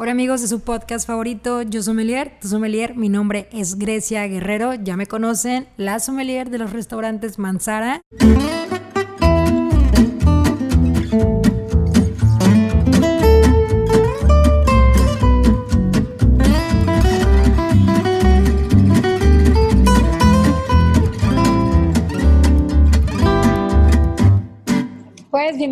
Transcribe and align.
Hola 0.00 0.12
amigos 0.12 0.40
de 0.40 0.46
su 0.46 0.60
podcast 0.60 1.08
favorito, 1.08 1.62
Yo 1.62 1.82
Sommelier, 1.82 2.38
tu 2.40 2.46
sommelier, 2.46 2.94
mi 2.94 3.08
nombre 3.08 3.48
es 3.50 3.80
Grecia 3.80 4.24
Guerrero, 4.28 4.74
ya 4.74 4.96
me 4.96 5.08
conocen, 5.08 5.66
la 5.76 5.98
sommelier 5.98 6.50
de 6.50 6.58
los 6.58 6.72
restaurantes 6.72 7.36
Manzara. 7.40 8.00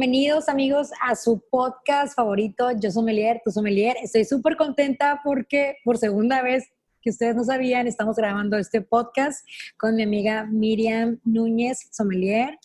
Bienvenidos 0.07 0.49
amigos 0.49 0.91
a 1.03 1.17
su 1.17 1.43
podcast 1.51 2.15
favorito, 2.15 2.71
Yo 2.79 2.93
Sommelier, 2.93 3.43
tu 3.45 3.51
sommelier. 3.51 3.97
Estoy 4.01 4.25
súper 4.25 4.57
contenta 4.57 5.21
porque 5.25 5.79
por 5.85 5.99
segunda 5.99 6.43
vez 6.43 6.71
que 7.03 7.11
ustedes 7.11 7.35
no 7.35 7.43
sabían, 7.43 7.89
estamos 7.89 8.15
grabando 8.15 8.57
este 8.57 8.83
podcast 8.83 9.45
con 9.77 9.97
mi 9.97 10.05
amiga 10.05 10.47
Miriam 10.47 11.19
Núñez, 11.25 11.89
sommelier, 11.91 12.57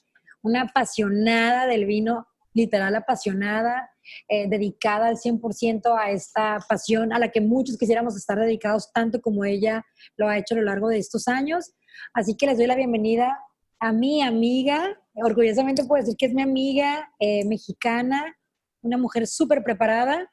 una 0.43 0.61
apasionada 0.61 1.65
del 1.65 1.85
vino, 1.85 2.27
literal 2.53 2.95
apasionada, 2.95 3.89
eh, 4.29 4.47
dedicada 4.47 5.07
al 5.07 5.17
100% 5.17 5.97
a 5.97 6.11
esta 6.11 6.59
pasión 6.69 7.11
a 7.11 7.17
la 7.17 7.29
que 7.29 7.41
muchos 7.41 7.75
quisiéramos 7.75 8.15
estar 8.15 8.37
dedicados 8.37 8.93
tanto 8.93 9.19
como 9.19 9.45
ella 9.45 9.83
lo 10.15 10.27
ha 10.27 10.37
hecho 10.37 10.53
a 10.53 10.59
lo 10.59 10.65
largo 10.65 10.89
de 10.89 10.99
estos 10.99 11.27
años. 11.27 11.71
Así 12.13 12.37
que 12.37 12.45
les 12.45 12.59
doy 12.59 12.67
la 12.67 12.75
bienvenida 12.75 13.35
a 13.79 13.91
mi 13.93 14.21
amiga, 14.21 15.00
orgullosamente 15.15 15.83
puedo 15.85 16.01
decir 16.01 16.17
que 16.17 16.27
es 16.27 16.33
mi 16.33 16.41
amiga 16.41 17.11
eh, 17.19 17.45
mexicana, 17.45 18.35
una 18.81 18.97
mujer 18.97 19.27
súper 19.27 19.63
preparada 19.63 20.31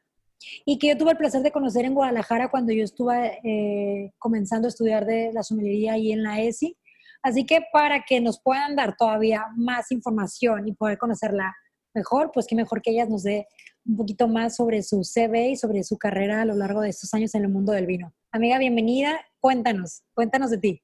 y 0.65 0.79
que 0.79 0.89
yo 0.89 0.97
tuve 0.97 1.13
el 1.13 1.17
placer 1.17 1.43
de 1.43 1.51
conocer 1.51 1.85
en 1.85 1.95
Guadalajara 1.95 2.51
cuando 2.51 2.73
yo 2.73 2.85
estuve 2.85 3.41
eh, 3.45 4.13
comenzando 4.19 4.69
a 4.69 4.71
estudiar 4.71 5.05
de 5.05 5.33
la 5.33 5.43
somelería 5.43 5.95
ahí 5.95 6.13
en 6.13 6.23
la 6.23 6.41
ESI. 6.41 6.77
Así 7.23 7.45
que 7.45 7.61
para 7.73 8.05
que 8.05 8.21
nos 8.21 8.41
puedan 8.41 8.77
dar 8.77 8.97
todavía 8.97 9.47
más 9.57 9.91
información 9.91 10.69
y 10.69 10.73
poder 10.73 10.99
conocerla 10.99 11.55
mejor, 11.95 12.31
pues 12.33 12.47
qué 12.47 12.55
mejor 12.55 12.81
que 12.81 12.93
ellas 12.93 13.09
nos 13.09 13.25
dé 13.25 13.47
un 13.85 13.97
poquito 13.97 14.29
más 14.29 14.57
sobre 14.57 14.83
su 14.83 15.03
CV 15.03 15.51
y 15.51 15.57
sobre 15.57 15.83
su 15.83 15.99
carrera 15.99 16.43
a 16.43 16.45
lo 16.45 16.55
largo 16.55 16.81
de 16.83 16.91
estos 16.91 17.13
años 17.15 17.35
en 17.35 17.43
el 17.43 17.49
mundo 17.49 17.73
del 17.73 17.87
vino. 17.87 18.13
Amiga, 18.31 18.59
bienvenida. 18.59 19.19
Cuéntanos, 19.41 20.03
cuéntanos 20.15 20.51
de 20.51 20.59
ti. 20.59 20.83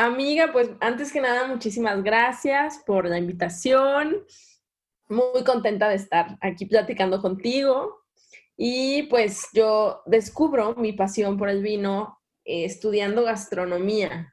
Amiga, 0.00 0.52
pues 0.52 0.70
antes 0.78 1.12
que 1.12 1.20
nada, 1.20 1.48
muchísimas 1.48 2.04
gracias 2.04 2.80
por 2.86 3.08
la 3.08 3.18
invitación. 3.18 4.24
Muy 5.08 5.42
contenta 5.44 5.88
de 5.88 5.96
estar 5.96 6.38
aquí 6.40 6.66
platicando 6.66 7.20
contigo. 7.20 8.04
Y 8.56 9.08
pues 9.08 9.48
yo 9.52 10.02
descubro 10.06 10.76
mi 10.76 10.92
pasión 10.92 11.36
por 11.36 11.48
el 11.48 11.64
vino 11.64 12.16
eh, 12.44 12.64
estudiando 12.64 13.24
gastronomía. 13.24 14.32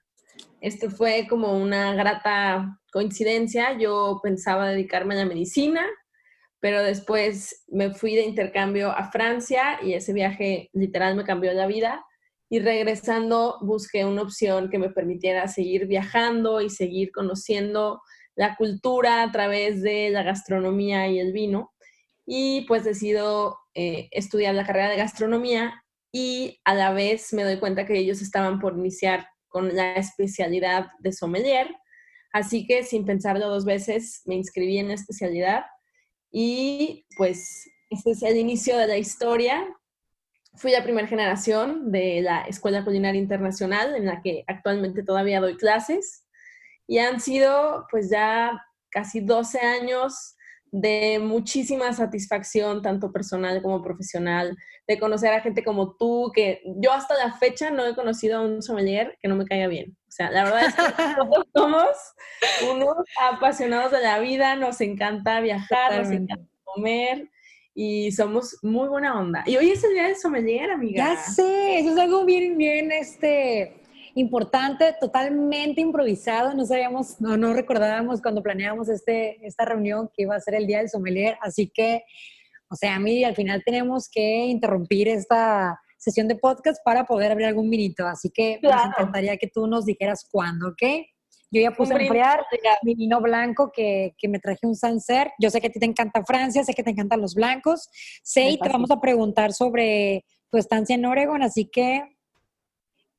Esto 0.62 0.92
fue 0.92 1.26
como 1.28 1.58
una 1.58 1.96
grata 1.96 2.80
coincidencia. 2.92 3.76
Yo 3.76 4.20
pensaba 4.22 4.70
dedicarme 4.70 5.16
a 5.16 5.18
la 5.18 5.26
medicina, 5.26 5.84
pero 6.60 6.84
después 6.84 7.64
me 7.70 7.92
fui 7.92 8.14
de 8.14 8.22
intercambio 8.22 8.92
a 8.92 9.10
Francia 9.10 9.80
y 9.82 9.94
ese 9.94 10.14
viaje 10.14 10.70
literal 10.74 11.16
me 11.16 11.24
cambió 11.24 11.52
la 11.54 11.66
vida 11.66 12.06
y 12.56 12.60
regresando 12.60 13.58
busqué 13.60 14.06
una 14.06 14.22
opción 14.22 14.70
que 14.70 14.80
me 14.80 14.90
permitiera 14.90 15.46
seguir 15.50 15.88
viajando 15.88 16.62
y 16.62 16.70
seguir 16.70 17.12
conociendo 17.12 18.02
la 18.34 18.56
cultura 18.56 19.24
a 19.24 19.32
través 19.34 19.82
de 19.82 20.10
la 20.10 20.24
gastronomía 20.24 21.10
y 21.10 21.20
el 21.20 21.34
vino. 21.34 21.74
Y 22.26 22.62
pues 22.62 22.86
decido 22.86 23.58
eh, 23.74 24.08
estudiar 24.12 24.56
la 24.56 24.66
carrera 24.66 24.90
de 24.90 24.96
gastronomía 24.96 25.84
y 26.14 26.62
a 26.64 26.76
la 26.76 26.94
vez 26.94 27.34
me 27.34 27.44
doy 27.44 27.60
cuenta 27.60 27.86
que 27.86 27.98
ellos 27.98 28.22
estaban 28.22 28.62
por 28.62 28.78
iniciar 28.78 29.28
con 29.50 29.76
la 29.76 29.96
especialidad 29.96 30.88
de 31.00 31.12
sommelier. 31.12 31.68
Así 32.32 32.66
que 32.66 32.84
sin 32.84 33.04
pensarlo 33.04 33.50
dos 33.50 33.66
veces 33.66 34.22
me 34.24 34.36
inscribí 34.36 34.78
en 34.78 34.88
la 34.88 34.94
especialidad 34.94 35.66
y 36.32 37.06
pues 37.18 37.70
este 37.90 38.12
es 38.12 38.24
el 38.24 38.38
inicio 38.38 38.78
de 38.78 38.88
la 38.88 38.98
historia 38.98 39.68
Fui 40.58 40.72
la 40.72 40.84
primera 40.84 41.08
generación 41.08 41.92
de 41.92 42.22
la 42.22 42.42
Escuela 42.44 42.84
Culinaria 42.84 43.20
Internacional, 43.20 43.96
en 43.96 44.06
la 44.06 44.22
que 44.22 44.44
actualmente 44.48 45.04
todavía 45.04 45.42
doy 45.42 45.58
clases, 45.58 46.26
y 46.88 47.00
han 47.00 47.20
sido 47.20 47.88
pues 47.90 48.10
ya 48.10 48.62
casi 48.90 49.20
12 49.20 49.60
años 49.60 50.36
de 50.72 51.20
muchísima 51.20 51.94
satisfacción, 51.94 52.82
tanto 52.82 53.12
personal 53.12 53.62
como 53.62 53.82
profesional, 53.82 54.58
de 54.88 55.00
conocer 55.00 55.34
a 55.34 55.42
gente 55.42 55.64
como 55.64 55.96
tú, 55.96 56.32
que 56.34 56.62
yo 56.66 56.92
hasta 56.92 57.16
la 57.16 57.34
fecha 57.34 57.72
no 57.72 57.86
he 57.86 57.96
conocido 57.96 58.38
a 58.38 58.42
un 58.42 58.62
sommelier 58.62 59.18
que 59.22 59.30
no 59.30 59.36
me 59.36 59.46
caiga 59.46 59.68
bien. 59.68 59.96
O 60.08 60.12
sea, 60.12 60.30
la 60.32 60.44
verdad 60.44 60.66
es 60.66 60.76
que 60.76 60.82
todos 61.18 61.46
somos 61.54 61.88
unos 62.72 62.96
apasionados 63.32 63.92
de 63.92 64.02
la 64.02 64.20
vida, 64.20 64.56
nos 64.56 64.82
encanta 64.82 65.40
viajar, 65.40 65.98
nos 65.98 66.12
encanta 66.12 66.46
comer, 66.64 67.30
y 67.76 68.14
somos 68.14 68.58
muy 68.64 68.88
buena 68.88 69.20
onda. 69.20 69.44
Y 69.46 69.58
hoy 69.58 69.70
es 69.70 69.84
el 69.84 69.94
día 69.94 70.08
de 70.08 70.16
sommelier, 70.16 70.72
amiga. 70.72 71.14
Ya 71.14 71.18
sé, 71.18 71.80
eso 71.80 71.92
es 71.92 71.98
algo 71.98 72.24
bien, 72.24 72.58
bien, 72.58 72.90
este, 72.94 73.84
importante, 74.16 74.96
totalmente 75.00 75.82
improvisado. 75.82 76.54
No 76.54 76.66
sabíamos, 76.66 77.20
no, 77.20 77.36
no 77.36 77.54
recordábamos 77.54 78.22
cuando 78.22 78.42
planeábamos 78.42 78.88
este, 78.88 79.46
esta 79.46 79.66
reunión 79.66 80.10
que 80.16 80.24
iba 80.24 80.36
a 80.36 80.40
ser 80.40 80.56
el 80.56 80.66
día 80.66 80.78
del 80.78 80.90
sommelier. 80.90 81.38
Así 81.42 81.70
que, 81.72 82.04
o 82.70 82.76
sea, 82.78 82.96
a 82.96 83.00
mí 83.00 83.26
al 83.26 83.36
final 83.36 83.62
tenemos 83.66 84.08
que 84.10 84.46
interrumpir 84.46 85.10
esta 85.10 85.78
sesión 85.98 86.30
de 86.30 86.36
podcast 86.36 86.82
para 86.86 87.04
poder 87.06 87.34
abrir 87.34 87.48
algún 87.48 87.70
minuto. 87.70 88.08
Así 88.08 88.30
que 88.34 88.58
nos 88.64 88.86
encantaría 88.86 89.36
que 89.36 89.48
tú 89.54 89.68
nos 89.68 89.86
dijeras 89.86 90.26
cuándo, 90.32 90.70
¿ok? 90.70 90.82
Yo 91.56 91.62
ya 91.62 91.72
puse 91.72 91.94
a 91.94 91.98
enfriar 91.98 92.46
mi 92.84 92.96
vino 92.96 93.22
blanco 93.22 93.72
que, 93.72 94.14
que, 94.18 94.28
me 94.28 94.40
traje 94.40 94.68
un 94.68 94.76
Sancerre. 94.76 95.32
Yo 95.40 95.50
sé 95.50 95.62
que 95.62 95.68
a 95.68 95.70
ti 95.70 95.80
te 95.80 95.86
encanta 95.86 96.22
Francia, 96.26 96.62
sé 96.66 96.74
que 96.74 96.84
te 96.84 96.90
encantan 96.90 97.22
los 97.22 97.34
blancos. 97.34 97.88
Sé 98.24 98.50
y 98.50 98.60
te 98.60 98.68
vamos 98.68 98.92
a 98.92 99.00
preguntar 99.00 99.54
sobre 99.54 100.26
tu 100.52 100.58
estancia 100.58 100.96
en 100.96 101.06
Oregon, 101.06 101.42
así 101.44 101.64
que 101.66 102.04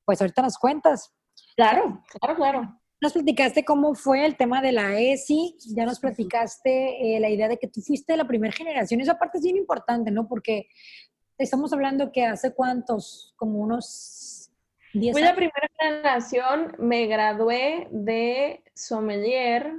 pues 0.04 0.20
ahorita 0.20 0.42
nos 0.42 0.58
cuentas. 0.58 1.14
Claro, 1.56 2.02
claro, 2.20 2.36
claro. 2.36 2.80
Nos 3.00 3.14
platicaste 3.14 3.64
cómo 3.64 3.94
fue 3.94 4.26
el 4.26 4.36
tema 4.36 4.60
de 4.60 4.72
la 4.72 5.00
ESI, 5.00 5.56
ya 5.74 5.86
nos 5.86 5.98
platicaste 5.98 7.16
eh, 7.16 7.20
la 7.20 7.30
idea 7.30 7.48
de 7.48 7.56
que 7.56 7.68
tú 7.68 7.80
fuiste 7.80 8.12
de 8.12 8.18
la 8.18 8.28
primera 8.28 8.52
generación. 8.52 9.00
Esa 9.00 9.18
parte 9.18 9.38
es 9.38 9.44
bien 9.44 9.56
importante, 9.56 10.10
¿no? 10.10 10.28
Porque 10.28 10.68
estamos 11.38 11.72
hablando 11.72 12.12
que 12.12 12.26
hace 12.26 12.52
cuántos, 12.52 13.32
como 13.38 13.60
unos 13.60 14.35
Fui 15.12 15.22
la 15.22 15.34
primera 15.34 15.68
generación, 15.78 16.74
me 16.78 17.06
gradué 17.06 17.88
de 17.90 18.62
sommelier 18.74 19.72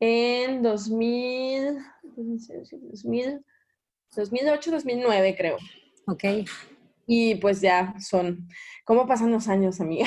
en 0.00 0.62
2000, 0.62 1.78
2008, 4.14 4.70
2009 4.70 5.36
creo. 5.36 5.56
Ok. 6.06 6.24
Y 7.06 7.36
pues 7.36 7.60
ya 7.60 7.94
son, 8.00 8.48
¿cómo 8.84 9.06
pasan 9.06 9.30
los 9.30 9.48
años, 9.48 9.80
amiga? 9.80 10.06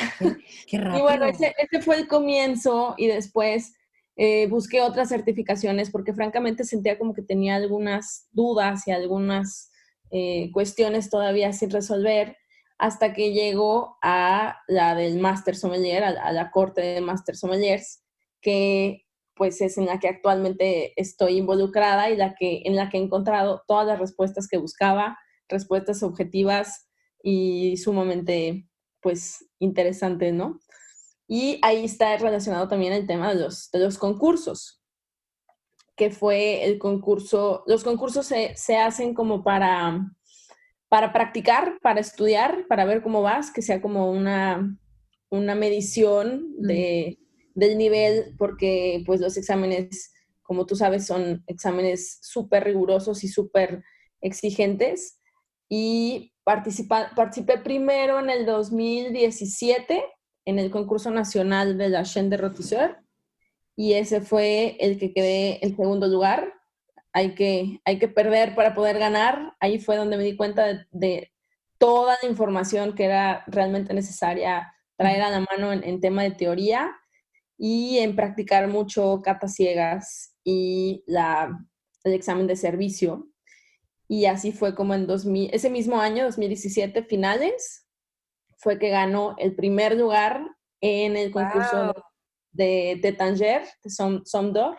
Qué 0.67 0.77
rápido. 0.77 0.97
Y 0.99 1.01
bueno, 1.01 1.25
ese, 1.25 1.53
fue 1.81 1.97
el 1.97 2.07
comienzo 2.07 2.95
y 2.97 3.07
después 3.07 3.73
eh, 4.15 4.47
busqué 4.47 4.81
otras 4.81 5.09
certificaciones 5.09 5.89
porque 5.89 6.13
francamente 6.13 6.63
sentía 6.63 6.97
como 6.97 7.13
que 7.13 7.21
tenía 7.21 7.55
algunas 7.55 8.27
dudas 8.31 8.87
y 8.87 8.91
algunas 8.91 9.71
eh, 10.11 10.51
cuestiones 10.51 11.09
todavía 11.09 11.53
sin 11.53 11.69
resolver 11.69 12.37
hasta 12.77 13.13
que 13.13 13.33
llegó 13.33 13.97
a 14.01 14.59
la 14.67 14.95
del 14.95 15.19
Master 15.19 15.55
Sommelier, 15.55 16.03
a, 16.03 16.31
la 16.31 16.51
corte 16.51 16.81
de 16.81 17.01
Master 17.01 17.35
Sommeliers, 17.35 18.03
que 18.41 19.05
pues 19.35 19.61
es 19.61 19.77
en 19.77 19.85
la 19.85 19.99
que 19.99 20.07
actualmente 20.07 20.99
estoy 20.99 21.37
involucrada 21.37 22.09
y 22.09 22.15
la 22.15 22.35
que, 22.35 22.63
en 22.65 22.75
la 22.75 22.89
que 22.89 22.97
he 22.97 23.01
encontrado 23.01 23.63
todas 23.67 23.85
las 23.85 23.99
respuestas 23.99 24.47
que 24.47 24.57
buscaba, 24.57 25.17
respuestas 25.47 26.01
objetivas 26.03 26.87
y 27.21 27.77
sumamente 27.77 28.67
pues 29.01 29.47
interesantes, 29.59 30.33
¿no? 30.33 30.59
Y 31.27 31.59
ahí 31.61 31.85
está 31.85 32.15
relacionado 32.17 32.67
también 32.67 32.93
el 32.93 33.05
tema 33.05 33.33
de 33.33 33.41
los, 33.41 33.69
de 33.71 33.79
los 33.79 33.97
concursos, 33.97 34.81
que 35.95 36.09
fue 36.09 36.63
el 36.63 36.79
concurso, 36.79 37.63
los 37.67 37.83
concursos 37.83 38.25
se, 38.25 38.55
se 38.55 38.77
hacen 38.77 39.13
como 39.13 39.43
para 39.43 39.99
para 40.89 41.11
practicar, 41.13 41.79
para 41.81 41.99
estudiar, 41.99 42.65
para 42.67 42.85
ver 42.85 43.01
cómo 43.01 43.21
vas, 43.21 43.51
que 43.51 43.61
sea 43.61 43.81
como 43.81 44.11
una, 44.11 44.77
una 45.29 45.55
medición 45.55 46.53
de, 46.57 47.19
del 47.55 47.77
nivel, 47.77 48.35
porque 48.37 49.03
pues 49.05 49.19
los 49.19 49.37
exámenes, 49.37 50.13
como 50.41 50.65
tú 50.65 50.75
sabes, 50.75 51.05
son 51.05 51.43
exámenes 51.47 52.19
súper 52.21 52.63
rigurosos 52.63 53.23
y 53.23 53.27
súper 53.27 53.83
exigentes. 54.21 55.19
Y 55.69 56.33
participé 56.43 57.57
primero 57.57 58.19
en 58.19 58.29
el 58.29 58.45
2017 58.45 60.03
en 60.47 60.59
el 60.59 60.71
concurso 60.71 61.11
nacional 61.11 61.77
de 61.77 61.89
la 61.89 62.03
Chaîne 62.03 62.29
de 62.29 62.37
Rotisseur 62.37 62.97
y 63.75 63.93
ese 63.93 64.21
fue 64.21 64.77
el 64.79 64.97
que 64.97 65.13
quedé 65.13 65.63
en 65.63 65.75
segundo 65.75 66.07
lugar 66.07 66.53
hay 67.17 67.33
que, 67.33 67.81
hay 67.83 67.97
que 67.97 68.07
perder 68.07 68.53
para 68.53 68.75
poder 68.75 68.99
ganar. 68.99 69.55
Ahí 69.59 69.79
fue 69.79 69.97
donde 69.97 70.17
me 70.17 70.23
di 70.23 70.35
cuenta 70.35 70.85
de, 70.91 71.33
toda 71.79 72.15
la 72.21 72.29
información 72.29 72.93
que 72.93 73.05
era 73.05 73.43
realmente 73.47 73.91
necesaria 73.95 74.71
traer 74.97 75.23
a 75.23 75.31
la 75.31 75.39
mano 75.39 75.73
en, 75.73 75.99
tema 75.99 76.21
de 76.21 76.31
teoría 76.31 76.95
y 77.57 77.97
en 77.97 78.15
practicar 78.15 78.67
mucho 78.67 79.21
catas 79.23 79.55
ciegas 79.55 80.35
y 80.43 81.03
la, 81.07 81.57
el 82.03 82.13
examen 82.13 82.45
de 82.45 82.55
servicio. 82.55 83.27
Y 84.07 84.25
así 84.25 84.51
fue 84.51 84.75
como 84.75 84.93
en 84.93 85.07
2000, 85.07 85.49
ese 85.53 85.71
mismo 85.71 85.99
año, 85.99 86.25
2017, 86.25 87.01
finales, 87.01 87.87
fue 88.57 88.77
que 88.77 88.89
ganó 88.89 89.33
el 89.39 89.55
primer 89.55 89.97
lugar 89.97 90.47
en 90.81 91.17
el 91.17 91.31
concurso 91.31 91.95
de, 92.51 92.99
de 93.01 93.11
Tanger, 93.11 93.63
de 93.83 93.89
Somdor. 93.89 94.77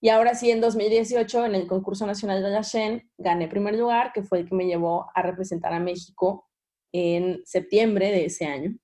Y 0.00 0.10
ahora 0.10 0.34
sí, 0.34 0.50
en 0.50 0.60
2018, 0.60 1.46
en 1.46 1.54
el 1.54 1.66
concurso 1.66 2.06
nacional 2.06 2.42
de 2.42 2.50
la 2.50 2.62
Shen, 2.62 3.10
gané 3.18 3.48
primer 3.48 3.74
lugar, 3.74 4.12
que 4.12 4.22
fue 4.22 4.40
el 4.40 4.48
que 4.48 4.54
me 4.54 4.66
llevó 4.66 5.06
a 5.14 5.22
representar 5.22 5.72
a 5.72 5.80
México 5.80 6.48
en 6.92 7.40
septiembre 7.44 8.10
de 8.10 8.26
ese 8.26 8.46
año. 8.46 8.76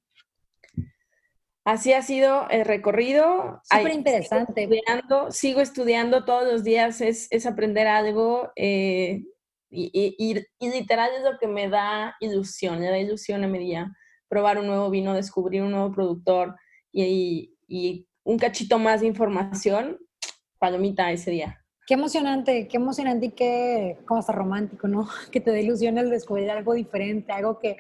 Así 1.65 1.93
ha 1.93 2.03
sido 2.03 2.49
el 2.51 2.65
recorrido. 2.65 3.61
Súper 3.65 3.95
interesante. 3.95 4.67
Sigo 4.67 4.75
estudiando, 4.75 5.31
sigo 5.31 5.61
estudiando, 5.61 6.25
todos 6.25 6.53
los 6.53 6.65
días, 6.65 7.01
es, 7.01 7.29
es 7.31 7.47
aprender 7.47 7.87
algo. 7.87 8.53
Eh, 8.57 9.23
y, 9.71 9.91
y, 10.19 10.45
y, 10.59 10.71
literal 10.71 11.11
es 11.17 11.23
lo 11.23 11.39
que 11.39 11.49
me 11.49 11.69
da 11.69 12.17
ilusión, 12.21 12.81
me 12.81 12.91
da 12.91 12.99
ilusión 12.99 13.43
a 13.45 13.49
mi 13.49 13.59
día 13.59 13.93
probar 14.29 14.59
un 14.59 14.67
nuevo 14.67 14.91
vino, 14.91 15.15
descubrir 15.15 15.63
un 15.63 15.71
nuevo 15.71 15.93
productor 15.93 16.57
y, 16.93 17.57
y 17.67 18.07
un 18.25 18.39
cachito 18.39 18.79
más 18.79 19.01
de 19.01 19.07
información, 19.07 19.99
palomita 20.65 21.13
ese 21.13 21.31
día. 21.31 21.61
Qué 21.87 21.93
emocionante, 21.93 22.67
qué 22.69 22.79
emocionante 22.79 23.27
y 23.27 23.31
qué, 23.33 23.99
hasta 24.09 24.33
romántico, 24.33 24.89
¿no? 24.89 25.07
Que 25.31 25.41
te 25.41 25.51
dé 25.51 25.61
ilusión 25.61 25.99
el 25.99 26.09
descubrir 26.09 26.51
algo 26.51 26.73
diferente, 26.73 27.33
algo 27.33 27.59
que 27.59 27.77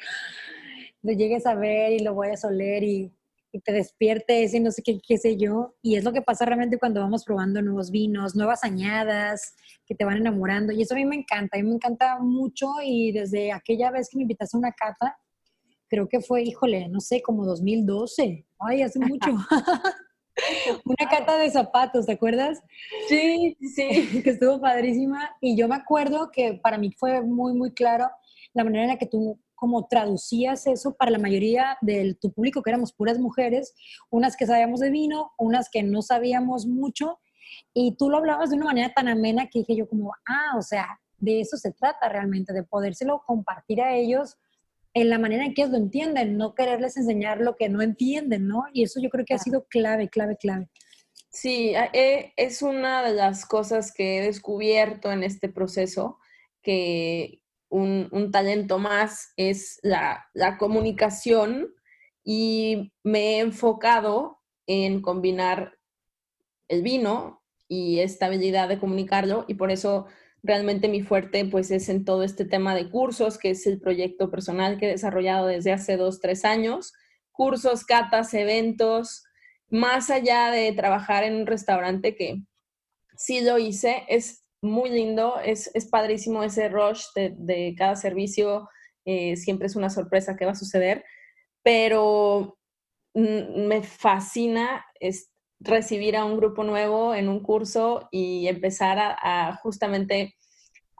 lo 1.02 1.12
llegues 1.12 1.46
a 1.46 1.54
ver 1.54 1.92
y 1.92 2.00
lo 2.00 2.14
vayas 2.14 2.44
a 2.44 2.48
oler 2.48 2.82
y, 2.82 3.10
y 3.52 3.60
te 3.60 3.72
despiertes 3.72 4.52
y 4.52 4.60
no 4.60 4.70
sé 4.70 4.82
qué, 4.82 5.00
qué 5.00 5.16
sé 5.16 5.38
yo. 5.38 5.74
Y 5.80 5.96
es 5.96 6.04
lo 6.04 6.12
que 6.12 6.20
pasa 6.20 6.44
realmente 6.44 6.78
cuando 6.78 7.00
vamos 7.00 7.24
probando 7.24 7.62
nuevos 7.62 7.90
vinos, 7.90 8.36
nuevas 8.36 8.64
añadas 8.64 9.54
que 9.86 9.94
te 9.94 10.04
van 10.04 10.18
enamorando. 10.18 10.70
Y 10.74 10.82
eso 10.82 10.92
a 10.92 10.98
mí 10.98 11.06
me 11.06 11.16
encanta, 11.16 11.56
a 11.56 11.62
mí 11.62 11.66
me 11.66 11.76
encanta 11.76 12.18
mucho 12.20 12.66
y 12.84 13.12
desde 13.12 13.50
aquella 13.50 13.90
vez 13.90 14.10
que 14.10 14.18
me 14.18 14.24
invitaste 14.24 14.58
a 14.58 14.60
una 14.60 14.72
cata, 14.72 15.16
creo 15.88 16.06
que 16.06 16.20
fue, 16.20 16.42
híjole, 16.42 16.86
no 16.90 17.00
sé, 17.00 17.22
como 17.22 17.46
2012. 17.46 18.46
Ay, 18.58 18.82
hace 18.82 18.98
mucho. 18.98 19.30
Una 20.84 21.08
cata 21.08 21.38
de 21.38 21.50
zapatos, 21.50 22.06
¿te 22.06 22.12
acuerdas? 22.12 22.62
Sí, 23.08 23.56
sí. 23.74 23.86
que 24.24 24.30
estuvo 24.30 24.60
padrísima. 24.60 25.30
Y 25.40 25.56
yo 25.56 25.68
me 25.68 25.76
acuerdo 25.76 26.30
que 26.30 26.54
para 26.54 26.78
mí 26.78 26.92
fue 26.92 27.22
muy, 27.22 27.54
muy 27.54 27.72
claro 27.72 28.08
la 28.52 28.64
manera 28.64 28.84
en 28.84 28.90
la 28.90 28.98
que 28.98 29.06
tú 29.06 29.38
como 29.54 29.86
traducías 29.86 30.66
eso 30.66 30.94
para 30.94 31.10
la 31.10 31.18
mayoría 31.18 31.78
de 31.80 32.14
tu 32.20 32.32
público, 32.32 32.62
que 32.62 32.70
éramos 32.70 32.92
puras 32.92 33.18
mujeres, 33.18 33.74
unas 34.10 34.36
que 34.36 34.46
sabíamos 34.46 34.80
de 34.80 34.90
vino, 34.90 35.32
unas 35.38 35.70
que 35.70 35.82
no 35.82 36.02
sabíamos 36.02 36.66
mucho, 36.66 37.18
y 37.72 37.96
tú 37.96 38.10
lo 38.10 38.18
hablabas 38.18 38.50
de 38.50 38.56
una 38.56 38.66
manera 38.66 38.92
tan 38.92 39.08
amena 39.08 39.46
que 39.46 39.60
dije 39.60 39.76
yo 39.76 39.88
como, 39.88 40.12
ah, 40.28 40.56
o 40.58 40.62
sea, 40.62 41.00
de 41.18 41.40
eso 41.40 41.56
se 41.56 41.72
trata 41.72 42.08
realmente, 42.08 42.52
de 42.52 42.62
podérselo 42.62 43.22
compartir 43.26 43.80
a 43.80 43.94
ellos 43.94 44.36
en 44.94 45.10
la 45.10 45.18
manera 45.18 45.44
en 45.44 45.54
que 45.54 45.62
ellos 45.62 45.72
lo 45.72 45.78
entienden, 45.78 46.36
no 46.36 46.54
quererles 46.54 46.96
enseñar 46.96 47.40
lo 47.40 47.56
que 47.56 47.68
no 47.68 47.82
entienden, 47.82 48.46
¿no? 48.46 48.64
Y 48.72 48.84
eso 48.84 49.00
yo 49.02 49.10
creo 49.10 49.24
que 49.24 49.34
ha 49.34 49.38
sido 49.38 49.66
clave, 49.68 50.08
clave, 50.08 50.36
clave. 50.36 50.68
Sí, 51.30 51.74
eh, 51.92 52.32
es 52.36 52.62
una 52.62 53.02
de 53.02 53.12
las 53.12 53.44
cosas 53.44 53.92
que 53.92 54.18
he 54.18 54.22
descubierto 54.22 55.10
en 55.10 55.24
este 55.24 55.48
proceso, 55.48 56.18
que 56.62 57.40
un, 57.68 58.30
talento 58.30 58.78
más 58.78 59.32
es 59.36 59.80
la, 59.82 60.28
la, 60.32 60.58
comunicación 60.58 61.74
y 62.22 62.92
me 63.02 63.36
he 63.36 63.38
enfocado 63.40 64.38
en 64.68 65.02
combinar 65.02 65.76
el 66.68 66.82
vino 66.82 67.42
y 67.66 67.98
esta 67.98 68.26
habilidad 68.26 68.68
de 68.68 68.78
comunicarlo 68.78 69.44
y 69.48 69.54
por 69.54 69.72
eso 69.72 70.06
realmente 70.44 70.88
mi 70.88 71.02
fuerte 71.02 71.44
pues 71.46 71.70
es 71.70 71.88
en 71.88 72.04
todo 72.04 72.22
este 72.22 72.44
tema 72.44 72.74
de 72.74 72.90
cursos, 72.90 73.38
que 73.38 73.50
es 73.50 73.66
el 73.66 73.80
proyecto 73.80 74.30
personal 74.30 74.78
que 74.78 74.86
he 74.86 74.90
desarrollado 74.92 75.46
desde 75.46 75.72
hace 75.72 75.96
dos, 75.96 76.20
tres 76.20 76.44
años. 76.44 76.92
Cursos, 77.32 77.84
catas, 77.84 78.32
eventos, 78.34 79.24
más 79.70 80.10
allá 80.10 80.50
de 80.50 80.70
trabajar 80.72 81.24
en 81.24 81.34
un 81.34 81.46
restaurante 81.46 82.14
que 82.14 82.42
sí 83.16 83.40
lo 83.40 83.58
hice, 83.58 84.04
es 84.08 84.44
muy 84.60 84.90
lindo, 84.90 85.40
es, 85.40 85.70
es 85.74 85.86
padrísimo 85.86 86.42
ese 86.42 86.68
rush 86.68 87.04
de, 87.14 87.74
cada 87.76 87.96
servicio, 87.96 88.68
eh, 89.04 89.36
siempre 89.36 89.66
es 89.66 89.76
una 89.76 89.90
sorpresa 89.90 90.36
que 90.36 90.44
va 90.44 90.52
a 90.52 90.56
suceder, 90.56 91.04
pero 91.62 92.58
me 93.14 93.82
fascina 93.82 94.84
recibir 95.60 96.16
a 96.16 96.24
un 96.24 96.36
grupo 96.36 96.64
nuevo 96.64 97.14
en 97.14 97.28
un 97.28 97.40
curso 97.40 98.08
y 98.10 98.46
empezar 98.48 98.98
a, 99.00 99.56
justamente 99.62 100.34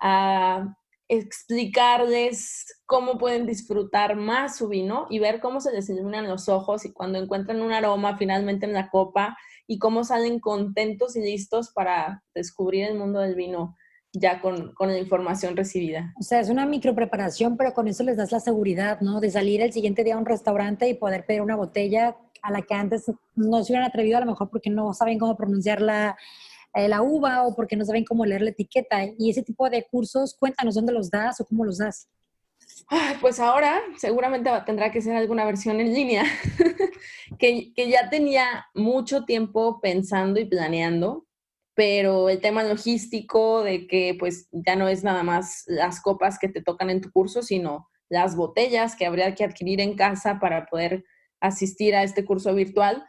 a 0.01 0.75
explicarles 1.09 2.65
cómo 2.87 3.19
pueden 3.19 3.47
disfrutar 3.47 4.17
más 4.17 4.57
su 4.57 4.69
vino 4.69 5.07
y 5.11 5.19
ver 5.19 5.41
cómo 5.41 5.61
se 5.61 5.73
les 5.73 5.89
iluminan 5.91 6.29
los 6.29 6.49
ojos 6.49 6.85
y 6.87 6.93
cuando 6.93 7.19
encuentran 7.19 7.61
un 7.61 7.73
aroma 7.73 8.17
finalmente 8.17 8.65
en 8.65 8.73
la 8.73 8.89
copa 8.89 9.37
y 9.67 9.79
cómo 9.79 10.05
salen 10.05 10.41
contentos 10.41 11.15
y 11.17 11.21
listos 11.21 11.73
para 11.73 12.23
descubrir 12.35 12.85
el 12.85 12.99
mundo 12.99 13.21
del 13.21 13.35
vino 13.35 13.77
ya 14.13 14.41
con, 14.41 14.73
con, 14.75 14.89
la 14.89 14.99
información 14.99 15.57
recibida. 15.57 16.15
O 16.19 16.23
sea, 16.23 16.41
es 16.41 16.49
una 16.49 16.67
micro 16.67 16.95
preparación, 16.95 17.57
pero 17.57 17.75
con 17.75 17.89
eso 17.89 18.05
les 18.05 18.17
das 18.17 18.31
la 18.31 18.39
seguridad, 18.39 19.01
¿no? 19.01 19.21
De 19.21 19.31
salir 19.31 19.61
el 19.61 19.73
siguiente 19.73 20.05
día 20.05 20.15
a 20.15 20.19
un 20.19 20.27
restaurante 20.27 20.89
y 20.89 20.95
poder 20.95 21.27
pedir 21.27 21.43
una 21.43 21.57
botella 21.57 22.17
a 22.45 22.51
la 22.51 22.63
que 22.63 22.75
antes 22.75 23.11
no 23.35 23.65
se 23.65 23.73
hubieran 23.73 23.89
atrevido 23.89 24.19
a 24.19 24.21
lo 24.21 24.27
mejor 24.27 24.51
porque 24.51 24.71
no 24.71 24.93
saben 24.93 25.19
cómo 25.19 25.37
pronunciar 25.37 25.81
la, 25.81 26.17
eh, 26.75 26.89
la 26.89 27.03
uva 27.03 27.47
o 27.47 27.57
porque 27.57 27.75
no 27.75 27.85
saben 27.85 28.05
cómo 28.05 28.27
leer 28.27 28.43
la 28.43 28.51
etiqueta. 28.51 29.01
Y 29.19 29.31
ese 29.31 29.43
tipo 29.43 29.69
de 29.71 29.87
cursos, 29.91 30.37
cuéntanos 30.39 30.75
dónde 30.75 30.93
los 30.93 31.11
das 31.11 31.41
o 31.41 31.47
cómo 31.47 31.65
los 31.65 31.79
das. 31.79 32.09
Pues 33.21 33.41
ahora 33.41 33.81
seguramente 33.97 34.51
tendrá 34.67 34.93
que 34.93 35.01
ser 35.01 35.17
alguna 35.17 35.45
versión 35.45 35.81
en 35.81 35.95
línea, 35.95 36.25
que, 37.39 37.73
que 37.75 37.89
ya 37.89 38.11
tenía 38.11 38.67
mucho 38.75 39.25
tiempo 39.25 39.81
pensando 39.81 40.39
y 40.39 40.45
planeando, 40.45 41.27
pero 41.75 42.29
el 42.29 42.41
tema 42.41 42.63
logístico 42.63 43.63
de 43.63 43.87
que 43.87 44.17
pues 44.19 44.49
ya 44.53 44.77
no 44.77 44.89
es 44.89 45.03
nada 45.03 45.23
más 45.23 45.65
las 45.67 46.01
copas 46.01 46.39
que 46.39 46.49
te 46.49 46.63
tocan 46.63 46.91
en 46.91 47.01
tu 47.01 47.11
curso, 47.11 47.43
sino 47.43 47.89
las 48.11 48.37
botellas 48.37 48.97
que 48.97 49.07
habría 49.07 49.35
que 49.35 49.45
adquirir 49.45 49.81
en 49.81 49.97
casa 49.97 50.39
para 50.39 50.67
poder 50.67 51.05
asistir 51.47 51.95
a 51.95 52.03
este 52.03 52.25
curso 52.25 52.55
virtual. 52.55 53.07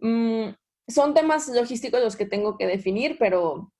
Mm, 0.00 0.50
son 0.88 1.14
temas 1.14 1.48
logísticos 1.48 2.00
los 2.00 2.16
que 2.16 2.26
tengo 2.26 2.56
que 2.56 2.66
definir, 2.66 3.16
pero 3.18 3.72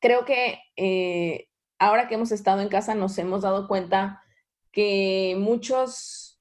creo 0.00 0.24
que 0.24 0.58
eh, 0.76 1.48
ahora 1.78 2.08
que 2.08 2.14
hemos 2.14 2.32
estado 2.32 2.60
en 2.60 2.68
casa 2.68 2.94
nos 2.94 3.16
hemos 3.18 3.42
dado 3.42 3.66
cuenta 3.68 4.22
que 4.72 5.36
muchos, 5.38 6.40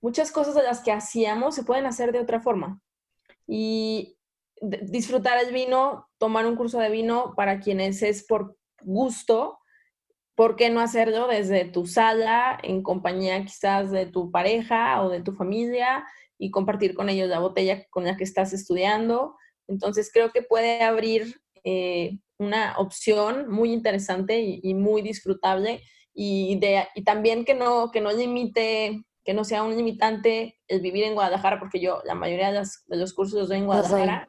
muchas 0.00 0.32
cosas 0.32 0.54
de 0.54 0.62
las 0.62 0.80
que 0.80 0.92
hacíamos 0.92 1.54
se 1.54 1.64
pueden 1.64 1.86
hacer 1.86 2.12
de 2.12 2.20
otra 2.20 2.40
forma. 2.40 2.80
Y 3.46 4.18
disfrutar 4.60 5.42
el 5.42 5.52
vino, 5.52 6.08
tomar 6.18 6.46
un 6.46 6.56
curso 6.56 6.78
de 6.78 6.90
vino 6.90 7.34
para 7.34 7.60
quienes 7.60 8.02
es 8.02 8.24
por 8.26 8.56
gusto, 8.82 9.58
¿por 10.34 10.56
qué 10.56 10.70
no 10.70 10.80
hacerlo 10.80 11.26
desde 11.26 11.64
tu 11.64 11.86
sala, 11.86 12.58
en 12.62 12.82
compañía 12.82 13.42
quizás 13.44 13.90
de 13.90 14.06
tu 14.06 14.30
pareja 14.30 15.02
o 15.02 15.08
de 15.08 15.22
tu 15.22 15.32
familia 15.32 16.06
y 16.40 16.50
compartir 16.50 16.94
con 16.94 17.10
ellos 17.10 17.28
la 17.28 17.38
botella 17.38 17.86
con 17.90 18.04
la 18.04 18.16
que 18.16 18.24
estás 18.24 18.54
estudiando. 18.54 19.36
Entonces 19.68 20.10
creo 20.10 20.30
que 20.30 20.42
puede 20.42 20.82
abrir 20.82 21.38
eh, 21.64 22.18
una 22.38 22.78
opción 22.78 23.50
muy 23.50 23.72
interesante 23.72 24.40
y, 24.40 24.72
muy 24.72 25.02
disfrutable 25.02 25.82
y, 26.14 26.58
de, 26.58 26.88
y 26.94 27.04
también 27.04 27.44
que 27.44 27.52
no, 27.52 27.90
que 27.90 28.00
no 28.00 28.10
limite, 28.10 29.04
que 29.22 29.34
no 29.34 29.44
sea 29.44 29.62
un 29.62 29.76
limitante 29.76 30.58
el 30.66 30.80
vivir 30.80 31.04
en 31.04 31.12
Guadalajara, 31.12 31.60
porque 31.60 31.78
yo 31.78 32.00
la 32.06 32.14
mayoría 32.14 32.50
de, 32.50 32.62
los 32.96 33.12
cursos 33.12 33.38
los 33.38 33.48
doy 33.50 33.58
en 33.58 33.66
Guadalajara. 33.66 34.26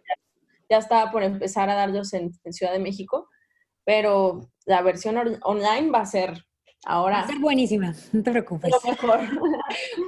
Ya, 0.70 0.78
estaba 0.80 1.12
por 1.12 1.24
empezar 1.24 1.70
a 1.70 1.76
darlos 1.76 2.14
en, 2.14 2.32
en 2.44 2.54
Ciudad 2.54 2.74
de 2.74 2.80
México, 2.80 3.30
pero 3.86 4.52
la 4.66 4.82
versión 4.82 5.40
online 5.44 5.92
va 5.92 6.02
a 6.02 6.06
ser 6.06 6.46
Ahora. 6.86 7.18
Va 7.18 7.24
a 7.24 7.28
ser 7.28 7.40
buenísima, 7.40 7.94
no 8.12 8.24
te 8.24 8.32
preocupes. 8.32 8.72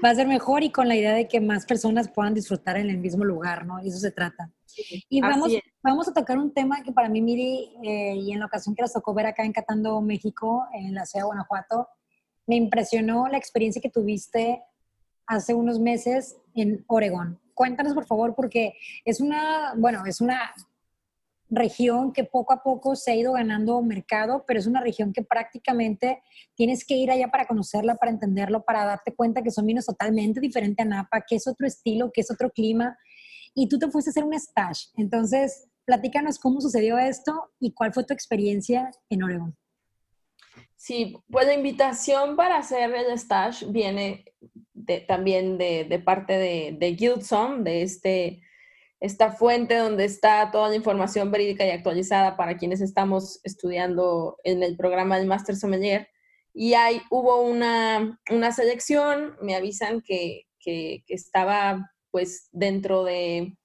Va 0.03 0.09
a 0.09 0.15
ser 0.15 0.27
mejor 0.27 0.63
y 0.63 0.71
con 0.71 0.87
la 0.87 0.95
idea 0.95 1.13
de 1.13 1.27
que 1.27 1.39
más 1.39 1.65
personas 1.65 2.09
puedan 2.09 2.33
disfrutar 2.33 2.77
en 2.77 2.89
el 2.89 2.97
mismo 2.97 3.23
lugar, 3.23 3.65
¿no? 3.65 3.83
Y 3.83 3.89
eso 3.89 3.99
se 3.99 4.11
trata. 4.11 4.51
y 5.09 5.21
vamos, 5.21 5.51
vamos 5.81 6.07
a 6.07 6.13
tocar 6.13 6.37
un 6.37 6.53
tema 6.53 6.83
que 6.83 6.91
para 6.91 7.09
mí, 7.09 7.21
Miri, 7.21 7.75
eh, 7.83 8.15
y 8.15 8.31
en 8.31 8.39
la 8.39 8.45
ocasión 8.45 8.75
que 8.75 8.81
nos 8.81 8.93
tocó 8.93 9.13
ver 9.13 9.27
acá 9.27 9.43
en 9.43 9.53
Catando, 9.53 10.01
México, 10.01 10.65
en 10.73 10.93
la 10.93 11.05
ciudad 11.05 11.23
de 11.23 11.27
Guanajuato, 11.27 11.87
me 12.47 12.55
impresionó 12.55 13.27
la 13.27 13.37
experiencia 13.37 13.81
que 13.81 13.89
tuviste 13.89 14.61
hace 15.27 15.53
unos 15.53 15.79
meses 15.79 16.37
en 16.55 16.83
Oregón. 16.87 17.39
Cuéntanos, 17.53 17.93
por 17.93 18.05
favor, 18.05 18.35
porque 18.35 18.73
es 19.05 19.21
una, 19.21 19.73
bueno, 19.77 20.05
es 20.05 20.21
una 20.21 20.53
región 21.55 22.13
que 22.13 22.23
poco 22.23 22.53
a 22.53 22.63
poco 22.63 22.95
se 22.95 23.11
ha 23.11 23.15
ido 23.15 23.33
ganando 23.33 23.81
mercado, 23.81 24.43
pero 24.47 24.59
es 24.59 24.67
una 24.67 24.81
región 24.81 25.13
que 25.13 25.23
prácticamente 25.23 26.21
tienes 26.55 26.85
que 26.85 26.95
ir 26.95 27.11
allá 27.11 27.29
para 27.29 27.47
conocerla, 27.47 27.95
para 27.95 28.11
entenderlo, 28.11 28.63
para 28.63 28.85
darte 28.85 29.13
cuenta 29.13 29.41
que 29.41 29.51
son 29.51 29.65
vinos 29.65 29.85
totalmente 29.85 30.39
diferentes 30.39 30.85
a 30.85 30.89
Napa, 30.89 31.23
que 31.27 31.35
es 31.35 31.47
otro 31.47 31.67
estilo, 31.67 32.11
que 32.11 32.21
es 32.21 32.31
otro 32.31 32.49
clima. 32.49 32.97
Y 33.53 33.67
tú 33.67 33.77
te 33.77 33.89
fuiste 33.89 34.09
a 34.09 34.11
hacer 34.11 34.23
un 34.23 34.37
stash. 34.39 34.87
Entonces, 34.95 35.67
platícanos 35.85 36.39
cómo 36.39 36.61
sucedió 36.61 36.97
esto 36.97 37.51
y 37.59 37.73
cuál 37.73 37.93
fue 37.93 38.03
tu 38.03 38.13
experiencia 38.13 38.91
en 39.09 39.23
Oregón. 39.23 39.57
Sí, 40.75 41.17
pues 41.29 41.47
la 41.47 41.53
invitación 41.53 42.35
para 42.35 42.57
hacer 42.57 42.93
el 42.93 43.17
stash 43.17 43.65
viene 43.69 44.25
también 45.07 45.57
de, 45.57 46.01
parte 46.03 46.33
de, 46.33 46.75
de 46.77 46.91
Guildsom, 46.93 47.63
de 47.63 47.83
este, 47.83 48.41
esta 49.03 49.33
fuente 49.33 49.75
donde 49.75 50.05
está 50.05 50.49
toda 50.49 50.69
la 50.69 50.77
información 50.77 51.29
verídica 51.29 51.65
y 51.65 51.71
actualizada 51.71 52.37
para 52.37 52.55
quienes 52.55 52.79
estamos 52.79 53.41
estudiando 53.43 54.37
en 54.45 54.63
el 54.63 54.77
programa 54.77 55.17
del 55.17 55.27
Master 55.27 55.57
Sommelier. 55.57 56.07
Y 56.53 56.75
hay, 56.75 57.01
hubo 57.11 57.41
una, 57.41 58.17
selección, 58.55 59.35
me 59.41 59.55
avisan 59.55 59.99
que, 59.99 60.43
que 60.59 61.03
estaba 61.09 61.91
pues 62.11 62.47
dentro 62.53 63.03
de 63.03 63.57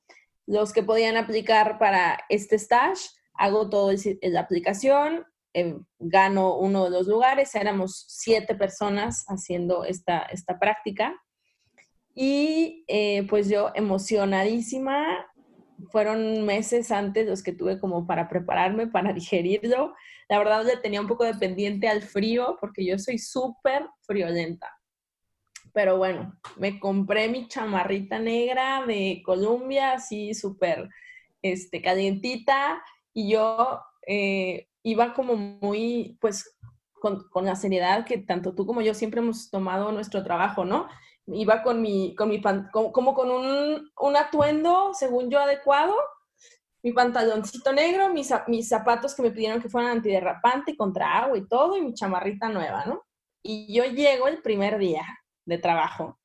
los 0.44 0.72
que 0.72 0.82
podían 0.82 1.16
aplicar 1.16 1.78
para 1.78 2.18
este 2.28 2.58
stash. 2.58 3.06
Hago 3.34 3.70
todo 3.70 3.92
la 4.22 4.40
aplicación, 4.40 5.24
eh, 5.54 5.76
gano 6.00 6.58
uno 6.58 6.82
de 6.84 6.90
los 6.90 7.06
lugares, 7.06 7.54
éramos 7.54 8.06
siete 8.08 8.56
personas 8.56 9.24
haciendo 9.28 9.84
esta, 9.84 10.22
esta 10.22 10.58
práctica. 10.58 11.14
Y 12.20 12.84
eh, 12.88 13.24
pues 13.28 13.48
yo 13.48 13.70
emocionadísima, 13.76 15.24
fueron 15.92 16.44
meses 16.44 16.90
antes 16.90 17.28
los 17.28 17.44
que 17.44 17.52
tuve 17.52 17.78
como 17.78 18.08
para 18.08 18.28
prepararme, 18.28 18.88
para 18.88 19.12
digerirlo. 19.14 19.94
La 20.28 20.38
verdad 20.38 20.64
le 20.66 20.76
tenía 20.78 21.00
un 21.00 21.06
poco 21.06 21.22
de 21.22 21.34
pendiente 21.34 21.86
al 21.86 22.02
frío 22.02 22.56
porque 22.60 22.84
yo 22.84 22.98
soy 22.98 23.18
súper 23.18 23.86
friolenta. 24.00 24.68
Pero 25.72 25.96
bueno, 25.96 26.36
me 26.56 26.80
compré 26.80 27.28
mi 27.28 27.46
chamarrita 27.46 28.18
negra 28.18 28.84
de 28.84 29.22
Colombia, 29.24 29.92
así 29.92 30.34
súper 30.34 30.88
este, 31.40 31.80
calientita, 31.80 32.82
y 33.14 33.30
yo 33.30 33.80
eh, 34.08 34.66
iba 34.82 35.14
como 35.14 35.36
muy, 35.36 36.18
pues, 36.20 36.58
con, 36.94 37.28
con, 37.28 37.44
la 37.44 37.54
seriedad 37.54 38.04
que 38.04 38.18
tanto 38.18 38.56
tú 38.56 38.66
como 38.66 38.80
yo 38.80 38.92
siempre 38.92 39.20
hemos 39.20 39.50
tomado 39.50 39.92
nuestro 39.92 40.24
trabajo, 40.24 40.64
¿no? 40.64 40.88
Iba 41.32 41.62
con 41.62 41.82
mi, 41.82 42.14
con 42.14 42.28
mi 42.28 42.40
como, 42.40 43.14
con 43.14 43.30
un, 43.30 43.90
un, 43.98 44.16
atuendo, 44.16 44.92
según 44.94 45.30
yo, 45.30 45.40
adecuado, 45.40 45.94
mi 46.82 46.92
pantaloncito 46.92 47.72
negro, 47.72 48.12
mis, 48.12 48.32
mis 48.46 48.68
zapatos 48.68 49.14
que 49.14 49.22
me 49.22 49.30
pidieron 49.30 49.60
que 49.60 49.68
fueran 49.68 49.90
antiderrapante 49.90 50.76
contra 50.76 51.18
agua 51.18 51.36
y 51.36 51.46
todo, 51.46 51.76
y 51.76 51.82
mi 51.82 51.94
chamarrita 51.94 52.48
nueva, 52.48 52.84
¿no? 52.86 53.02
Y 53.42 53.72
yo 53.74 53.84
llego 53.84 54.28
el 54.28 54.42
primer 54.42 54.78
día 54.78 55.04
de 55.44 55.58
trabajo. 55.58 56.18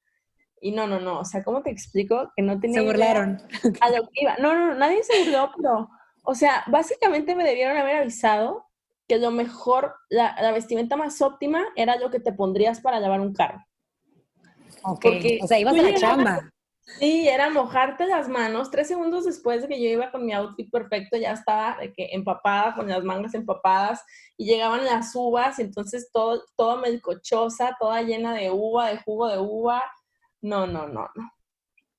Y 0.62 0.72
no, 0.72 0.88
no, 0.88 1.00
no, 1.00 1.20
o 1.20 1.26
sea, 1.26 1.44
¿cómo 1.44 1.62
te 1.62 1.70
explico? 1.70 2.32
Que 2.36 2.42
no 2.42 2.60
tenía... 2.60 2.80
Se 2.80 2.86
burlaron. 2.86 3.42
A 3.82 3.90
lo 3.90 4.04
que 4.04 4.22
iba. 4.22 4.38
No, 4.38 4.54
no, 4.54 4.76
nadie 4.76 5.04
se 5.04 5.26
burló, 5.26 5.52
pero 5.56 5.90
o 6.24 6.36
sea, 6.36 6.64
básicamente 6.68 7.36
me 7.36 7.44
debieron 7.44 7.78
haber 7.78 7.98
avisado 7.98 8.66
que 9.08 9.20
lo 9.20 9.32
mejor, 9.32 9.96
la, 10.10 10.52
vestimenta 10.54 10.96
más 10.96 11.22
óptima 11.22 11.66
era 11.76 11.98
lo 11.98 12.10
que 12.10 12.22
te 12.22 12.32
pondrías 12.32 12.80
para 12.80 13.02
lavar 13.02 13.20
un 13.20 13.34
carro. 13.34 13.64
Ok, 14.84 15.06
o 15.42 15.48
sea, 15.48 15.60
ibas 15.60 15.78
a 15.78 15.82
la 15.82 15.94
chamba. 15.94 16.50
Sí, 17.00 17.28
era 17.28 17.50
mojarte 17.50 18.06
las 18.06 18.28
manos. 18.28 18.70
Tres 18.70 18.88
segundos 18.88 19.26
después 19.26 19.62
de 19.62 19.70
que 19.70 19.82
yo 19.82 19.90
iba 19.90 20.12
con 20.12 20.26
mi 20.26 20.34
outfit 20.34 20.70
perfecto, 20.70 21.18
ya 21.18 21.32
estaba 21.32 21.78
de 21.80 21.94
que 21.94 22.10
empapada, 22.12 22.76
con 22.76 22.90
las 22.90 23.04
mangas 23.04 23.34
empapadas, 23.34 24.04
y 24.38 24.46
llegaban 24.46 24.84
las 24.84 25.16
uvas, 25.16 25.60
entonces 25.60 26.10
todo, 26.12 26.44
todo 26.58 26.78
melcochosa, 26.78 27.78
toda 27.80 28.02
llena 28.02 28.34
de 28.34 28.52
uva, 28.52 28.90
de 28.90 28.98
jugo 28.98 29.30
de 29.30 29.38
uva. 29.40 29.84
No, 30.42 30.68
no, 30.68 30.88
no, 30.88 31.10
no. 31.16 31.32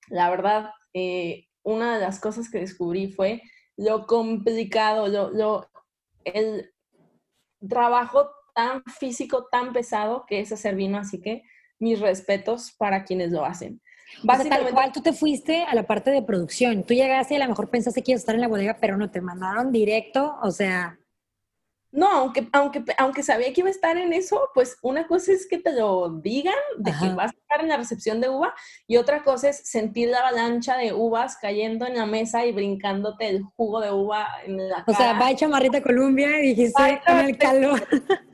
La 0.08 0.28
verdad, 0.28 0.70
eh, 0.92 1.46
una 1.62 1.94
de 1.94 2.00
las 2.00 2.20
cosas 2.20 2.50
que 2.50 2.58
descubrí 2.58 3.10
fue 3.10 3.42
lo 3.76 4.06
complicado, 4.06 5.08
lo, 5.08 5.30
lo, 5.30 5.70
el 6.24 6.72
trabajo 7.68 8.30
tan 8.54 8.84
físico, 8.84 9.48
tan 9.50 9.72
pesado 9.72 10.26
que 10.26 10.40
es 10.40 10.52
hacer 10.52 10.76
vino, 10.76 10.98
así 10.98 11.20
que 11.20 11.42
mis 11.78 12.00
respetos 12.00 12.72
para 12.78 13.04
quienes 13.04 13.30
lo 13.30 13.44
hacen. 13.44 13.80
Básicamente, 14.22 14.66
tal 14.66 14.74
cual, 14.74 14.92
tú 14.92 15.02
te 15.02 15.12
fuiste 15.12 15.64
a 15.64 15.74
la 15.74 15.86
parte 15.86 16.10
de 16.10 16.22
producción, 16.22 16.84
tú 16.84 16.94
llegaste 16.94 17.34
y 17.34 17.36
a 17.36 17.40
lo 17.40 17.48
mejor 17.48 17.70
pensaste 17.70 18.02
que 18.02 18.12
ibas 18.12 18.20
a 18.20 18.22
estar 18.22 18.34
en 18.34 18.42
la 18.42 18.48
bodega, 18.48 18.76
pero 18.80 18.96
no, 18.96 19.10
te 19.10 19.20
mandaron 19.20 19.72
directo, 19.72 20.36
o 20.42 20.50
sea, 20.50 20.98
no, 21.94 22.10
aunque, 22.10 22.48
aunque, 22.52 22.84
aunque 22.98 23.22
sabía 23.22 23.52
que 23.52 23.60
iba 23.60 23.68
a 23.68 23.70
estar 23.70 23.96
en 23.96 24.12
eso, 24.12 24.48
pues 24.52 24.78
una 24.82 25.06
cosa 25.06 25.30
es 25.30 25.46
que 25.46 25.58
te 25.58 25.72
lo 25.72 26.08
digan, 26.08 26.54
de 26.76 26.90
que 26.90 27.14
vas 27.14 27.30
a 27.30 27.38
estar 27.38 27.60
en 27.60 27.68
la 27.68 27.76
recepción 27.76 28.20
de 28.20 28.28
uva, 28.28 28.52
y 28.88 28.96
otra 28.96 29.22
cosa 29.22 29.50
es 29.50 29.68
sentir 29.68 30.08
la 30.08 30.18
avalancha 30.18 30.76
de 30.76 30.92
uvas 30.92 31.36
cayendo 31.40 31.86
en 31.86 31.94
la 31.94 32.04
mesa 32.04 32.44
y 32.44 32.52
brincándote 32.52 33.28
el 33.28 33.44
jugo 33.56 33.80
de 33.80 33.92
uva 33.92 34.26
en 34.44 34.68
la 34.68 34.84
cara. 34.84 34.84
O 34.88 34.94
sea, 34.94 35.12
va 35.12 35.28
a 35.28 35.36
chamarrita 35.36 35.80
Columbia 35.84 36.40
y 36.40 36.48
dijiste 36.54 37.00
con 37.06 37.18
el 37.20 37.38
calor. 37.38 37.86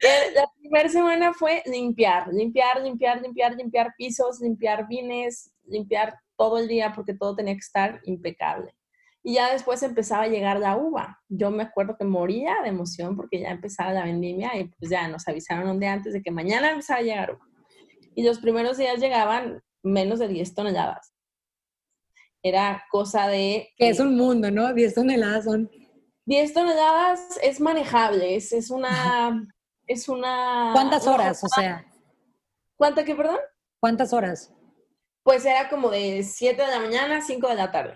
La 0.00 0.50
primera 0.58 0.88
semana 0.88 1.34
fue 1.34 1.62
limpiar, 1.66 2.28
limpiar, 2.32 2.80
limpiar, 2.82 3.20
limpiar, 3.20 3.54
limpiar 3.54 3.94
pisos, 3.98 4.40
limpiar 4.40 4.88
vines, 4.88 5.52
limpiar 5.64 6.18
todo 6.38 6.58
el 6.58 6.68
día 6.68 6.92
porque 6.94 7.14
todo 7.14 7.36
tenía 7.36 7.52
que 7.54 7.60
estar 7.60 8.00
impecable. 8.04 8.74
Y 9.22 9.34
ya 9.34 9.52
después 9.52 9.82
empezaba 9.82 10.22
a 10.22 10.28
llegar 10.28 10.58
la 10.58 10.78
uva. 10.78 11.20
Yo 11.28 11.50
me 11.50 11.64
acuerdo 11.64 11.96
que 11.98 12.06
moría 12.06 12.56
de 12.62 12.70
emoción 12.70 13.14
porque 13.14 13.40
ya 13.40 13.50
empezaba 13.50 13.92
la 13.92 14.04
vendimia 14.04 14.56
y 14.56 14.64
pues 14.64 14.90
ya 14.90 15.06
nos 15.08 15.28
avisaron 15.28 15.68
un 15.68 15.78
día 15.78 15.92
antes 15.92 16.14
de 16.14 16.22
que 16.22 16.30
mañana 16.30 16.70
empezaba 16.70 17.00
a 17.00 17.02
llegar 17.02 17.32
uva. 17.34 17.46
Y 18.14 18.22
los 18.22 18.38
primeros 18.38 18.78
días 18.78 18.98
llegaban 18.98 19.62
menos 19.82 20.18
de 20.18 20.28
10 20.28 20.54
toneladas. 20.54 21.12
Era 22.42 22.84
cosa 22.90 23.28
de... 23.28 23.68
Que 23.76 23.90
es 23.90 24.00
un 24.00 24.16
mundo, 24.16 24.50
¿no? 24.50 24.72
10 24.72 24.94
toneladas 24.94 25.44
son... 25.44 25.70
10 26.24 26.54
toneladas 26.54 27.38
es 27.42 27.60
manejable, 27.60 28.36
es, 28.36 28.52
es 28.52 28.70
una... 28.70 29.46
Es 29.90 30.08
una... 30.08 30.70
¿Cuántas 30.72 31.04
horas, 31.08 31.42
o 31.42 31.48
sea? 31.48 31.84
¿Cuánto 32.76 33.04
qué, 33.04 33.16
perdón? 33.16 33.40
¿Cuántas 33.80 34.12
horas? 34.12 34.54
Pues 35.24 35.44
era 35.44 35.68
como 35.68 35.90
de 35.90 36.22
7 36.22 36.62
de 36.62 36.68
la 36.68 36.78
mañana 36.78 37.16
a 37.16 37.20
5 37.20 37.48
de 37.48 37.54
la 37.56 37.72
tarde. 37.72 37.94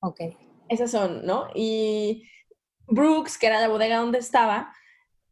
Ok. 0.00 0.20
Esas 0.68 0.90
son, 0.90 1.24
¿no? 1.24 1.46
Y 1.54 2.28
Brooks, 2.88 3.38
que 3.38 3.46
era 3.46 3.60
la 3.60 3.68
bodega 3.68 3.98
donde 3.98 4.18
estaba, 4.18 4.74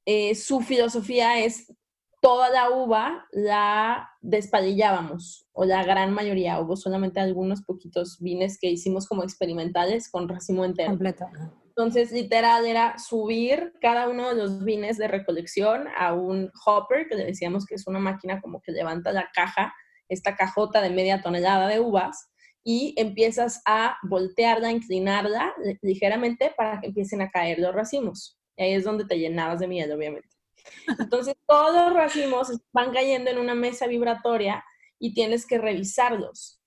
eh, 0.05 0.37
su 0.37 0.61
filosofía 0.61 1.41
es 1.41 1.75
toda 2.23 2.51
la 2.51 2.71
uva 2.71 3.27
la 3.33 4.09
despalillábamos, 4.21 5.49
o 5.51 5.65
la 5.65 5.83
gran 5.83 6.13
mayoría, 6.13 6.61
hubo 6.61 6.77
solamente 6.77 7.19
algunos 7.19 7.63
poquitos 7.63 8.21
vines 8.21 8.59
que 8.61 8.71
hicimos 8.71 9.09
como 9.09 9.25
experimentales 9.25 10.09
con 10.09 10.29
racimo 10.29 10.65
entero. 10.65 10.91
Completo. 10.91 11.27
Entonces, 11.77 12.11
literal, 12.11 12.65
era 12.65 12.99
subir 12.99 13.75
cada 13.83 14.09
uno 14.09 14.31
de 14.31 14.35
los 14.35 14.65
vines 14.65 14.97
de 14.97 15.09
recolección 15.09 15.89
a 15.95 16.15
un 16.15 16.51
hopper, 16.65 17.07
que 17.07 17.17
le 17.17 17.27
decíamos 17.27 17.67
que 17.67 17.75
es 17.75 17.87
una 17.87 17.99
máquina 17.99 18.41
como 18.41 18.63
que 18.63 18.73
levanta 18.73 19.13
la 19.13 19.29
caja, 19.35 19.75
esta 20.09 20.37
cajota 20.37 20.81
de 20.81 20.89
media 20.89 21.21
tonelada 21.21 21.69
de 21.69 21.81
uvas, 21.81 22.31
y 22.65 22.95
empiezas 22.97 23.61
a 23.67 23.99
voltearla, 24.05 24.73
inclinarla 24.73 25.55
ligeramente 25.83 26.51
para 26.57 26.81
que 26.81 26.87
empiecen 26.87 27.21
a 27.21 27.31
caer 27.31 27.59
los 27.59 27.75
racimos. 27.75 28.39
Y 28.57 28.63
ahí 28.63 28.73
es 28.73 28.85
donde 28.85 29.05
te 29.05 29.19
llenabas 29.19 29.61
de 29.61 29.69
miel, 29.69 29.93
obviamente. 29.93 30.31
Entonces, 30.99 31.35
todos 31.47 31.75
los 31.75 31.93
racimos 31.93 32.59
van 32.73 32.91
cayendo 32.95 33.31
en 33.31 33.37
una 33.37 33.55
mesa 33.55 33.87
vibratoria 33.87 34.65
y 34.99 35.13
tienes 35.13 35.47
que 35.47 35.59
revisarlos. 35.59 36.59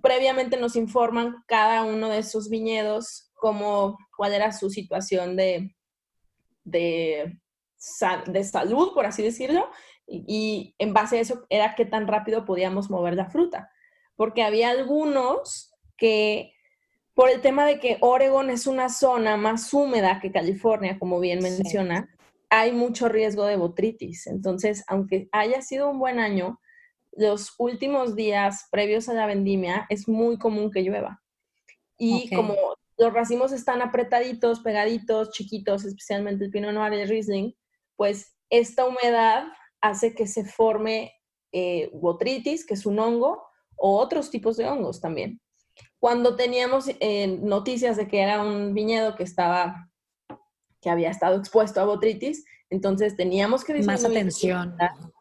Previamente 0.00 0.56
nos 0.56 0.76
informan 0.76 1.42
cada 1.48 1.82
uno 1.82 2.08
de 2.08 2.18
esos 2.18 2.48
viñedos 2.48 3.32
cómo, 3.44 3.98
cuál 4.16 4.32
era 4.32 4.52
su 4.52 4.70
situación 4.70 5.36
de, 5.36 5.76
de, 6.64 7.38
de 8.26 8.44
salud, 8.44 8.94
por 8.94 9.04
así 9.04 9.22
decirlo, 9.22 9.68
y, 10.06 10.24
y 10.26 10.74
en 10.78 10.94
base 10.94 11.18
a 11.18 11.20
eso 11.20 11.44
era 11.50 11.74
qué 11.74 11.84
tan 11.84 12.06
rápido 12.06 12.46
podíamos 12.46 12.88
mover 12.88 13.14
la 13.14 13.28
fruta 13.28 13.70
porque 14.16 14.42
había 14.42 14.70
algunos 14.70 15.74
que 15.96 16.52
por 17.14 17.30
el 17.30 17.40
tema 17.40 17.66
de 17.66 17.78
que 17.78 17.98
Oregon 18.00 18.50
es 18.50 18.66
una 18.66 18.88
zona 18.88 19.36
más 19.36 19.72
húmeda 19.72 20.20
que 20.20 20.32
California, 20.32 20.98
como 20.98 21.20
bien 21.20 21.40
menciona, 21.42 22.08
hay 22.50 22.72
mucho 22.72 23.08
riesgo 23.08 23.46
de 23.46 23.56
botritis. 23.56 24.26
Entonces, 24.26 24.84
aunque 24.88 25.28
haya 25.30 25.62
sido 25.62 25.88
un 25.90 26.00
buen 26.00 26.18
año, 26.18 26.60
los 27.12 27.54
últimos 27.58 28.16
días 28.16 28.66
previos 28.70 29.08
a 29.08 29.14
la 29.14 29.26
vendimia 29.26 29.86
es 29.88 30.08
muy 30.08 30.38
común 30.38 30.72
que 30.72 30.82
llueva. 30.82 31.22
Y 31.96 32.34
como 32.34 32.56
los 32.96 33.12
racimos 33.12 33.52
están 33.52 33.82
apretaditos, 33.82 34.60
pegaditos, 34.60 35.30
chiquitos, 35.30 35.84
especialmente 35.84 36.44
el 36.44 36.50
Pinot 36.50 36.72
Noir 36.72 36.92
y 36.92 37.00
el 37.00 37.08
Riesling, 37.08 37.54
pues 37.96 38.36
esta 38.50 38.84
humedad 38.84 39.46
hace 39.80 40.14
que 40.14 40.26
se 40.26 40.44
forme 40.44 41.12
eh, 41.52 41.90
botritis, 41.92 42.64
que 42.66 42.74
es 42.74 42.86
un 42.86 42.98
hongo, 42.98 43.42
o 43.76 43.98
otros 43.98 44.30
tipos 44.30 44.56
de 44.56 44.68
hongos 44.68 45.00
también. 45.00 45.40
cuando 45.98 46.36
teníamos 46.36 46.86
eh, 47.00 47.26
noticias 47.26 47.96
de 47.96 48.06
que 48.06 48.20
era 48.20 48.42
un 48.42 48.74
viñedo 48.74 49.16
que 49.16 49.24
estaba, 49.24 49.90
que 50.80 50.90
había 50.90 51.10
estado 51.10 51.36
expuesto 51.36 51.80
a 51.80 51.84
botritis, 51.84 52.44
entonces 52.70 53.16
teníamos 53.16 53.64
que 53.64 53.82
Más 53.82 54.04
atención. 54.04 54.76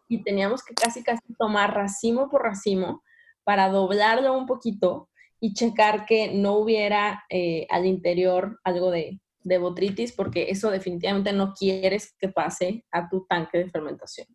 Y 0.09 0.21
teníamos 0.23 0.63
que 0.63 0.73
casi 0.75 1.01
casi 1.01 1.21
tomar 1.39 1.73
racimo 1.73 2.29
por 2.29 2.43
racimo 2.43 3.01
para 3.43 3.69
doblarlo 3.69 4.37
un 4.37 4.45
poquito 4.45 5.09
y 5.43 5.53
checar 5.53 6.05
que 6.05 6.31
no 6.33 6.53
hubiera 6.53 7.25
eh, 7.29 7.67
al 7.69 7.85
interior 7.85 8.61
algo 8.63 8.91
de, 8.91 9.19
de 9.41 9.57
botritis, 9.57 10.13
porque 10.13 10.49
eso 10.49 10.71
definitivamente 10.71 11.33
no 11.33 11.53
quieres 11.53 12.15
que 12.17 12.29
pase 12.29 12.85
a 12.91 13.09
tu 13.09 13.25
tanque 13.25 13.57
de 13.57 13.69
fermentación. 13.69 14.25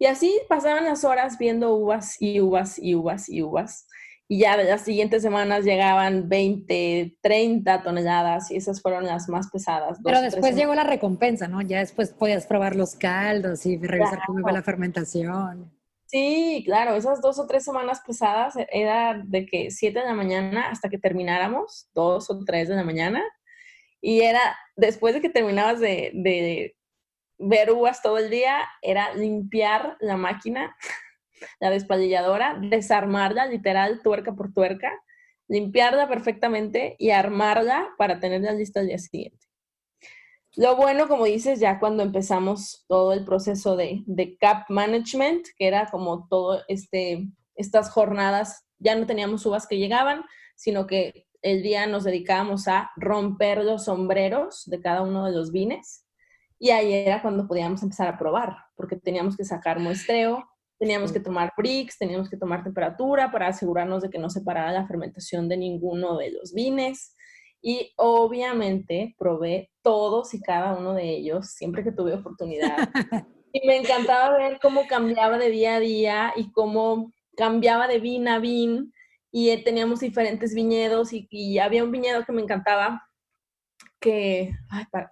Y 0.00 0.06
así 0.06 0.36
pasaban 0.48 0.84
las 0.84 1.04
horas 1.04 1.38
viendo 1.38 1.76
uvas 1.76 2.20
y 2.20 2.40
uvas 2.40 2.76
y 2.76 2.96
uvas 2.96 3.28
y 3.28 3.40
uvas. 3.40 3.86
Y 4.26 4.40
ya 4.40 4.56
de 4.56 4.64
las 4.64 4.80
siguientes 4.80 5.22
semanas 5.22 5.64
llegaban 5.64 6.28
20, 6.28 7.18
30 7.22 7.84
toneladas 7.84 8.50
y 8.50 8.56
esas 8.56 8.82
fueron 8.82 9.06
las 9.06 9.28
más 9.28 9.48
pesadas. 9.52 10.00
Pero 10.02 10.20
después 10.20 10.56
llegó 10.56 10.74
la 10.74 10.82
recompensa, 10.82 11.46
¿no? 11.46 11.62
Ya 11.62 11.78
después 11.78 12.10
podías 12.10 12.48
probar 12.48 12.74
los 12.74 12.96
caldos 12.96 13.64
y 13.64 13.76
revisar 13.76 14.18
cómo 14.26 14.40
iba 14.40 14.50
la 14.50 14.64
fermentación. 14.64 15.70
Sí, 16.06 16.62
claro, 16.64 16.94
esas 16.94 17.20
dos 17.20 17.38
o 17.38 17.46
tres 17.46 17.64
semanas 17.64 18.00
pesadas 18.06 18.54
era 18.72 19.20
de 19.24 19.44
que 19.46 19.70
7 19.70 19.98
de 20.00 20.04
la 20.06 20.14
mañana 20.14 20.70
hasta 20.70 20.88
que 20.88 20.98
termináramos, 20.98 21.88
dos 21.94 22.30
o 22.30 22.44
tres 22.44 22.68
de 22.68 22.76
la 22.76 22.84
mañana. 22.84 23.22
Y 24.00 24.20
era, 24.22 24.40
después 24.76 25.14
de 25.14 25.20
que 25.20 25.30
terminabas 25.30 25.80
de, 25.80 26.12
de 26.14 26.76
ver 27.38 27.72
uvas 27.72 28.02
todo 28.02 28.18
el 28.18 28.30
día, 28.30 28.60
era 28.82 29.14
limpiar 29.14 29.96
la 30.00 30.16
máquina 30.16 30.76
la 31.60 31.70
despalilladora, 31.70 32.58
desarmarla 32.60 33.46
literal 33.46 34.00
tuerca 34.02 34.34
por 34.34 34.52
tuerca, 34.52 34.92
limpiarla 35.48 36.08
perfectamente 36.08 36.96
y 36.98 37.10
armarla 37.10 37.88
para 37.98 38.20
tenerla 38.20 38.52
lista 38.52 38.80
al 38.80 38.88
día 38.88 38.98
siguiente. 38.98 39.45
Lo 40.56 40.74
bueno, 40.74 41.06
como 41.06 41.26
dices, 41.26 41.60
ya 41.60 41.78
cuando 41.78 42.02
empezamos 42.02 42.84
todo 42.88 43.12
el 43.12 43.24
proceso 43.24 43.76
de, 43.76 44.02
de 44.06 44.36
cap 44.38 44.64
management, 44.70 45.46
que 45.58 45.66
era 45.66 45.86
como 45.90 46.26
todo 46.28 46.62
este, 46.68 47.28
estas 47.54 47.90
jornadas, 47.90 48.64
ya 48.78 48.96
no 48.96 49.06
teníamos 49.06 49.44
uvas 49.44 49.66
que 49.66 49.76
llegaban, 49.78 50.24
sino 50.56 50.86
que 50.86 51.26
el 51.42 51.62
día 51.62 51.86
nos 51.86 52.04
dedicábamos 52.04 52.68
a 52.68 52.90
romper 52.96 53.62
los 53.64 53.84
sombreros 53.84 54.64
de 54.66 54.80
cada 54.80 55.02
uno 55.02 55.26
de 55.26 55.32
los 55.32 55.52
vines. 55.52 56.06
Y 56.58 56.70
ahí 56.70 56.92
era 56.92 57.20
cuando 57.20 57.46
podíamos 57.46 57.82
empezar 57.82 58.08
a 58.08 58.18
probar, 58.18 58.56
porque 58.76 58.96
teníamos 58.96 59.36
que 59.36 59.44
sacar 59.44 59.78
muestreo, 59.78 60.42
Teníamos 60.78 61.10
que 61.10 61.20
tomar 61.20 61.54
bricks, 61.56 61.96
teníamos 61.98 62.28
que 62.28 62.36
tomar 62.36 62.62
temperatura 62.62 63.30
para 63.30 63.48
asegurarnos 63.48 64.02
de 64.02 64.10
que 64.10 64.18
no 64.18 64.28
se 64.28 64.42
parara 64.42 64.72
la 64.72 64.86
fermentación 64.86 65.48
de 65.48 65.56
ninguno 65.56 66.18
de 66.18 66.32
los 66.32 66.52
vines. 66.52 67.15
Y 67.62 67.92
obviamente 67.96 69.14
probé 69.18 69.70
todos 69.82 70.34
y 70.34 70.40
cada 70.40 70.74
uno 70.74 70.94
de 70.94 71.08
ellos 71.08 71.46
siempre 71.50 71.82
que 71.82 71.92
tuve 71.92 72.14
oportunidad. 72.14 72.76
y 73.52 73.66
me 73.66 73.76
encantaba 73.76 74.36
ver 74.36 74.58
cómo 74.60 74.86
cambiaba 74.86 75.38
de 75.38 75.50
día 75.50 75.76
a 75.76 75.80
día 75.80 76.32
y 76.36 76.50
cómo 76.52 77.12
cambiaba 77.36 77.88
de 77.88 77.98
vin 77.98 78.28
a 78.28 78.38
vin. 78.38 78.92
Y 79.30 79.50
eh, 79.50 79.62
teníamos 79.62 80.00
diferentes 80.00 80.54
viñedos 80.54 81.12
y, 81.12 81.58
había 81.58 81.84
un 81.84 81.90
viñedo 81.90 82.24
que 82.24 82.32
me 82.32 82.42
encantaba, 82.42 83.06
que 84.00 84.50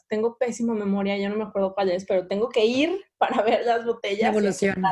tengo 0.08 0.36
pésima 0.38 0.74
memoria, 0.74 1.18
yo 1.18 1.28
no 1.28 1.36
me 1.36 1.44
acuerdo 1.44 1.74
cuál 1.74 1.90
es, 1.90 2.04
pero 2.04 2.26
tengo 2.26 2.48
que 2.48 2.64
ir 2.64 3.00
para 3.18 3.42
ver 3.42 3.64
las 3.64 3.84
botellas. 3.84 4.30
Evolución. 4.30 4.82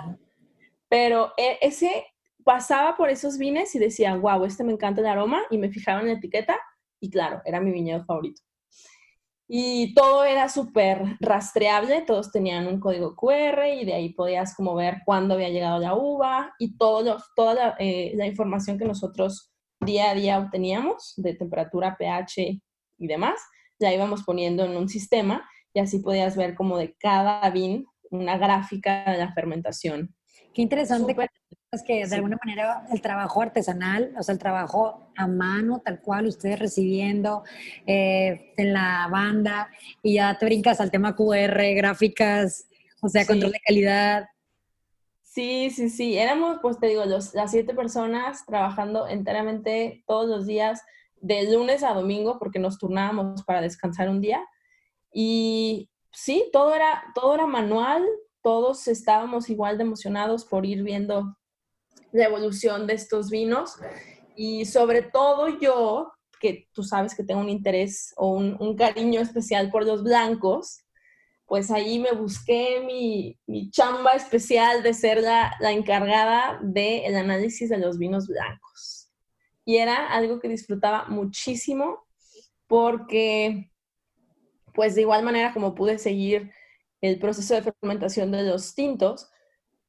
Pero 0.88 1.32
e, 1.36 1.58
ese 1.62 2.06
pasaba 2.44 2.96
por 2.96 3.08
esos 3.08 3.38
vines 3.38 3.74
y 3.74 3.78
decía, 3.78 4.14
wow, 4.16 4.44
este 4.44 4.64
me 4.64 4.72
encanta 4.72 5.00
el 5.00 5.06
aroma 5.06 5.42
y 5.50 5.58
me 5.58 5.70
fijaba 5.70 6.00
en 6.00 6.08
la 6.08 6.12
etiqueta 6.14 6.58
y 7.02 7.10
claro, 7.10 7.42
era 7.44 7.60
mi 7.60 7.72
viñedo 7.72 8.04
favorito. 8.04 8.40
Y 9.48 9.92
todo 9.92 10.24
era 10.24 10.48
súper 10.48 11.18
rastreable, 11.20 12.02
todos 12.02 12.30
tenían 12.30 12.66
un 12.68 12.80
código 12.80 13.16
QR 13.16 13.66
y 13.74 13.84
de 13.84 13.92
ahí 13.92 14.14
podías 14.14 14.54
como 14.54 14.74
ver 14.74 15.02
cuándo 15.04 15.34
había 15.34 15.50
llegado 15.50 15.78
la 15.78 15.94
uva 15.94 16.54
y 16.58 16.78
todo 16.78 17.18
toda 17.36 17.54
la, 17.54 17.76
eh, 17.78 18.12
la 18.14 18.26
información 18.26 18.78
que 18.78 18.86
nosotros 18.86 19.52
día 19.80 20.10
a 20.10 20.14
día 20.14 20.38
obteníamos 20.38 21.14
de 21.16 21.34
temperatura, 21.34 21.96
pH 21.98 22.62
y 22.98 23.06
demás, 23.06 23.38
la 23.78 23.92
íbamos 23.92 24.22
poniendo 24.22 24.64
en 24.64 24.76
un 24.76 24.88
sistema 24.88 25.46
y 25.74 25.80
así 25.80 25.98
podías 25.98 26.36
ver 26.36 26.54
como 26.54 26.78
de 26.78 26.94
cada 26.94 27.50
vin 27.50 27.84
una 28.10 28.38
gráfica 28.38 29.10
de 29.10 29.18
la 29.18 29.32
fermentación 29.34 30.14
Qué 30.54 30.62
interesante 30.62 31.14
es 31.72 31.82
que 31.82 32.06
de 32.06 32.16
alguna 32.16 32.36
manera 32.44 32.86
el 32.92 33.00
trabajo 33.00 33.40
artesanal, 33.40 34.14
o 34.18 34.22
sea, 34.22 34.34
el 34.34 34.38
trabajo 34.38 35.08
a 35.16 35.26
mano, 35.26 35.80
tal 35.82 36.02
cual, 36.02 36.26
ustedes 36.26 36.58
recibiendo 36.58 37.44
eh, 37.86 38.52
en 38.58 38.74
la 38.74 39.08
banda 39.10 39.70
y 40.02 40.16
ya 40.16 40.36
te 40.36 40.44
brincas 40.44 40.82
al 40.82 40.90
tema 40.90 41.16
QR, 41.16 41.74
gráficas, 41.74 42.68
o 43.00 43.08
sea, 43.08 43.26
control 43.26 43.52
de 43.52 43.60
calidad. 43.66 44.28
Sí, 45.22 45.70
sí, 45.70 45.88
sí. 45.88 46.18
Éramos, 46.18 46.58
pues 46.60 46.78
te 46.78 46.88
digo, 46.88 47.06
los, 47.06 47.32
las 47.32 47.50
siete 47.50 47.72
personas 47.72 48.44
trabajando 48.44 49.08
enteramente 49.08 50.04
todos 50.06 50.28
los 50.28 50.46
días, 50.46 50.82
de 51.22 51.50
lunes 51.50 51.84
a 51.84 51.94
domingo, 51.94 52.38
porque 52.38 52.58
nos 52.58 52.76
turnábamos 52.76 53.44
para 53.44 53.62
descansar 53.62 54.10
un 54.10 54.20
día. 54.20 54.44
Y 55.10 55.88
sí, 56.10 56.50
todo 56.52 56.74
era, 56.74 57.02
todo 57.14 57.34
era 57.34 57.46
manual, 57.46 58.04
todos 58.42 58.88
estábamos 58.88 59.48
igual 59.48 59.78
de 59.78 59.84
emocionados 59.84 60.44
por 60.44 60.66
ir 60.66 60.82
viendo 60.82 61.34
la 62.12 62.26
evolución 62.26 62.86
de 62.86 62.94
estos 62.94 63.30
vinos 63.30 63.76
y 64.36 64.64
sobre 64.66 65.02
todo 65.02 65.58
yo, 65.60 66.12
que 66.40 66.68
tú 66.72 66.82
sabes 66.82 67.14
que 67.14 67.24
tengo 67.24 67.40
un 67.40 67.48
interés 67.48 68.12
o 68.16 68.28
un, 68.28 68.76
cariño 68.76 69.20
especial 69.20 69.70
por 69.70 69.86
los 69.86 70.02
blancos, 70.02 70.80
pues 71.46 71.70
ahí 71.70 71.98
me 71.98 72.12
busqué 72.12 72.80
mi, 72.80 73.70
chamba 73.70 74.12
especial 74.12 74.82
de 74.82 74.94
ser 74.94 75.20
la, 75.20 75.52
encargada 75.70 76.58
del 76.62 77.14
análisis 77.14 77.68
de 77.68 77.78
los 77.78 77.98
vinos 77.98 78.26
blancos. 78.26 79.10
Y 79.64 79.76
era 79.76 80.12
algo 80.12 80.40
que 80.40 80.48
disfrutaba 80.48 81.06
muchísimo 81.08 82.04
porque, 82.66 83.70
pues 84.74 84.94
de 84.94 85.02
igual 85.02 85.22
manera 85.22 85.52
como 85.52 85.74
pude 85.74 85.98
seguir 85.98 86.50
el 87.00 87.18
proceso 87.18 87.54
de 87.54 87.62
fermentación 87.62 88.30
de 88.32 88.42
los 88.42 88.74
tintos, 88.74 89.30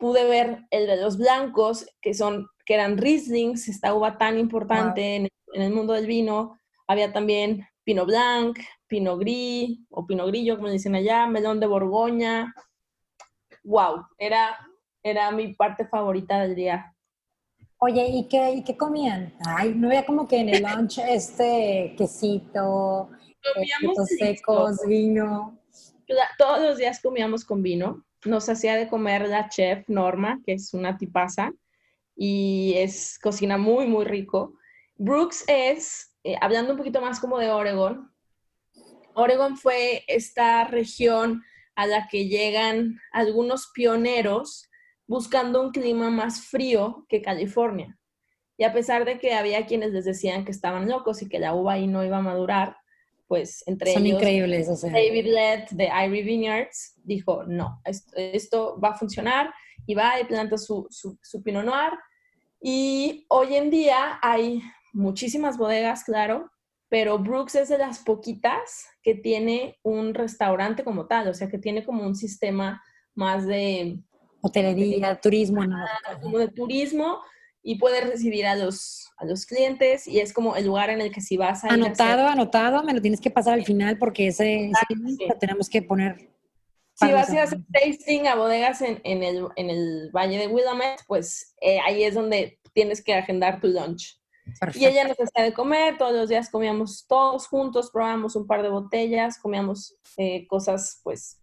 pude 0.03 0.25
ver 0.25 0.65
el 0.69 0.85
de 0.85 0.97
los 0.97 1.17
blancos, 1.17 1.87
que, 2.01 2.13
son, 2.13 2.49
que 2.65 2.73
eran 2.73 2.97
Rieslings, 2.97 3.69
esta 3.69 3.93
uva 3.93 4.17
tan 4.17 4.37
importante 4.37 5.15
en, 5.15 5.29
el 5.53 5.71
mundo 5.71 5.93
del 5.93 6.07
vino. 6.07 6.59
Había 6.87 7.13
también 7.13 7.65
Pinot 7.85 8.07
Blanc, 8.07 8.59
Pinot 8.87 9.17
Gris 9.17 9.79
o 9.89 10.05
Pinot 10.05 10.27
Grillo, 10.27 10.57
como 10.57 10.67
dicen 10.69 10.95
allá, 10.95 11.25
melón 11.27 11.61
de 11.61 11.67
Borgoña. 11.67 12.53
¡Wow! 13.63 14.05
Era, 14.17 14.57
era 15.01 15.31
mi 15.31 15.53
parte 15.53 15.87
favorita 15.87 16.41
del 16.41 16.55
día. 16.55 16.93
Oye, 17.77 18.05
¿y 18.05 18.27
qué, 18.27 18.55
y 18.55 18.63
qué 18.65 18.75
comían? 18.75 19.33
Ay, 19.45 19.73
no 19.73 19.87
había 19.87 20.05
como 20.05 20.27
que 20.27 20.35
en 20.35 20.49
el 20.49 20.63
lunch 20.63 20.97
este 21.07 21.95
quesito, 21.97 23.09
Comíamos 23.53 24.09
secos, 24.19 24.79
vino 24.85 25.63
todos 26.37 26.61
los 26.61 26.77
días 26.77 27.01
comíamos 27.01 27.45
con 27.45 27.61
vino. 27.61 28.03
Nos 28.25 28.49
hacía 28.49 28.75
de 28.75 28.87
comer 28.87 29.27
la 29.27 29.49
chef 29.49 29.87
Norma, 29.89 30.41
que 30.45 30.53
es 30.53 30.73
una 30.73 30.97
tipaza, 30.97 31.51
y 32.15 32.73
es 32.77 33.19
cocina 33.19 33.57
muy, 33.57 33.87
muy 33.87 34.05
rico. 34.05 34.55
Brooks 34.95 35.43
es, 35.47 36.15
eh, 36.23 36.35
hablando 36.39 36.71
un 36.71 36.77
poquito 36.77 37.01
más 37.01 37.19
como 37.19 37.37
de 37.39 37.49
Oregon, 37.49 38.13
Oregon 39.15 39.57
fue 39.57 40.03
esta 40.07 40.63
región 40.65 41.43
a 41.75 41.85
la 41.85 42.07
que 42.07 42.27
llegan 42.27 42.99
algunos 43.11 43.71
pioneros 43.73 44.69
buscando 45.07 45.61
un 45.61 45.71
clima 45.71 46.09
más 46.09 46.41
frío 46.41 47.05
que 47.09 47.21
California. 47.21 47.97
Y 48.57 48.63
a 48.63 48.73
pesar 48.73 49.05
de 49.05 49.19
que 49.19 49.33
había 49.33 49.65
quienes 49.65 49.91
les 49.91 50.05
decían 50.05 50.45
que 50.45 50.51
estaban 50.51 50.89
locos 50.89 51.21
y 51.21 51.29
que 51.29 51.39
la 51.39 51.53
uva 51.53 51.73
ahí 51.73 51.87
no 51.87 52.03
iba 52.03 52.17
a 52.17 52.21
madurar, 52.21 52.77
pues 53.27 53.63
entre 53.67 53.93
Son 53.93 54.05
ellos 54.05 54.19
increíbles, 54.19 54.81
David 54.81 55.25
Led 55.25 55.63
de 55.71 55.85
Irie 55.85 56.23
Vineyards 56.23 56.95
dijo, 57.03 57.43
no, 57.43 57.81
esto, 58.15 58.79
va 58.79 58.89
a 58.89 58.95
funcionar 58.95 59.53
y 59.85 59.95
va 59.95 60.19
y 60.19 60.25
planta 60.25 60.57
su, 60.57 60.87
su, 60.89 61.17
su, 61.21 61.43
Pinot 61.43 61.65
Noir. 61.65 61.91
Y 62.61 63.25
hoy 63.29 63.55
en 63.55 63.69
día 63.69 64.19
hay 64.21 64.61
muchísimas 64.93 65.57
bodegas, 65.57 66.03
claro, 66.03 66.51
pero 66.89 67.17
Brooks 67.17 67.55
es 67.55 67.69
de 67.69 67.77
las 67.77 67.99
poquitas 67.99 68.85
que 69.01 69.15
tiene 69.15 69.79
un 69.83 70.13
restaurante 70.13 70.83
como 70.83 71.07
tal, 71.07 71.27
o 71.27 71.33
sea, 71.33 71.49
que 71.49 71.57
tiene 71.57 71.83
como 71.83 72.05
un 72.05 72.15
sistema 72.15 72.83
más 73.15 73.47
de... 73.47 73.99
Hotelería, 74.41 75.19
turismo, 75.19 75.65
¿no? 75.65 75.77
Como 76.21 76.37
de 76.37 76.49
turismo, 76.49 77.21
y 77.63 77.75
puedes 77.75 78.07
recibir 78.07 78.45
a 78.45 78.55
los, 78.55 79.11
a 79.17 79.25
los 79.25 79.45
clientes 79.45 80.07
y 80.07 80.19
es 80.19 80.33
como 80.33 80.55
el 80.55 80.65
lugar 80.65 80.89
en 80.89 81.01
el 81.01 81.11
que 81.11 81.21
si 81.21 81.37
vas 81.37 81.63
a... 81.63 81.69
Anotado, 81.69 82.27
anotado, 82.27 82.83
me 82.83 82.93
lo 82.93 83.01
tienes 83.01 83.21
que 83.21 83.31
pasar 83.31 83.53
al 83.53 83.65
final 83.65 83.97
porque 83.97 84.27
ese, 84.27 84.69
lo 85.27 85.37
tenemos 85.39 85.69
que 85.69 85.81
poner. 85.81 86.29
Si 86.95 87.11
vas 87.11 87.29
a 87.31 87.43
hacer 87.43 87.59
tasting 87.71 88.27
a 88.27 88.35
bodegas 88.35 88.81
en, 88.81 89.23
el, 89.23 90.11
Valle 90.11 90.37
de 90.37 90.47
Willamette, 90.47 91.01
pues 91.07 91.55
eh, 91.61 91.79
ahí 91.79 92.03
es 92.03 92.13
donde 92.13 92.59
tienes 92.73 93.03
que 93.03 93.15
agendar 93.15 93.59
tu 93.59 93.67
lunch. 93.67 94.19
Y 94.75 94.85
ella 94.85 95.07
nos 95.07 95.17
hacía 95.17 95.43
de 95.43 95.53
comer, 95.53 95.97
todos 95.97 96.13
los 96.13 96.29
días 96.29 96.49
comíamos 96.49 97.07
todos 97.07 97.47
juntos, 97.47 97.89
probábamos 97.91 98.35
un 98.35 98.45
par 98.45 98.61
de 98.61 98.69
botellas, 98.69 99.39
comíamos 99.39 99.95
eh, 100.17 100.45
cosas 100.47 100.99
pues 101.01 101.39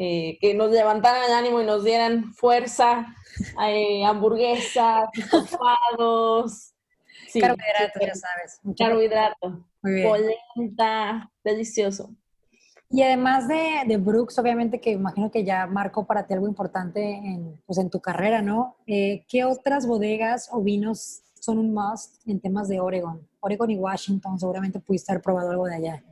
eh, 0.00 0.38
que 0.40 0.54
nos 0.54 0.70
levantaran 0.70 1.24
el 1.24 1.32
ánimo 1.32 1.60
y 1.60 1.66
nos 1.66 1.82
dieran 1.82 2.32
fuerza, 2.32 3.16
eh, 3.66 4.04
hamburguesas, 4.04 5.08
tostados. 5.30 6.72
Sí, 7.26 7.40
carbohidratos, 7.40 8.00
ya 8.00 8.14
sabes. 8.14 8.60
Carbohidrato. 8.78 9.66
Polenta, 9.82 11.28
delicioso. 11.42 12.14
Y 12.88 13.02
además 13.02 13.48
de, 13.48 13.82
de, 13.88 13.96
Brooks, 13.96 14.38
obviamente 14.38 14.80
que 14.80 14.92
imagino 14.92 15.32
que 15.32 15.42
ya 15.42 15.66
marcó 15.66 16.06
para 16.06 16.28
ti 16.28 16.32
algo 16.32 16.46
importante 16.46 17.02
en, 17.02 17.60
pues 17.66 17.78
en 17.78 17.90
tu 17.90 18.00
carrera, 18.00 18.40
¿no? 18.40 18.76
Eh, 18.86 19.24
¿Qué 19.28 19.44
otras 19.44 19.84
bodegas 19.84 20.48
o 20.52 20.62
vinos 20.62 21.22
son 21.40 21.58
un 21.58 21.74
must 21.74 22.24
en 22.24 22.40
temas 22.40 22.68
de 22.68 22.78
Oregon? 22.78 23.28
Oregon 23.40 23.68
y 23.72 23.76
Washington, 23.76 24.38
seguramente 24.38 24.78
pudiste 24.78 25.10
haber 25.10 25.22
probado 25.22 25.50
algo 25.50 25.66
de 25.66 25.74
allá. 25.74 26.04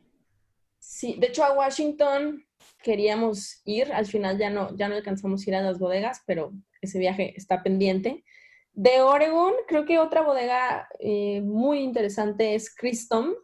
Sí, 0.81 1.17
de 1.21 1.29
hecho 1.29 1.45
a 1.45 1.53
Washington 1.53 2.46
queríamos 2.83 3.61
ir, 3.65 3.93
al 3.93 4.07
final 4.07 4.39
ya 4.39 4.51
no, 4.51 4.77
ya 4.77 4.89
no 4.89 4.95
alcanzamos 4.95 5.47
a 5.47 5.51
ir 5.51 5.57
a 5.57 5.63
las 5.63 5.79
bodegas, 5.79 6.23
pero 6.27 6.53
ese 6.81 6.99
viaje 6.99 7.35
está 7.37 7.63
pendiente. 7.63 8.25
De 8.73 9.01
Oregon, 9.01 9.55
creo 9.67 9.85
que 9.87 9.99
otra 9.99 10.23
bodega 10.23 10.89
eh, 10.99 11.41
muy 11.41 11.79
interesante 11.81 12.55
es 12.55 12.75
Christom, 12.75 13.35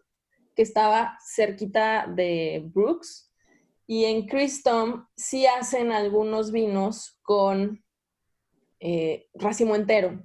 que 0.55 0.63
estaba 0.63 1.19
cerquita 1.27 2.07
de 2.07 2.63
Brooks. 2.67 3.31
Y 3.87 4.05
en 4.05 4.27
Christom 4.27 5.07
sí 5.17 5.47
hacen 5.47 5.93
algunos 5.93 6.53
vinos 6.53 7.19
con 7.23 7.83
eh, 8.81 9.29
racimo 9.35 9.75
entero. 9.75 10.23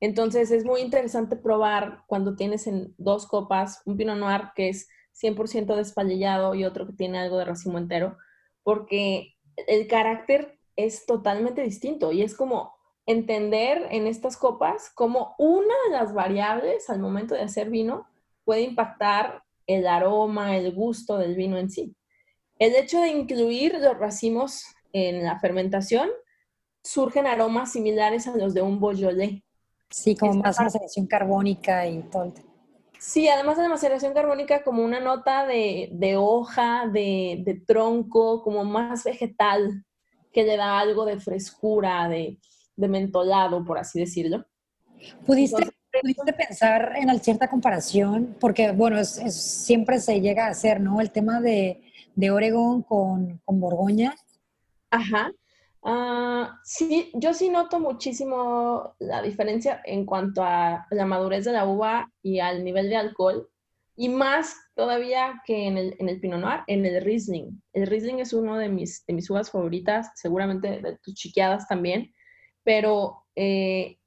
Entonces 0.00 0.50
es 0.50 0.64
muy 0.64 0.80
interesante 0.80 1.36
probar 1.36 2.04
cuando 2.06 2.34
tienes 2.34 2.66
en 2.66 2.94
dos 2.96 3.26
copas 3.26 3.82
un 3.84 3.96
Pinot 3.96 4.16
Noir 4.16 4.48
que 4.54 4.70
es 4.70 4.88
100% 5.22 5.76
despallillado 5.76 6.54
y 6.54 6.64
otro 6.64 6.86
que 6.86 6.94
tiene 6.94 7.18
algo 7.18 7.36
de 7.36 7.44
racimo 7.44 7.78
entero, 7.78 8.16
porque 8.62 9.34
el 9.66 9.86
carácter 9.86 10.58
es 10.76 11.06
totalmente 11.06 11.62
distinto 11.62 12.12
y 12.12 12.22
es 12.22 12.34
como 12.34 12.74
entender 13.06 13.88
en 13.90 14.06
estas 14.06 14.36
copas 14.36 14.90
cómo 14.94 15.34
una 15.38 15.74
de 15.86 15.92
las 15.92 16.14
variables 16.14 16.88
al 16.90 17.00
momento 17.00 17.34
de 17.34 17.42
hacer 17.42 17.70
vino 17.70 18.06
puede 18.44 18.62
impactar 18.62 19.42
el 19.66 19.86
aroma, 19.86 20.56
el 20.56 20.72
gusto 20.72 21.18
del 21.18 21.34
vino 21.34 21.58
en 21.58 21.70
sí. 21.70 21.94
El 22.58 22.74
hecho 22.74 23.00
de 23.00 23.08
incluir 23.08 23.78
los 23.78 23.98
racimos 23.98 24.64
en 24.92 25.24
la 25.24 25.38
fermentación, 25.38 26.10
surgen 26.82 27.26
aromas 27.26 27.72
similares 27.72 28.26
a 28.26 28.36
los 28.36 28.54
de 28.54 28.62
un 28.62 28.80
Beaujolais. 28.80 29.42
Sí, 29.90 30.16
como 30.16 30.34
más 30.34 30.60
maceración 30.60 31.06
carbónica 31.06 31.86
y 31.86 32.02
todo. 32.02 32.32
Sí, 33.00 33.28
además 33.28 33.56
de 33.56 33.62
la 33.62 33.70
maceración 33.70 34.12
carbónica, 34.12 34.62
como 34.62 34.84
una 34.84 35.00
nota 35.00 35.46
de, 35.46 36.16
hoja, 36.18 36.86
de, 36.86 37.62
tronco, 37.66 38.42
como 38.42 38.62
más 38.62 39.04
vegetal, 39.04 39.86
que 40.30 40.44
le 40.44 40.58
da 40.58 40.78
algo 40.78 41.06
de 41.06 41.18
frescura, 41.18 42.10
de, 42.10 42.38
mentolado, 42.76 43.64
por 43.64 43.78
así 43.78 44.00
decirlo. 44.00 44.44
¿Pudiste, 45.24 45.72
¿Pudiste 45.98 46.32
pensar 46.34 46.92
en 46.94 47.18
cierta 47.20 47.48
comparación? 47.48 48.36
Porque, 48.38 48.70
bueno, 48.72 49.02
siempre 49.02 49.98
se 49.98 50.20
llega 50.20 50.46
a 50.46 50.50
hacer, 50.50 50.78
¿no? 50.78 51.00
El 51.00 51.10
tema 51.10 51.40
de, 51.40 51.82
de 52.14 52.30
Oregón 52.30 52.82
con, 52.82 53.40
con 53.46 53.60
Borgoña. 53.60 54.14
Ajá. 54.90 55.32
Ah, 55.82 56.58
sí, 56.62 57.10
yo 57.14 57.32
sí 57.32 57.48
noto 57.48 57.80
muchísimo 57.80 58.94
la 58.98 59.22
diferencia 59.22 59.80
en 59.84 60.04
cuanto 60.04 60.42
a 60.42 60.86
la 60.90 61.06
madurez 61.06 61.44
de 61.44 61.52
la 61.52 61.66
uva 61.66 62.12
y 62.22 62.40
al 62.40 62.64
nivel 62.64 62.90
de 62.90 62.96
alcohol, 62.96 63.48
y 63.96 64.08
más 64.08 64.54
todavía 64.74 65.42
que 65.44 65.66
en 65.66 65.78
el, 65.78 65.96
en 65.98 66.08
el 66.08 66.20
Pinot 66.20 66.40
Noir, 66.40 66.60
en 66.66 66.86
el 66.86 67.02
Riesling. 67.02 67.62
El 67.72 67.86
Riesling 67.86 68.18
es 68.20 68.32
uno 68.32 68.56
de 68.56 68.68
mis, 68.68 69.04
de 69.06 69.14
mis 69.14 69.28
uvas 69.28 69.50
favoritas, 69.50 70.10
seguramente 70.14 70.80
de 70.80 70.98
tus 71.02 71.14
chiqueadas 71.14 71.66
también, 71.68 72.12
pero 72.62 73.24
eh, 73.36 73.98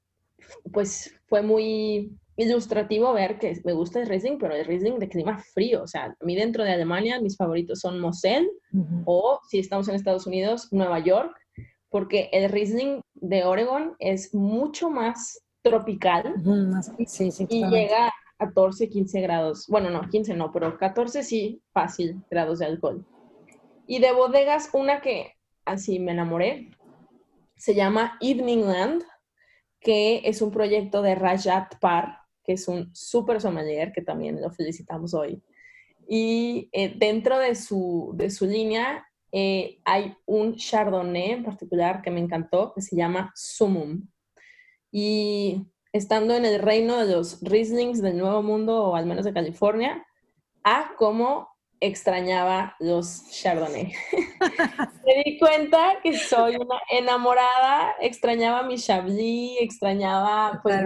pues 0.72 1.14
fue 1.26 1.42
muy 1.42 2.16
ilustrativo 2.36 3.12
ver 3.12 3.38
que 3.38 3.60
me 3.64 3.72
gusta 3.72 4.00
el 4.00 4.08
Riesling, 4.08 4.38
pero 4.38 4.54
el 4.54 4.64
Riesling 4.64 4.98
de 4.98 5.08
clima 5.08 5.38
frío. 5.38 5.82
O 5.82 5.86
sea, 5.86 6.06
a 6.20 6.24
mí 6.24 6.34
dentro 6.34 6.64
de 6.64 6.72
Alemania 6.72 7.20
mis 7.20 7.36
favoritos 7.36 7.80
son 7.80 8.00
Moselle 8.00 8.50
o 9.04 9.40
si 9.48 9.60
estamos 9.60 9.88
en 9.88 9.94
Estados 9.94 10.26
Unidos, 10.26 10.68
Nueva 10.72 10.98
York, 10.98 11.36
porque 11.94 12.28
el 12.32 12.50
Riesling 12.50 13.02
de 13.14 13.44
Oregon 13.44 13.94
es 14.00 14.34
mucho 14.34 14.90
más 14.90 15.44
tropical 15.62 16.34
y 16.98 17.64
llega 17.68 18.08
a 18.08 18.12
14, 18.48 18.88
15 18.88 19.20
grados. 19.20 19.68
Bueno, 19.68 19.90
no, 19.90 20.08
15 20.08 20.34
no, 20.34 20.50
pero 20.50 20.76
14 20.76 21.22
sí, 21.22 21.62
fácil 21.72 22.20
grados 22.28 22.58
de 22.58 22.66
alcohol. 22.66 23.06
Y 23.86 24.00
de 24.00 24.10
bodegas, 24.10 24.70
una 24.72 25.00
que 25.00 25.34
así 25.64 26.00
me 26.00 26.10
enamoré, 26.10 26.72
se 27.54 27.76
llama 27.76 28.18
Evening 28.20 28.64
Land 28.64 29.04
que 29.78 30.22
es 30.24 30.42
un 30.42 30.50
proyecto 30.50 31.00
de 31.00 31.14
Rajat 31.14 31.78
Par, 31.78 32.22
que 32.42 32.54
es 32.54 32.66
un 32.66 32.92
súper 32.92 33.40
sommelier, 33.40 33.92
que 33.92 34.02
también 34.02 34.42
lo 34.42 34.50
felicitamos 34.50 35.14
hoy. 35.14 35.44
Y 36.08 36.70
eh, 36.72 36.92
dentro 36.96 37.38
de 37.38 37.54
su, 37.54 38.14
de 38.16 38.30
su 38.30 38.46
línea 38.46 39.06
eh, 39.36 39.80
hay 39.84 40.16
un 40.26 40.54
Chardonnay 40.54 41.32
en 41.32 41.42
particular 41.42 42.02
que 42.02 42.12
me 42.12 42.20
encantó, 42.20 42.72
que 42.72 42.80
se 42.80 42.94
llama 42.94 43.32
Sumum. 43.34 44.06
Y 44.92 45.66
estando 45.92 46.36
en 46.36 46.44
el 46.44 46.62
reino 46.62 46.96
de 46.96 47.12
los 47.12 47.42
Rieslings 47.42 48.00
del 48.00 48.16
Nuevo 48.16 48.44
Mundo, 48.44 48.84
o 48.84 48.94
al 48.94 49.06
menos 49.06 49.24
de 49.24 49.32
California, 49.32 50.06
a 50.62 50.92
como 50.96 51.48
extrañaba 51.80 52.76
los 52.78 53.28
Chardonnay. 53.28 53.92
Me 55.04 55.22
di 55.24 55.36
cuenta 55.40 55.94
que 56.00 56.16
soy 56.16 56.54
una 56.54 56.80
enamorada, 56.88 57.96
extrañaba 58.00 58.62
mi 58.62 58.76
Chablis, 58.76 59.56
extrañaba 59.60 60.60
pues 60.62 60.76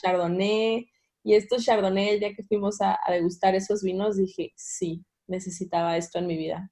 Chardonnay 0.00 0.88
y 1.24 1.34
estos 1.34 1.64
Chardonnay, 1.64 2.20
día 2.20 2.34
que 2.34 2.44
fuimos 2.44 2.80
a, 2.80 3.00
degustar 3.08 3.56
esos 3.56 3.82
vinos, 3.82 4.16
dije, 4.16 4.52
sí, 4.54 5.04
necesitaba 5.26 5.96
esto 5.96 6.20
en 6.20 6.28
mi 6.28 6.36
vida. 6.36 6.70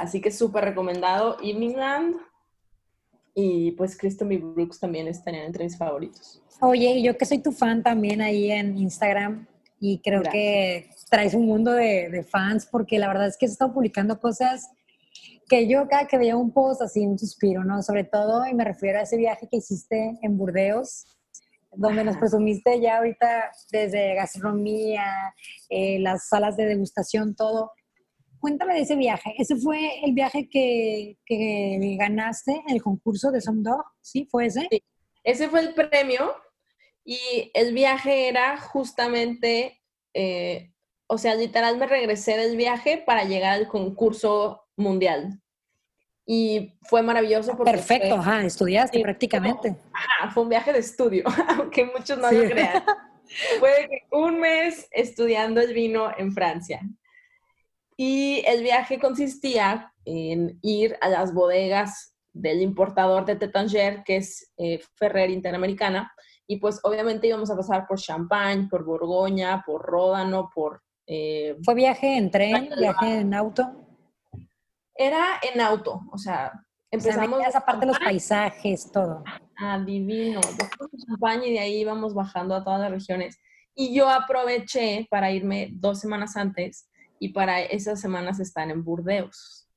Así 0.00 0.20
que 0.20 0.30
súper 0.30 0.64
recomendado 0.64 1.36
Evening 1.42 1.76
Land 1.76 2.16
y 3.34 3.72
pues 3.72 3.96
Christopher 3.96 4.38
Brooks 4.38 4.80
también 4.80 5.08
estarían 5.08 5.44
entre 5.44 5.64
mis 5.64 5.76
favoritos. 5.76 6.42
Oye, 6.60 7.00
yo 7.02 7.16
que 7.16 7.24
soy 7.24 7.38
tu 7.38 7.52
fan 7.52 7.82
también 7.82 8.20
ahí 8.20 8.50
en 8.50 8.76
Instagram, 8.76 9.46
y 9.80 9.98
creo 10.00 10.22
que 10.22 10.90
traes 11.08 11.32
un 11.32 11.46
mundo 11.46 11.72
de, 11.72 12.24
fans 12.30 12.68
porque 12.70 12.98
la 12.98 13.08
verdad 13.08 13.28
es 13.28 13.38
que 13.38 13.46
has 13.46 13.52
estado 13.52 13.72
publicando 13.72 14.20
cosas 14.20 14.68
que 15.48 15.66
yo 15.66 15.88
cada 15.88 16.06
que 16.06 16.18
veía 16.18 16.36
un 16.36 16.52
post 16.52 16.82
así 16.82 17.00
un 17.00 17.18
suspiro, 17.18 17.64
¿no? 17.64 17.82
Sobre 17.82 18.04
todo, 18.04 18.46
y 18.46 18.54
me 18.54 18.62
refiero 18.62 18.98
a 18.98 19.02
ese 19.02 19.16
viaje 19.16 19.48
que 19.50 19.56
hiciste 19.56 20.18
en 20.22 20.36
Burdeos, 20.36 21.06
donde 21.72 22.04
nos 22.04 22.18
presumiste 22.18 22.78
ya 22.80 22.98
ahorita 22.98 23.50
desde 23.72 24.14
gastronomía, 24.14 25.34
eh, 25.70 25.98
las 25.98 26.28
salas 26.28 26.56
de 26.56 26.66
degustación, 26.66 27.34
todo. 27.34 27.72
Cuéntame 28.40 28.74
de 28.74 28.80
ese 28.80 28.96
viaje. 28.96 29.34
¿Ese 29.38 29.56
fue 29.56 30.02
el 30.04 30.12
viaje 30.14 30.48
que, 30.48 31.18
que 31.26 31.96
ganaste 31.98 32.52
en 32.52 32.74
el 32.74 32.82
concurso 32.82 33.30
de 33.30 33.40
Somdog? 33.40 33.84
¿Sí? 34.00 34.26
¿Fue 34.30 34.46
ese? 34.46 34.66
Sí. 34.70 34.82
Ese 35.22 35.48
fue 35.48 35.60
el 35.60 35.74
premio 35.74 36.34
y 37.04 37.50
el 37.54 37.74
viaje 37.74 38.28
era 38.28 38.56
justamente, 38.58 39.82
eh, 40.14 40.72
o 41.06 41.18
sea, 41.18 41.34
literal 41.34 41.76
me 41.76 41.86
regresé 41.86 42.36
del 42.36 42.56
viaje 42.56 43.02
para 43.04 43.24
llegar 43.24 43.52
al 43.52 43.68
concurso 43.68 44.64
mundial. 44.76 45.40
Y 46.26 46.78
fue 46.82 47.02
maravilloso. 47.02 47.56
Porque 47.56 47.72
Perfecto, 47.72 48.14
ajá, 48.14 48.44
estudiaste 48.44 49.00
prácticamente. 49.00 49.76
Ajá, 49.92 50.30
fue 50.30 50.44
un 50.44 50.48
viaje 50.48 50.72
de 50.72 50.78
estudio, 50.78 51.24
aunque 51.48 51.84
muchos 51.84 52.18
no 52.18 52.30
lo 52.30 52.48
crean. 52.48 52.84
fue 53.58 54.04
un 54.12 54.38
mes 54.38 54.88
estudiando 54.92 55.60
el 55.60 55.74
vino 55.74 56.10
en 56.16 56.32
Francia. 56.32 56.80
Y 58.02 58.42
el 58.46 58.62
viaje 58.62 58.98
consistía 58.98 59.92
en 60.06 60.58
ir 60.62 60.96
a 61.02 61.10
las 61.10 61.34
bodegas 61.34 62.16
del 62.32 62.62
importador 62.62 63.26
de 63.26 63.36
Tétanger, 63.36 64.04
que 64.04 64.16
es 64.16 64.50
eh, 64.56 64.80
Ferrer 64.94 65.28
Interamericana, 65.28 66.10
y 66.46 66.56
pues 66.56 66.80
obviamente 66.82 67.26
íbamos 67.26 67.50
a 67.50 67.56
pasar 67.56 67.86
por 67.86 67.98
Champagne, 68.00 68.68
por 68.70 68.86
Borgoña, 68.86 69.62
por 69.66 69.82
Ródano, 69.82 70.48
por... 70.54 70.82
Eh, 71.06 71.58
¿Fue 71.62 71.74
viaje 71.74 72.16
en 72.16 72.30
tren, 72.30 72.70
viaje 72.74 73.18
en 73.18 73.34
auto? 73.34 73.70
Era 74.94 75.38
en 75.42 75.60
auto, 75.60 76.00
o 76.10 76.16
sea, 76.16 76.52
empezamos... 76.90 77.38
O 77.38 77.42
esa 77.42 77.60
parte 77.60 77.80
de 77.80 77.92
los 77.92 77.98
paisajes, 77.98 78.90
todo. 78.90 79.22
Ah, 79.58 79.78
divino. 79.78 80.40
Después 80.40 80.90
de 80.90 80.98
Champagne 81.04 81.48
y 81.48 81.52
de 81.52 81.58
ahí 81.58 81.80
íbamos 81.82 82.14
bajando 82.14 82.54
a 82.54 82.64
todas 82.64 82.80
las 82.80 82.92
regiones. 82.92 83.38
Y 83.74 83.94
yo 83.94 84.08
aproveché 84.08 85.06
para 85.10 85.30
irme 85.30 85.68
dos 85.74 86.00
semanas 86.00 86.34
antes 86.38 86.89
y 87.20 87.28
para 87.28 87.60
esas 87.60 88.00
semanas 88.00 88.40
estar 88.40 88.68
en 88.68 88.82
Burdeos. 88.82 89.68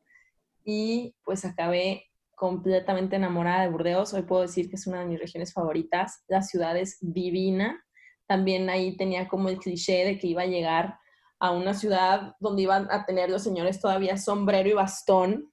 Y 0.63 1.13
pues 1.25 1.43
acabé 1.43 2.05
completamente 2.35 3.17
enamorada 3.17 3.63
de 3.63 3.69
Burdeos. 3.69 4.13
Hoy 4.13 4.23
puedo 4.23 4.41
decir 4.43 4.69
que 4.69 4.77
es 4.77 4.87
una 4.87 5.01
de 5.01 5.05
mis 5.05 5.19
regiones 5.19 5.53
favoritas. 5.53 6.23
La 6.27 6.41
ciudad 6.41 6.75
es 6.77 6.97
divina. 7.01 7.85
también 8.25 8.69
ahí 8.69 8.95
tenía 8.95 9.27
como 9.27 9.49
el 9.49 9.59
cliché 9.59 10.05
de 10.05 10.17
que 10.17 10.27
iba 10.27 10.43
a 10.43 10.47
llegar 10.47 10.97
a 11.37 11.51
una 11.51 11.73
ciudad 11.73 12.35
donde 12.39 12.61
iban 12.61 12.87
a 12.89 13.05
tener 13.05 13.29
los 13.29 13.43
señores 13.43 13.81
todavía 13.81 14.15
sombrero 14.17 14.69
y 14.69 14.73
bastón. 14.73 15.51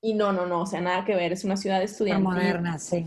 Y 0.00 0.14
no, 0.14 0.32
no, 0.32 0.46
no, 0.46 0.62
o 0.62 0.66
sea, 0.66 0.80
nada 0.80 1.04
que 1.04 1.14
ver, 1.14 1.32
es 1.32 1.44
una 1.44 1.58
ciudad 1.58 1.82
estudiantil. 1.82 2.24
Moderna, 2.24 2.78
sí. 2.78 3.06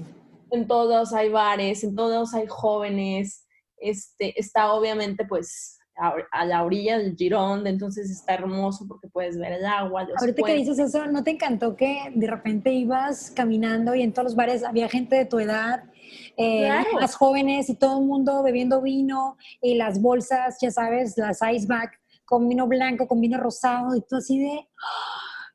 En 0.51 0.67
todos 0.67 1.13
hay 1.13 1.29
bares, 1.29 1.83
en 1.83 1.95
todos 1.95 2.35
hay 2.35 2.45
jóvenes. 2.47 3.47
Este, 3.77 4.39
está 4.39 4.71
obviamente 4.73 5.25
pues 5.25 5.76
a, 5.97 6.45
la 6.45 6.63
orilla 6.63 6.97
del 6.97 7.15
Girón, 7.15 7.65
entonces 7.65 8.09
está 8.09 8.35
hermoso 8.35 8.85
porque 8.87 9.07
puedes 9.07 9.37
ver 9.37 9.53
el 9.53 9.65
agua. 9.65 10.07
Ahorita 10.19 10.43
que 10.43 10.53
dices 10.53 10.79
eso, 10.79 11.05
¿no 11.07 11.23
te 11.23 11.31
encantó 11.31 11.75
que 11.75 12.11
de 12.13 12.27
repente 12.27 12.71
ibas 12.71 13.31
caminando 13.31 13.95
y 13.95 14.03
en 14.03 14.13
todos 14.13 14.25
los 14.25 14.35
bares 14.35 14.63
había 14.63 14.89
gente 14.89 15.15
de 15.15 15.25
tu 15.25 15.39
edad, 15.39 15.83
eh, 16.37 16.69
las 16.99 17.15
jóvenes 17.15 17.69
y 17.69 17.75
todo 17.75 17.99
el 17.99 18.05
mundo 18.05 18.43
bebiendo 18.43 18.81
vino 18.81 19.37
y 19.61 19.75
las 19.75 20.01
bolsas, 20.01 20.57
ya 20.61 20.71
sabes, 20.71 21.17
las 21.17 21.39
iceback 21.41 21.99
con 22.25 22.47
vino 22.47 22.67
blanco, 22.67 23.07
con 23.07 23.19
vino 23.19 23.39
rosado 23.39 23.95
y 23.95 24.01
todo 24.01 24.19
así 24.19 24.39
de... 24.39 24.67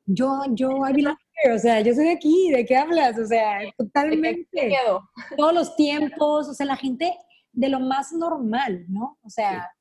Yo, 0.05 0.41
yo, 0.49 0.69
o 0.69 1.59
sea, 1.59 1.79
yo 1.79 1.93
soy 1.93 2.05
de 2.05 2.11
aquí, 2.11 2.51
¿de 2.51 2.65
qué 2.65 2.75
hablas? 2.75 3.17
O 3.17 3.25
sea, 3.25 3.59
totalmente. 3.77 4.75
Todos 5.37 5.53
los 5.53 5.75
tiempos, 5.77 6.49
o 6.49 6.53
sea, 6.53 6.65
la 6.65 6.75
gente 6.75 7.13
de 7.53 7.69
lo 7.69 7.79
más 7.79 8.11
normal, 8.11 8.85
¿no? 8.89 9.17
O 9.23 9.29
sea, 9.29 9.71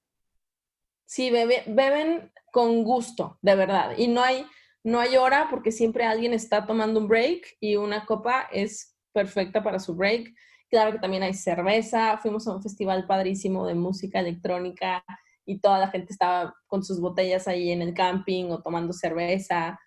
Sí, 1.15 1.31
beben 1.31 2.33
con 2.51 2.85
gusto, 2.85 3.37
de 3.43 3.55
verdad. 3.55 3.93
Y 3.99 4.09
no 4.09 4.23
hay, 4.23 4.47
no 4.83 4.99
hay 4.99 5.19
hora 5.19 5.49
porque 5.51 5.71
siempre 5.71 6.07
alguien 6.07 6.33
está 6.33 6.65
tomando 6.65 7.01
un 7.01 7.07
break 7.07 7.59
y 7.61 7.77
una 7.77 8.07
copa 8.07 8.49
es 8.51 8.97
perfecta 9.13 9.63
para 9.63 9.79
su 9.79 9.95
break. 9.95 10.33
Claro 10.71 10.91
que 10.91 10.99
también 10.99 11.23
hay 11.23 11.35
cerveza. 11.35 12.17
Fuimos 12.17 12.49
a 12.49 12.55
un 12.55 12.63
festival 12.63 13.07
padrísimo 13.07 13.67
de 13.67 13.75
música 13.75 14.21
electrónica 14.21 15.05
y 15.45 15.59
toda 15.59 15.79
la 15.79 15.89
gente 15.89 16.15
estaba 16.15 16.55
con 16.67 16.83
sus 16.83 16.99
botellas 16.99 17.47
ahí 17.47 17.73
en 17.73 17.83
el 17.83 17.93
camping 17.93 18.47
o 18.47 18.63
tomando 18.63 18.95
cerveza. 18.95 19.79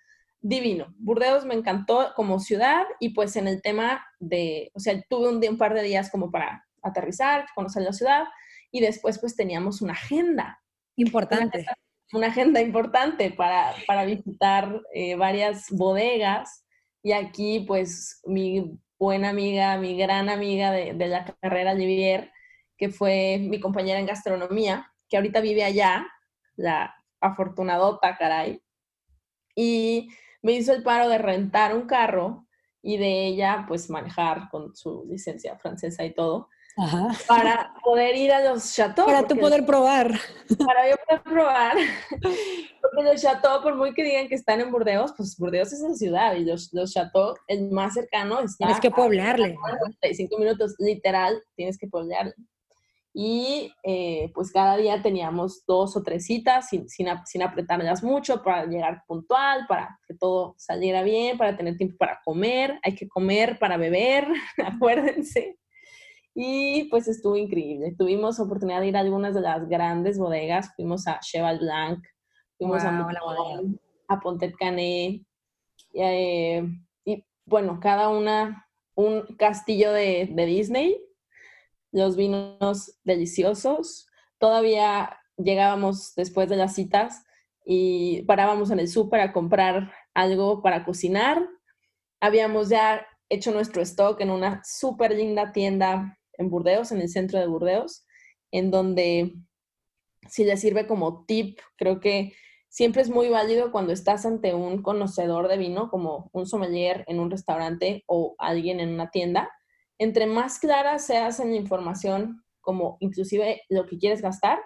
Divino. 0.41 0.93
Burdeos 0.99 1.43
me 1.43 1.55
encantó 1.55 2.13
como 2.15 2.39
ciudad 2.39 2.83
y 2.99 3.15
pues 3.15 3.35
en 3.35 3.47
el 3.47 3.63
tema 3.63 4.05
de, 4.19 4.69
o 4.75 4.79
sea, 4.79 5.01
tuve 5.09 5.29
un, 5.29 5.43
un 5.43 5.57
par 5.57 5.73
de 5.73 5.81
días 5.81 6.11
como 6.11 6.29
para 6.29 6.67
aterrizar, 6.83 7.47
conocer 7.55 7.81
la 7.81 7.93
ciudad 7.93 8.25
y 8.69 8.79
después 8.79 9.17
pues 9.17 9.35
teníamos 9.35 9.81
una 9.81 9.93
agenda 9.93 10.61
Importante. 10.95 11.65
Una, 12.13 12.27
agenda 12.27 12.61
importante 12.61 13.31
para, 13.31 13.73
para 13.87 14.05
visitar 14.05 14.81
eh, 14.93 15.15
varias 15.15 15.69
bodegas. 15.69 16.65
Y 17.03 17.11
aquí, 17.11 17.65
pues, 17.67 18.21
mi 18.25 18.79
buena 18.97 19.29
amiga, 19.29 19.77
mi 19.77 19.97
gran 19.97 20.29
amiga 20.29 20.71
de, 20.71 20.93
de 20.93 21.07
la 21.07 21.25
carrera, 21.25 21.73
Olivier, 21.73 22.31
que 22.77 22.89
fue 22.89 23.37
mi 23.39 23.59
compañera 23.59 23.99
en 23.99 24.05
gastronomía, 24.05 24.91
que 25.09 25.17
ahorita 25.17 25.41
vive 25.41 25.63
allá, 25.63 26.07
la 26.55 26.95
afortunadota, 27.19 28.17
caray. 28.17 28.61
Y 29.55 30.09
me 30.41 30.53
hizo 30.53 30.73
el 30.73 30.83
paro 30.83 31.09
de 31.09 31.17
rentar 31.17 31.75
un 31.75 31.87
carro 31.87 32.47
y 32.81 32.97
de 32.97 33.27
ella, 33.27 33.65
pues, 33.67 33.89
manejar 33.89 34.49
con 34.49 34.75
su 34.75 35.05
licencia 35.09 35.57
francesa 35.57 36.05
y 36.05 36.13
todo 36.13 36.49
para 37.27 37.73
poder 37.83 38.15
ir 38.15 38.31
a 38.31 38.51
los 38.51 38.73
chateaux. 38.73 39.05
Para 39.05 39.25
tú 39.25 39.37
poder 39.37 39.65
probar. 39.65 40.11
Para 40.65 40.89
yo 40.89 40.95
poder 41.07 41.23
probar. 41.23 41.77
Porque 42.81 43.03
los 43.03 43.21
chateaux, 43.21 43.63
por 43.63 43.75
muy 43.75 43.93
que 43.93 44.03
digan 44.03 44.27
que 44.27 44.35
están 44.35 44.59
en 44.61 44.71
Burdeos, 44.71 45.13
pues 45.15 45.37
Burdeos 45.37 45.71
es 45.71 45.79
la 45.79 45.93
ciudad 45.93 46.35
y 46.35 46.43
los, 46.43 46.73
los 46.73 46.93
chateaux, 46.93 47.39
el 47.47 47.71
más 47.71 47.93
cercano 47.93 48.41
está... 48.41 48.65
Tienes 48.65 48.79
que 48.79 48.91
poblarle. 48.91 49.57
cinco 50.13 50.37
minutos, 50.37 50.75
literal, 50.79 51.41
tienes 51.55 51.77
que 51.77 51.87
poblarle. 51.87 52.33
Y 53.17 53.73
eh, 53.83 54.29
pues 54.35 54.51
cada 54.51 54.75
día 54.75 55.01
teníamos 55.01 55.63
dos 55.65 55.95
o 55.95 56.03
tres 56.03 56.25
citas 56.25 56.67
sin, 56.67 56.89
sin, 56.89 57.07
sin 57.25 57.41
apretarlas 57.41 58.03
mucho 58.03 58.43
para 58.43 58.65
llegar 58.65 59.03
puntual, 59.07 59.65
para 59.69 59.97
que 60.05 60.15
todo 60.15 60.53
saliera 60.57 61.01
bien, 61.01 61.37
para 61.37 61.55
tener 61.55 61.77
tiempo 61.77 61.95
para 61.97 62.19
comer. 62.25 62.77
Hay 62.83 62.93
que 62.93 63.07
comer 63.07 63.57
para 63.57 63.77
beber, 63.77 64.27
acuérdense. 64.65 65.57
Y 66.37 66.83
pues 66.89 67.07
estuvo 67.07 67.37
increíble. 67.37 67.95
Tuvimos 67.97 68.41
oportunidad 68.41 68.81
de 68.81 68.87
ir 68.87 68.97
a 68.97 68.99
algunas 68.99 69.33
de 69.33 69.39
las 69.39 69.69
grandes 69.69 70.19
bodegas. 70.19 70.75
Fuimos 70.75 71.07
a 71.07 71.19
Cheval 71.21 71.59
Blanc, 71.59 72.05
fuimos 72.57 72.83
a, 72.83 73.07
a 74.09 74.19
Pontet 74.19 74.53
Canet. 74.57 75.21
Eh, 75.93 76.61
y 77.05 77.25
bueno, 77.45 77.79
cada 77.79 78.09
una 78.09 78.67
un 78.95 79.21
castillo 79.37 79.93
de, 79.93 80.29
de 80.29 80.45
Disney. 80.45 81.01
Los 81.93 82.17
vinos 82.17 82.99
deliciosos. 83.05 84.07
Todavía 84.37 85.17
llegábamos 85.37 86.15
después 86.15 86.49
de 86.49 86.57
las 86.57 86.75
citas 86.75 87.25
y 87.63 88.23
parábamos 88.23 88.71
en 88.71 88.79
el 88.79 88.89
súper 88.89 89.21
a 89.21 89.31
comprar 89.31 89.93
algo 90.13 90.61
para 90.61 90.83
cocinar. 90.83 91.47
Habíamos 92.19 92.67
ya 92.67 93.07
hecho 93.29 93.53
nuestro 93.53 93.81
stock 93.81 94.19
en 94.19 94.31
una 94.31 94.61
súper 94.65 95.15
linda 95.15 95.53
tienda 95.53 96.17
en 96.37 96.49
Burdeos, 96.49 96.91
en 96.91 97.01
el 97.01 97.09
centro 97.09 97.39
de 97.39 97.47
Burdeos, 97.47 98.05
en 98.51 98.71
donde 98.71 99.33
si 100.29 100.43
le 100.43 100.57
sirve 100.57 100.87
como 100.87 101.25
tip, 101.25 101.59
creo 101.77 101.99
que 101.99 102.33
siempre 102.69 103.01
es 103.01 103.09
muy 103.09 103.29
válido 103.29 103.71
cuando 103.71 103.93
estás 103.93 104.25
ante 104.25 104.53
un 104.53 104.81
conocedor 104.81 105.47
de 105.47 105.57
vino, 105.57 105.89
como 105.89 106.29
un 106.33 106.45
sommelier 106.45 107.05
en 107.07 107.19
un 107.19 107.31
restaurante 107.31 108.03
o 108.07 108.35
alguien 108.37 108.79
en 108.79 108.89
una 108.89 109.11
tienda. 109.11 109.49
Entre 109.97 110.25
más 110.25 110.59
clara 110.59 110.99
seas 110.99 111.39
en 111.39 111.51
la 111.51 111.57
información, 111.57 112.43
como 112.61 112.97
inclusive 112.99 113.61
lo 113.69 113.85
que 113.85 113.97
quieres 113.97 114.21
gastar, 114.21 114.59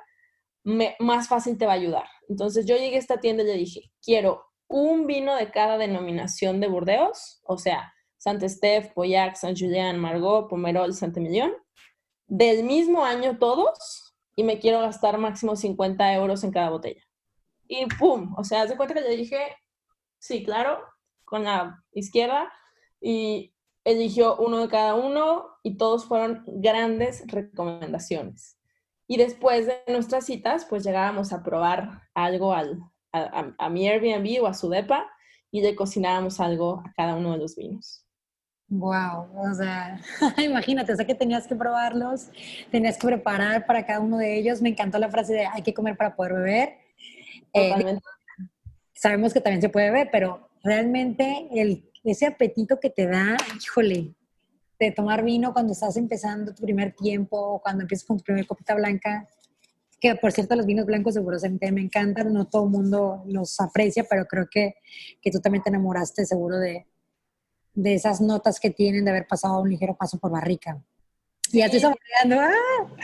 más 0.63 1.27
fácil 1.27 1.57
te 1.57 1.65
va 1.65 1.73
a 1.73 1.75
ayudar. 1.75 2.05
Entonces 2.27 2.65
yo 2.65 2.75
llegué 2.77 2.95
a 2.95 2.99
esta 2.99 3.19
tienda 3.19 3.43
y 3.43 3.47
le 3.47 3.53
dije, 3.53 3.91
quiero 4.01 4.43
un 4.67 5.07
vino 5.07 5.35
de 5.35 5.51
cada 5.51 5.77
denominación 5.77 6.59
de 6.59 6.67
Burdeos, 6.67 7.41
o 7.43 7.57
sea, 7.57 7.93
Saint-Estèphe, 8.19 8.93
Pauillac, 8.93 9.37
Saint-Julien, 9.37 9.97
Margot, 9.97 10.47
Pomerol, 10.47 10.93
Saint-Emilion, 10.93 11.53
del 12.27 12.63
mismo 12.63 13.03
año 13.03 13.39
todos, 13.39 14.13
y 14.35 14.43
me 14.43 14.59
quiero 14.59 14.81
gastar 14.81 15.17
máximo 15.17 15.55
50 15.55 16.13
euros 16.13 16.43
en 16.43 16.51
cada 16.51 16.69
botella. 16.69 17.01
Y 17.67 17.85
¡pum! 17.85 18.35
O 18.37 18.43
sea, 18.43 18.61
haz 18.61 18.69
de 18.69 18.77
cuenta 18.77 18.93
que 18.93 19.01
le 19.01 19.15
dije, 19.15 19.37
sí, 20.19 20.43
claro, 20.43 20.79
con 21.23 21.45
la 21.45 21.83
izquierda, 21.93 22.51
y 23.01 23.53
eligió 23.85 24.35
uno 24.37 24.59
de 24.59 24.69
cada 24.69 24.95
uno, 24.95 25.47
y 25.63 25.77
todos 25.77 26.05
fueron 26.05 26.43
grandes 26.45 27.23
recomendaciones. 27.25 28.59
Y 29.07 29.17
después 29.17 29.65
de 29.65 29.81
nuestras 29.87 30.25
citas, 30.25 30.65
pues 30.65 30.83
llegábamos 30.83 31.31
a 31.31 31.41
probar 31.41 32.03
algo 32.13 32.53
al, 32.53 32.79
a, 33.13 33.53
a 33.57 33.69
mi 33.69 33.87
Airbnb 33.87 34.43
o 34.43 34.47
a 34.47 34.53
su 34.53 34.69
depa, 34.69 35.09
y 35.51 35.61
le 35.61 35.75
cocinábamos 35.75 36.39
algo 36.41 36.83
a 36.85 36.93
cada 36.93 37.15
uno 37.15 37.31
de 37.31 37.37
los 37.39 37.55
vinos. 37.55 38.05
Wow, 38.69 39.29
o 39.35 39.53
sea, 39.55 39.99
imagínate, 40.37 40.93
o 40.93 40.95
sea 40.95 41.05
que 41.05 41.15
tenías 41.15 41.47
que 41.47 41.55
probarlos, 41.55 42.27
tenías 42.69 42.97
que 42.97 43.07
preparar 43.07 43.65
para 43.65 43.83
cada 43.85 43.99
uno 43.99 44.17
de 44.17 44.37
ellos. 44.37 44.61
Me 44.61 44.69
encantó 44.69 44.99
la 44.99 45.09
frase 45.09 45.33
de 45.33 45.45
hay 45.47 45.63
que 45.63 45.73
comer 45.73 45.97
para 45.97 46.15
poder 46.15 46.33
beber. 46.33 46.77
Eh, 47.53 47.99
sabemos 48.93 49.33
que 49.33 49.41
también 49.41 49.61
se 49.61 49.69
puede 49.69 49.89
beber, 49.89 50.09
pero 50.11 50.49
realmente 50.63 51.47
el, 51.51 51.89
ese 52.03 52.27
apetito 52.27 52.79
que 52.79 52.91
te 52.91 53.07
da, 53.07 53.35
híjole, 53.59 54.13
de 54.79 54.91
tomar 54.91 55.23
vino 55.23 55.51
cuando 55.51 55.73
estás 55.73 55.97
empezando 55.97 56.53
tu 56.53 56.61
primer 56.61 56.93
tiempo 56.93 57.37
o 57.37 57.61
cuando 57.61 57.81
empiezas 57.81 58.05
con 58.05 58.17
tu 58.17 58.23
primer 58.23 58.45
copita 58.45 58.75
blanca, 58.75 59.27
que 59.99 60.15
por 60.15 60.31
cierto 60.31 60.55
los 60.55 60.67
vinos 60.67 60.85
blancos 60.85 61.15
seguramente 61.15 61.71
me 61.71 61.81
encantan, 61.81 62.31
no 62.31 62.45
todo 62.45 62.65
el 62.65 62.69
mundo 62.69 63.23
los 63.25 63.59
aprecia, 63.59 64.05
pero 64.07 64.25
creo 64.25 64.47
que, 64.49 64.75
que 65.21 65.31
tú 65.31 65.39
también 65.39 65.63
te 65.63 65.69
enamoraste 65.69 66.25
seguro 66.25 66.57
de, 66.59 66.85
de 67.73 67.93
esas 67.93 68.21
notas 68.21 68.59
que 68.59 68.69
tienen 68.69 69.05
de 69.05 69.11
haber 69.11 69.27
pasado 69.27 69.61
un 69.61 69.69
ligero 69.69 69.95
paso 69.95 70.17
por 70.19 70.31
barrica. 70.31 70.81
Y 71.51 71.59
ya 71.59 71.65
estoy 71.65 71.79
saboreando. 71.79 72.39
¡ah! 72.39 72.95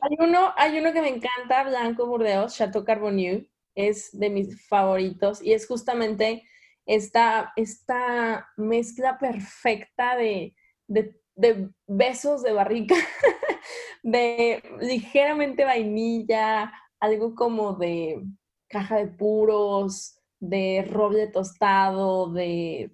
Hay, 0.00 0.16
uno, 0.18 0.52
hay 0.56 0.78
uno 0.78 0.92
que 0.92 1.02
me 1.02 1.08
encanta, 1.08 1.64
Blanco 1.64 2.06
Burdeos, 2.06 2.56
Chateau 2.56 2.84
Carbonieux, 2.84 3.46
es 3.74 4.18
de 4.18 4.30
mis 4.30 4.66
favoritos 4.66 5.42
y 5.42 5.52
es 5.52 5.66
justamente 5.66 6.44
esta, 6.86 7.52
esta 7.56 8.48
mezcla 8.56 9.18
perfecta 9.18 10.16
de, 10.16 10.54
de, 10.86 11.20
de 11.34 11.70
besos 11.86 12.42
de 12.42 12.52
barrica, 12.52 12.94
de 14.02 14.62
ligeramente 14.80 15.64
vainilla, 15.64 16.72
algo 17.00 17.34
como 17.34 17.74
de 17.74 18.22
caja 18.68 18.96
de 18.96 19.06
puros, 19.06 20.18
de 20.40 20.84
roble 20.88 21.28
tostado, 21.28 22.32
de 22.32 22.90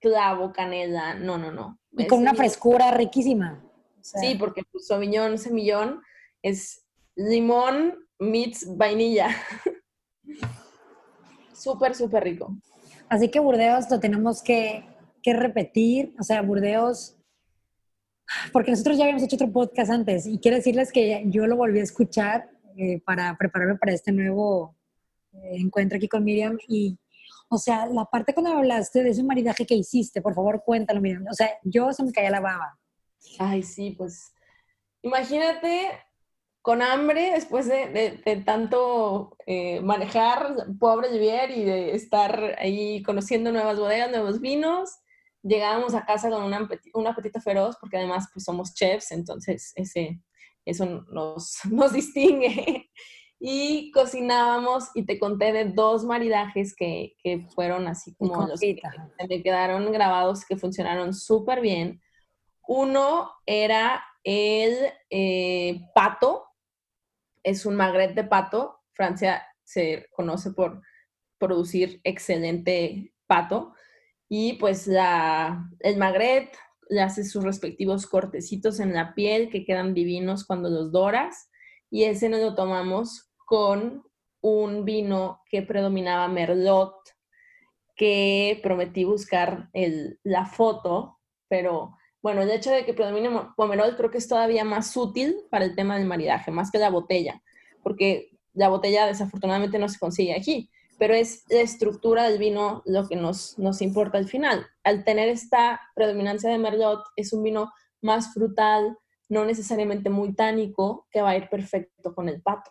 clavo, 0.00 0.52
canela, 0.52 1.14
no, 1.14 1.38
no, 1.38 1.52
no. 1.52 1.78
Y 1.92 2.06
con 2.06 2.20
una 2.20 2.34
frescura 2.34 2.90
riquísima. 2.92 3.62
Sí, 4.00 4.36
porque 4.38 4.62
pues, 4.70 4.86
Sauvignon, 4.86 5.38
semillón, 5.38 6.02
es 6.42 6.84
limón 7.14 8.06
meets 8.18 8.76
vainilla. 8.76 9.28
súper, 11.54 11.94
súper 11.94 12.24
rico. 12.24 12.56
Así 13.08 13.28
que 13.28 13.40
Burdeos 13.40 13.90
lo 13.90 14.00
tenemos 14.00 14.42
que, 14.42 14.84
que, 15.22 15.34
repetir. 15.34 16.14
O 16.18 16.22
sea, 16.22 16.42
Burdeos, 16.42 17.16
porque 18.52 18.70
nosotros 18.70 18.96
ya 18.96 19.04
habíamos 19.04 19.22
hecho 19.22 19.36
otro 19.36 19.52
podcast 19.52 19.90
antes 19.90 20.26
y 20.26 20.38
quiero 20.38 20.56
decirles 20.56 20.92
que 20.92 21.24
yo 21.26 21.46
lo 21.46 21.56
volví 21.56 21.80
a 21.80 21.82
escuchar 21.84 22.48
eh, 22.76 23.00
para 23.04 23.36
prepararme 23.36 23.76
para 23.76 23.92
este 23.92 24.12
nuevo 24.12 24.76
eh, 25.32 25.56
encuentro 25.56 25.96
aquí 25.96 26.08
con 26.08 26.24
Miriam 26.24 26.56
y, 26.68 26.96
o 27.52 27.58
sea, 27.58 27.86
la 27.86 28.04
parte 28.04 28.32
cuando 28.32 28.52
hablaste 28.52 29.02
de 29.02 29.10
ese 29.10 29.24
maridaje 29.24 29.66
que 29.66 29.74
hiciste, 29.74 30.22
por 30.22 30.34
favor, 30.34 30.62
cuéntalo, 30.64 31.00
Miriam. 31.00 31.26
O 31.28 31.34
sea, 31.34 31.50
yo 31.64 31.92
se 31.92 32.04
me 32.04 32.12
caía 32.12 32.30
la 32.30 32.40
baba. 32.40 32.78
Ay, 33.40 33.64
sí, 33.64 33.90
pues 33.90 34.32
imagínate 35.02 35.90
con 36.62 36.80
hambre 36.80 37.32
después 37.32 37.66
de, 37.66 38.20
de, 38.24 38.36
tanto 38.36 39.36
eh, 39.46 39.80
manejar, 39.80 40.54
pobre 40.78 41.08
Javier, 41.08 41.50
y 41.50 41.64
de 41.64 41.94
estar 41.96 42.56
ahí 42.58 43.02
conociendo 43.02 43.50
nuevas 43.50 43.80
bodegas, 43.80 44.10
nuevos 44.10 44.40
vinos. 44.40 44.90
Llegábamos 45.42 45.94
a 45.94 46.04
casa 46.04 46.30
con 46.30 46.44
una, 46.44 46.68
un 46.94 47.06
apetito 47.08 47.40
feroz, 47.40 47.76
porque 47.80 47.96
además 47.96 48.28
pues 48.32 48.44
somos 48.44 48.74
chefs, 48.74 49.10
entonces 49.10 49.72
ese, 49.74 50.22
eso 50.64 50.86
nos, 51.10 51.58
nos 51.70 51.92
distingue. 51.92 52.90
Y 53.42 53.90
cocinábamos 53.92 54.90
y 54.94 55.06
te 55.06 55.18
conté 55.18 55.52
de 55.52 55.64
dos 55.64 56.04
maridajes 56.04 56.76
que, 56.76 57.16
que 57.22 57.46
fueron 57.54 57.88
así 57.88 58.14
como 58.14 58.46
los 58.46 58.60
que 58.60 58.78
me 59.26 59.42
quedaron 59.42 59.90
grabados, 59.92 60.44
que 60.44 60.58
funcionaron 60.58 61.14
súper 61.14 61.62
bien. 61.62 62.02
Uno 62.68 63.32
era 63.46 64.04
el 64.24 64.76
eh, 65.08 65.80
pato, 65.94 66.44
es 67.42 67.64
un 67.64 67.76
magret 67.76 68.14
de 68.14 68.24
pato. 68.24 68.80
Francia 68.92 69.42
se 69.64 70.06
conoce 70.12 70.50
por 70.50 70.82
producir 71.38 72.00
excelente 72.04 73.14
pato. 73.26 73.74
Y 74.28 74.52
pues 74.54 74.86
la, 74.86 75.68
el 75.80 75.96
magret 75.96 76.54
le 76.88 77.00
hace 77.00 77.24
sus 77.24 77.42
respectivos 77.42 78.06
cortecitos 78.06 78.80
en 78.80 78.92
la 78.92 79.14
piel 79.14 79.48
que 79.48 79.64
quedan 79.64 79.94
divinos 79.94 80.44
cuando 80.44 80.68
los 80.68 80.92
doras. 80.92 81.50
Y 81.90 82.04
ese 82.04 82.28
nos 82.28 82.40
lo 82.40 82.54
tomamos 82.54 83.29
con 83.50 84.04
un 84.42 84.84
vino 84.84 85.42
que 85.50 85.62
predominaba 85.62 86.28
Merlot, 86.28 86.94
que 87.96 88.60
prometí 88.62 89.02
buscar 89.02 89.68
la 90.22 90.46
foto, 90.46 91.18
pero 91.48 91.96
bueno, 92.22 92.42
el 92.42 92.50
hecho 92.52 92.70
de 92.70 92.84
que 92.84 92.94
predomine 92.94 93.28
Pomerol 93.56 93.96
creo 93.96 94.08
que 94.08 94.18
es 94.18 94.28
todavía 94.28 94.62
más 94.62 94.96
útil 94.96 95.34
para 95.50 95.64
el 95.64 95.74
tema 95.74 95.98
del 95.98 96.06
maridaje, 96.06 96.52
más 96.52 96.70
que 96.70 96.78
la 96.78 96.90
botella, 96.90 97.42
porque 97.82 98.38
la 98.52 98.68
botella 98.68 99.04
desafortunadamente 99.06 99.80
no 99.80 99.88
se 99.88 99.98
consigue 99.98 100.36
aquí, 100.36 100.70
pero 100.96 101.14
es 101.14 101.42
la 101.48 101.62
estructura 101.62 102.28
del 102.28 102.38
vino 102.38 102.84
lo 102.86 103.08
que 103.08 103.16
nos, 103.16 103.58
nos 103.58 103.82
importa 103.82 104.18
al 104.18 104.28
final. 104.28 104.64
Al 104.84 105.02
tener 105.02 105.28
esta 105.28 105.80
predominancia 105.96 106.50
de 106.50 106.58
Merlot, 106.58 107.02
es 107.16 107.32
un 107.32 107.42
vino 107.42 107.72
más 108.00 108.32
frutal, 108.32 108.96
no 109.28 109.44
necesariamente 109.44 110.08
muy 110.08 110.36
tánico, 110.36 111.08
que 111.10 111.20
va 111.20 111.30
a 111.30 111.36
ir 111.36 111.48
perfecto 111.48 112.14
con 112.14 112.28
el 112.28 112.40
pato. 112.40 112.70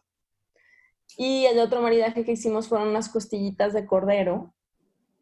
Y 1.18 1.46
el 1.46 1.60
otro 1.60 1.82
maridaje 1.82 2.24
que 2.24 2.34
hicimos 2.34 2.68
fueron 2.68 2.90
unas 2.90 3.10
costillitas 3.10 3.74
de 3.74 3.86
cordero, 3.86 4.54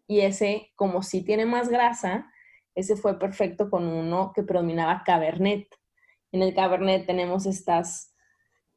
y 0.07 0.21
ese, 0.21 0.71
como 0.75 1.03
si 1.03 1.21
tiene 1.21 1.45
más 1.45 1.69
grasa, 1.69 2.31
ese 2.75 2.95
fue 2.95 3.19
perfecto 3.19 3.69
con 3.69 3.87
uno 3.87 4.31
que 4.33 4.43
predominaba 4.43 5.03
Cabernet. 5.05 5.67
En 6.31 6.41
el 6.41 6.53
Cabernet 6.53 7.05
tenemos 7.05 7.45
estas, 7.45 8.13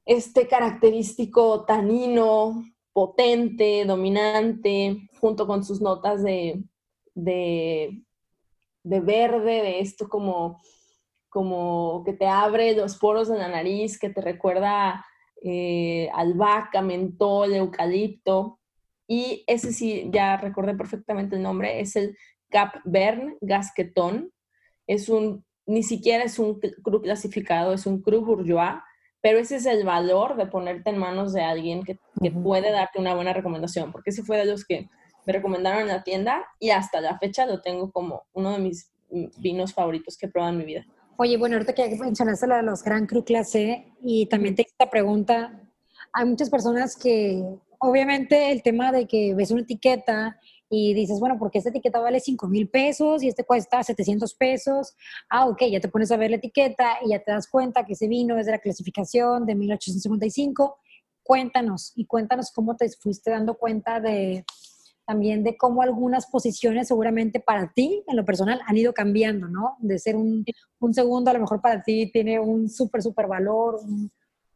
este 0.05 0.49
característico 0.49 1.65
tanino 1.65 2.65
potente, 2.93 3.85
dominante, 3.85 5.09
junto 5.21 5.47
con 5.47 5.65
sus 5.65 5.81
notas 5.81 6.23
de, 6.23 6.65
de, 7.15 8.03
verde, 8.83 9.63
de 9.63 9.81
esto 9.81 10.09
como, 10.09 10.61
como 11.29 12.03
que 12.05 12.13
te 12.13 12.27
abre 12.27 12.75
los 12.75 12.97
poros 12.97 13.29
de 13.29 13.39
la 13.39 13.49
nariz, 13.49 13.99
que 13.99 14.11
te 14.11 14.21
recuerda 14.21 15.05
eh, 15.43 16.09
albahaca, 16.13 16.83
mentol, 16.83 17.55
eucalipto. 17.55 18.59
Y 19.07 19.45
ese 19.47 19.73
sí, 19.73 20.09
ya 20.13 20.37
recordé 20.37 20.75
perfectamente 20.75 21.37
el 21.37 21.43
nombre, 21.43 21.81
es 21.81 21.97
el 21.97 22.17
Cap 22.49 22.77
Bern 22.85 23.37
Gasqueton. 23.41 24.31
Es 24.87 25.09
un, 25.09 25.45
ni 25.67 25.83
siquiera 25.83 26.25
es 26.25 26.39
un 26.39 26.61
cru 26.61 27.01
clasificado, 27.01 27.73
es 27.73 27.87
un 27.87 28.03
cru 28.03 28.25
bourgeois, 28.25 28.75
pero 29.21 29.39
ese 29.39 29.57
es 29.57 29.67
el 29.67 29.85
valor 29.85 30.37
de 30.37 30.47
ponerte 30.47 30.91
en 30.91 30.99
manos 30.99 31.33
de 31.33 31.43
alguien 31.43 31.83
que, 31.83 31.99
que 32.21 32.31
puede 32.31 32.71
darte 32.71 32.99
una 32.99 33.15
buena 33.15 33.33
recomendación, 33.33 33.93
porque 33.93 34.11
ese 34.11 34.23
fue 34.23 34.39
de 34.39 34.47
los 34.47 34.65
que 34.65 34.89
me 35.27 35.33
recomendaron 35.33 35.83
en 35.83 35.89
la 35.89 36.03
tienda 36.03 36.47
y 36.59 36.71
hasta 36.71 37.01
la 37.01 37.19
fecha 37.19 37.47
lo 37.47 37.61
tengo 37.61 37.91
como 37.93 38.25
uno 38.33 38.53
de 38.53 38.59
mis 38.59 38.91
vinos 39.39 39.75
favoritos 39.75 40.17
que 40.17 40.27
he 40.27 40.31
probado 40.31 40.53
en 40.53 40.59
mi 40.59 40.65
vida. 40.65 40.87
Oye, 41.23 41.37
bueno, 41.37 41.57
ahorita 41.57 41.75
que 41.75 41.95
mencionaste 41.97 42.47
la 42.47 42.57
de 42.57 42.63
los 42.63 42.83
Gran 42.83 43.05
Cru 43.05 43.23
Clase 43.23 43.93
y 44.01 44.25
también 44.25 44.55
te 44.55 44.63
esta 44.63 44.89
pregunta, 44.89 45.53
hay 46.15 46.25
muchas 46.25 46.49
personas 46.49 46.97
que, 46.97 47.45
obviamente, 47.79 48.51
el 48.51 48.63
tema 48.63 48.91
de 48.91 49.07
que 49.07 49.35
ves 49.35 49.51
una 49.51 49.61
etiqueta 49.61 50.41
y 50.71 50.95
dices, 50.95 51.21
bueno, 51.21 51.37
porque 51.39 51.59
esta 51.59 51.69
etiqueta 51.69 52.01
vale 52.01 52.21
5 52.21 52.49
mil 52.49 52.71
pesos 52.71 53.23
y 53.23 53.29
este 53.29 53.45
cuesta 53.45 53.83
700 53.83 54.33
pesos. 54.33 54.97
Ah, 55.29 55.47
ok, 55.47 55.65
ya 55.71 55.79
te 55.79 55.89
pones 55.89 56.11
a 56.11 56.17
ver 56.17 56.31
la 56.31 56.37
etiqueta 56.37 56.97
y 57.05 57.11
ya 57.11 57.23
te 57.23 57.33
das 57.33 57.49
cuenta 57.49 57.85
que 57.85 57.93
ese 57.93 58.09
vino 58.09 58.39
es 58.39 58.47
de 58.47 58.53
la 58.53 58.59
clasificación 58.59 59.45
de 59.45 59.57
1855. 59.57 60.79
Cuéntanos 61.23 61.93
y 61.97 62.07
cuéntanos 62.07 62.51
cómo 62.51 62.77
te 62.77 62.89
fuiste 62.99 63.31
dando 63.31 63.59
cuenta 63.59 64.01
de 64.01 64.47
también 65.11 65.43
de 65.43 65.57
cómo 65.57 65.83
algunas 65.83 66.27
posiciones 66.27 66.87
seguramente 66.87 67.41
para 67.41 67.73
ti, 67.73 68.05
en 68.07 68.17
lo 68.17 68.25
personal, 68.25 68.61
han 68.65 68.77
ido 68.77 68.95
cambiando, 68.95 69.49
¿no? 69.49 69.77
De 69.81 69.99
ser 69.99 70.15
un, 70.15 70.45
un 70.79 70.95
segundo, 70.95 71.33
a 71.33 71.35
lo 71.35 71.41
mejor 71.41 71.61
para 71.61 71.83
ti 71.83 72.13
tiene 72.13 72.39
un 72.39 72.71
súper, 72.71 73.03
súper 73.03 73.27
valor, 73.27 73.81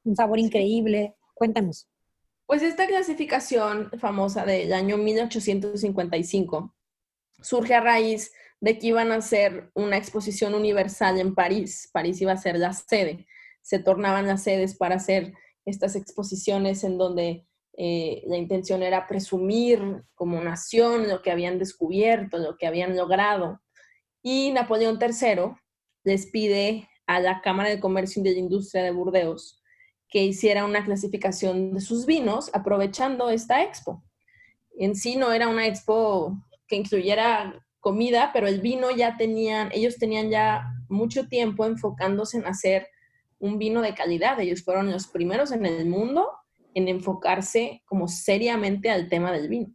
un 0.04 0.14
sabor 0.14 0.38
increíble. 0.38 1.16
Cuéntanos. 1.34 1.88
Pues 2.46 2.62
esta 2.62 2.86
clasificación 2.86 3.90
famosa 3.98 4.44
del 4.44 4.72
año 4.72 4.96
1855 4.96 6.72
surge 7.42 7.74
a 7.74 7.80
raíz 7.80 8.30
de 8.60 8.78
que 8.78 8.86
iban 8.86 9.10
a 9.10 9.16
hacer 9.16 9.72
una 9.74 9.96
exposición 9.96 10.54
universal 10.54 11.18
en 11.18 11.34
París. 11.34 11.90
París 11.92 12.20
iba 12.20 12.30
a 12.30 12.36
ser 12.36 12.60
la 12.60 12.74
sede. 12.74 13.26
Se 13.60 13.80
tornaban 13.80 14.28
las 14.28 14.44
sedes 14.44 14.76
para 14.76 14.94
hacer 14.94 15.34
estas 15.64 15.96
exposiciones 15.96 16.84
en 16.84 16.96
donde 16.96 17.44
eh, 17.76 18.22
la 18.26 18.36
intención 18.36 18.82
era 18.82 19.06
presumir 19.06 20.04
como 20.14 20.40
nación 20.40 21.08
lo 21.08 21.22
que 21.22 21.30
habían 21.30 21.58
descubierto, 21.58 22.38
lo 22.38 22.56
que 22.56 22.66
habían 22.66 22.96
logrado. 22.96 23.60
Y 24.22 24.52
Napoleón 24.52 24.98
III 25.00 25.54
les 26.04 26.26
pide 26.26 26.88
a 27.06 27.20
la 27.20 27.40
Cámara 27.40 27.68
de 27.68 27.80
Comercio 27.80 28.22
y 28.22 28.24
de 28.24 28.38
Industria 28.38 28.82
de 28.82 28.92
Burdeos 28.92 29.60
que 30.08 30.22
hiciera 30.22 30.64
una 30.64 30.84
clasificación 30.84 31.74
de 31.74 31.80
sus 31.80 32.06
vinos 32.06 32.50
aprovechando 32.54 33.30
esta 33.30 33.62
expo. 33.64 34.04
En 34.78 34.94
sí 34.94 35.16
no 35.16 35.32
era 35.32 35.48
una 35.48 35.66
expo 35.66 36.38
que 36.68 36.76
incluyera 36.76 37.66
comida, 37.80 38.30
pero 38.32 38.46
el 38.46 38.60
vino 38.60 38.90
ya 38.92 39.16
tenían, 39.16 39.70
ellos 39.72 39.96
tenían 39.96 40.30
ya 40.30 40.64
mucho 40.88 41.26
tiempo 41.26 41.66
enfocándose 41.66 42.38
en 42.38 42.46
hacer 42.46 42.86
un 43.40 43.58
vino 43.58 43.82
de 43.82 43.94
calidad. 43.94 44.38
Ellos 44.38 44.62
fueron 44.62 44.90
los 44.90 45.08
primeros 45.08 45.50
en 45.50 45.66
el 45.66 45.86
mundo 45.86 46.30
en 46.74 46.88
enfocarse 46.88 47.82
como 47.86 48.08
seriamente 48.08 48.90
al 48.90 49.08
tema 49.08 49.32
del 49.32 49.48
vino. 49.48 49.74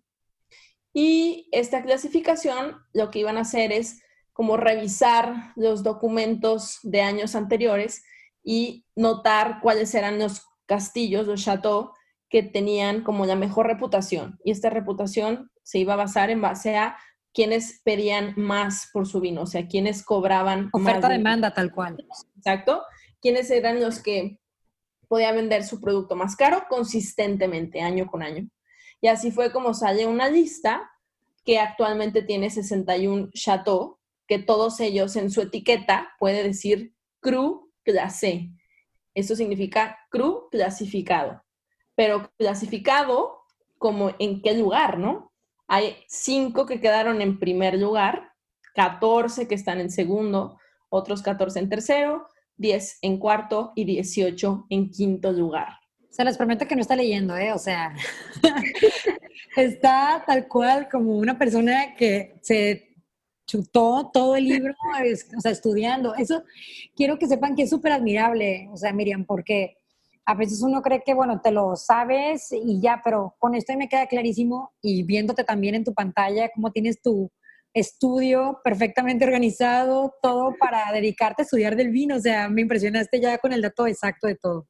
Y 0.94 1.48
esta 1.52 1.84
clasificación 1.84 2.78
lo 2.94 3.12
que 3.12 3.20
iban 3.20 3.38
a 3.38 3.42
hacer 3.42 3.72
es 3.72 4.02
como 4.34 4.58
revisar 4.58 5.54
los 5.56 5.84
documentos 5.84 6.80
de 6.84 7.02
años 7.02 7.36
anteriores 7.36 8.04
y 8.44 8.86
notar 8.96 9.60
cuáles 9.62 9.94
eran 9.94 10.18
los 10.20 10.44
castillos, 10.66 11.28
los 11.28 11.44
chateaux, 11.44 11.92
que 12.30 12.44
tenían 12.44 13.04
como 13.04 13.26
la 13.26 13.36
mejor 13.36 13.68
reputación. 13.68 14.40
Y 14.44 14.52
esta 14.52 14.70
reputación 14.70 15.52
se 15.64 15.80
iba 15.80 15.94
a 15.94 15.98
basar 15.98 16.30
en 16.30 16.42
base 16.42 16.78
a 16.78 16.98
quienes 17.34 17.82
pedían 17.84 18.34
más 18.38 18.90
por 18.94 19.08
su 19.08 19.20
vino, 19.20 19.42
o 19.42 19.46
sea, 19.46 19.68
quienes 19.68 20.04
cobraban 20.04 20.70
Oferta-demanda, 20.72 21.54
tal 21.54 21.72
cual. 21.72 22.06
Exacto. 22.38 22.84
Quienes 23.22 23.52
eran 23.52 23.82
los 23.82 24.00
que 24.00 24.39
podían 25.10 25.36
vender 25.36 25.66
su 25.66 25.82
producto 25.82 26.16
más 26.16 26.38
caro 26.38 26.64
consistentemente, 26.70 27.82
año 27.82 28.08
con 28.08 28.24
año. 28.24 28.48
Y 29.02 29.08
así 29.08 29.32
fue 29.32 29.52
como 29.52 29.74
sale 29.74 30.06
una 30.06 30.30
lista 30.30 30.90
que 31.44 31.60
actualmente 31.60 32.22
tiene 32.22 32.50
61 32.50 33.32
chateaux, 33.34 33.98
que 34.28 34.40
todos 34.40 34.80
ellos 34.80 35.16
en 35.16 35.32
su 35.32 35.42
etiqueta 35.42 36.14
puede 36.20 36.44
decir 36.44 36.94
cru 37.20 37.72
clase. 37.84 38.52
Esto 39.16 39.36
significa 39.36 39.98
cru 40.10 40.48
clasificado. 40.52 41.44
Pero 41.96 42.32
clasificado 42.38 43.42
como 43.80 44.12
en 44.20 44.42
qué 44.42 44.54
lugar, 44.54 45.00
¿no? 45.00 45.34
Hay 45.68 45.98
cinco 46.08 46.66
que 46.66 46.80
quedaron 46.80 47.22
en 47.22 47.40
primer 47.40 47.80
lugar, 47.80 48.34
14 48.76 49.48
que 49.48 49.56
están 49.56 49.80
en 49.80 49.90
segundo, 49.90 50.60
otros 50.90 51.22
14 51.24 51.60
en 51.60 51.70
tercero, 51.70 52.28
10 52.60 53.00
en 53.02 53.18
cuarto 53.18 53.72
y 53.76 53.86
18 53.86 54.68
en 54.70 54.90
quinto 54.92 55.32
lugar. 55.32 55.70
Se 56.10 56.24
les 56.24 56.38
prometo 56.38 56.68
que 56.68 56.76
no 56.76 56.82
está 56.82 56.96
leyendo, 56.96 57.36
¿eh? 57.38 57.54
O 57.54 57.58
sea, 57.58 57.94
está 59.56 60.24
tal 60.28 60.48
cual 60.48 60.88
como 60.90 61.18
una 61.18 61.38
persona 61.38 61.96
que 61.96 62.36
se 62.42 62.90
chutó 63.48 64.12
todo 64.14 64.36
el 64.36 64.46
libro, 64.46 64.74
o 65.38 65.42
sea, 65.42 65.52
estudiando. 65.52 66.14
Eso 66.16 66.44
quiero 66.96 67.18
que 67.18 67.28
sepan 67.28 67.56
que 67.56 67.64
es 67.64 67.70
súper 67.70 67.94
admirable, 67.94 68.70
o 68.72 68.78
sea, 68.78 68.94
Miriam, 68.94 69.26
porque 69.26 69.78
a 70.26 70.36
veces 70.36 70.62
uno 70.62 70.82
cree 70.82 71.02
que, 71.04 71.16
bueno, 71.16 71.42
te 71.42 71.52
lo 71.52 71.76
sabes 71.76 72.52
y 72.52 72.80
ya, 72.80 73.02
pero 73.04 73.36
con 73.40 73.56
esto 73.56 73.76
me 73.76 73.90
queda 73.90 74.06
clarísimo 74.06 74.74
y 74.82 75.04
viéndote 75.04 75.44
también 75.44 75.74
en 75.74 75.84
tu 75.84 75.94
pantalla 75.94 76.52
cómo 76.54 76.72
tienes 76.72 77.02
tu 77.02 77.32
estudio 77.74 78.60
perfectamente 78.64 79.26
organizado, 79.26 80.14
todo 80.22 80.56
para 80.60 80.92
dedicarte 80.92 81.42
a 81.42 81.46
estudiar 81.46 81.76
del 81.76 81.90
vino, 81.90 82.16
o 82.16 82.20
sea, 82.20 82.50
me 82.50 82.62
impresionaste 82.62 83.20
ya 83.20 83.38
con 83.38 83.54
el 83.54 83.62
dato 83.62 83.88
exacto 83.88 84.28
de 84.28 84.36
todo. 84.36 84.68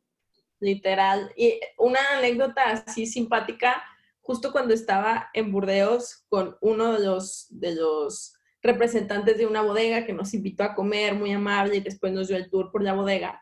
Literal. 0.59 1.31
Y 1.37 1.59
una 1.77 1.99
anécdota 2.17 2.63
así 2.63 3.05
simpática, 3.05 3.81
justo 4.21 4.51
cuando 4.51 4.73
estaba 4.73 5.29
en 5.33 5.51
Burdeos 5.51 6.25
con 6.27 6.57
uno 6.61 6.93
de 6.93 7.05
los, 7.05 7.47
de 7.49 7.75
los 7.75 8.33
representantes 8.61 9.37
de 9.37 9.45
una 9.45 9.61
bodega 9.61 10.05
que 10.05 10.13
nos 10.13 10.33
invitó 10.33 10.63
a 10.63 10.75
comer, 10.75 11.15
muy 11.15 11.31
amable, 11.31 11.77
y 11.77 11.81
después 11.81 12.11
nos 12.11 12.27
dio 12.27 12.37
el 12.37 12.49
tour 12.49 12.71
por 12.71 12.83
la 12.83 12.93
bodega. 12.93 13.41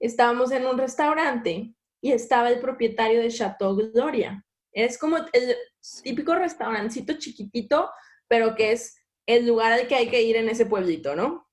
Estábamos 0.00 0.50
en 0.52 0.66
un 0.66 0.78
restaurante 0.78 1.74
y 2.00 2.12
estaba 2.12 2.48
el 2.48 2.60
propietario 2.60 3.20
de 3.20 3.30
Chateau 3.30 3.74
Gloria. 3.74 4.44
Es 4.72 4.96
como 4.96 5.18
el 5.18 5.56
típico 6.02 6.34
restaurancito 6.34 7.14
chiquitito, 7.14 7.90
pero 8.28 8.54
que 8.54 8.72
es 8.72 8.98
el 9.26 9.46
lugar 9.46 9.72
al 9.72 9.88
que 9.88 9.94
hay 9.94 10.08
que 10.08 10.22
ir 10.22 10.36
en 10.36 10.48
ese 10.48 10.66
pueblito, 10.66 11.16
¿no? 11.16 11.48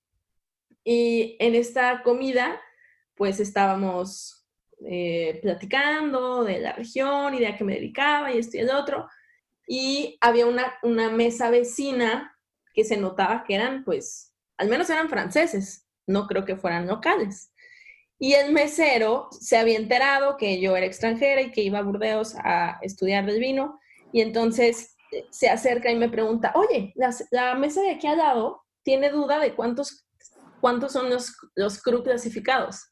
Y 0.84 1.36
en 1.40 1.56
esta 1.56 2.04
comida, 2.04 2.62
pues 3.16 3.40
estábamos 3.40 4.46
eh, 4.86 5.40
platicando 5.42 6.44
de 6.44 6.60
la 6.60 6.74
región 6.74 7.34
y 7.34 7.40
de 7.40 7.48
a 7.48 7.58
qué 7.58 7.64
me 7.64 7.76
dedicaba 7.76 8.32
y 8.32 8.38
esto 8.38 8.58
y 8.58 8.60
el 8.60 8.70
otro. 8.70 9.08
Y 9.68 10.18
había 10.22 10.46
una, 10.46 10.74
una 10.84 11.10
mesa 11.10 11.50
vecina 11.50 12.38
que 12.74 12.84
se 12.84 12.98
notaba 12.98 13.44
que 13.44 13.56
eran, 13.56 13.84
pues, 13.84 14.34
al 14.58 14.70
menos 14.70 14.90
eran 14.90 15.10
franceses, 15.10 15.88
no 16.06 16.28
creo 16.28 16.46
que 16.46 16.58
fueran 16.58 16.88
locales. 16.88 17.52
Y 18.20 18.34
el 18.34 18.54
mesero 18.54 19.28
se 19.32 19.58
había 19.58 19.78
enterado 19.78 20.38
que 20.38 20.62
yo 20.62 20.76
era 20.78 20.86
extranjera 20.86 21.42
y 21.42 21.52
que 21.52 21.62
iba 21.62 21.80
a 21.80 21.84
Burdeos 21.84 22.36
a 22.38 22.80
estudiar 22.82 23.26
del 23.26 23.40
vino, 23.40 23.80
y 24.14 24.22
entonces 24.22 24.95
se 25.30 25.50
acerca 25.50 25.92
y 25.92 25.96
me 25.96 26.10
pregunta, 26.10 26.54
oye, 26.56 26.94
la, 26.96 27.56
mesa 27.56 27.82
de 27.82 27.92
aquí 27.92 28.08
al 28.08 28.18
lado 28.18 28.64
tiene 28.84 29.10
duda 29.10 29.40
de 29.40 29.56
cuántos, 29.56 30.08
cuántos 30.62 30.92
son 30.92 31.10
los, 31.10 31.36
los 31.56 31.82
cru 31.82 32.04
clasificados. 32.04 32.90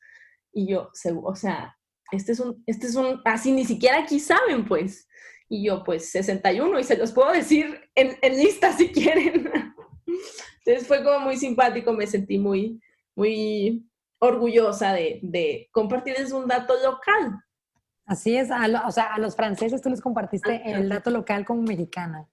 Y 0.52 0.68
yo, 0.68 0.90
o 1.24 1.36
sea, 1.36 1.76
este 2.12 2.34
es 2.34 2.40
un, 2.40 2.64
este 2.68 2.88
es 2.88 2.96
un, 2.96 3.22
así 3.26 3.52
ni 3.52 3.66
siquiera 3.66 4.00
aquí 4.00 4.20
saben, 4.20 4.66
pues. 4.66 5.08
Y 5.50 5.66
yo, 5.66 5.84
pues 5.84 6.10
61, 6.12 6.80
y 6.80 6.84
se 6.84 6.98
los 6.98 7.12
puedo 7.12 7.32
decir 7.32 7.80
en, 7.96 8.18
en 8.22 8.38
lista 8.38 8.72
si 8.74 8.92
quieren. 8.92 9.52
Entonces 10.66 10.88
fue 10.88 11.04
como 11.04 11.20
muy 11.20 11.38
simpático, 11.38 11.94
me 11.94 12.08
sentí 12.08 12.38
muy, 12.38 12.80
muy 13.16 13.86
orgullosa 14.20 14.94
de, 14.94 15.20
de 15.22 15.70
compartirles 15.72 16.32
un 16.32 16.48
dato 16.48 16.74
local. 16.82 17.40
Así 18.06 18.36
es, 18.36 18.50
o 18.52 18.92
sea, 18.92 19.14
a 19.14 19.20
los 19.20 19.36
franceses 19.36 19.82
tú 19.82 19.90
les 19.90 20.02
compartiste 20.02 20.62
el 20.66 20.90
dato 20.90 21.10
local 21.10 21.46
como 21.46 21.62
mexicana. 21.62 22.28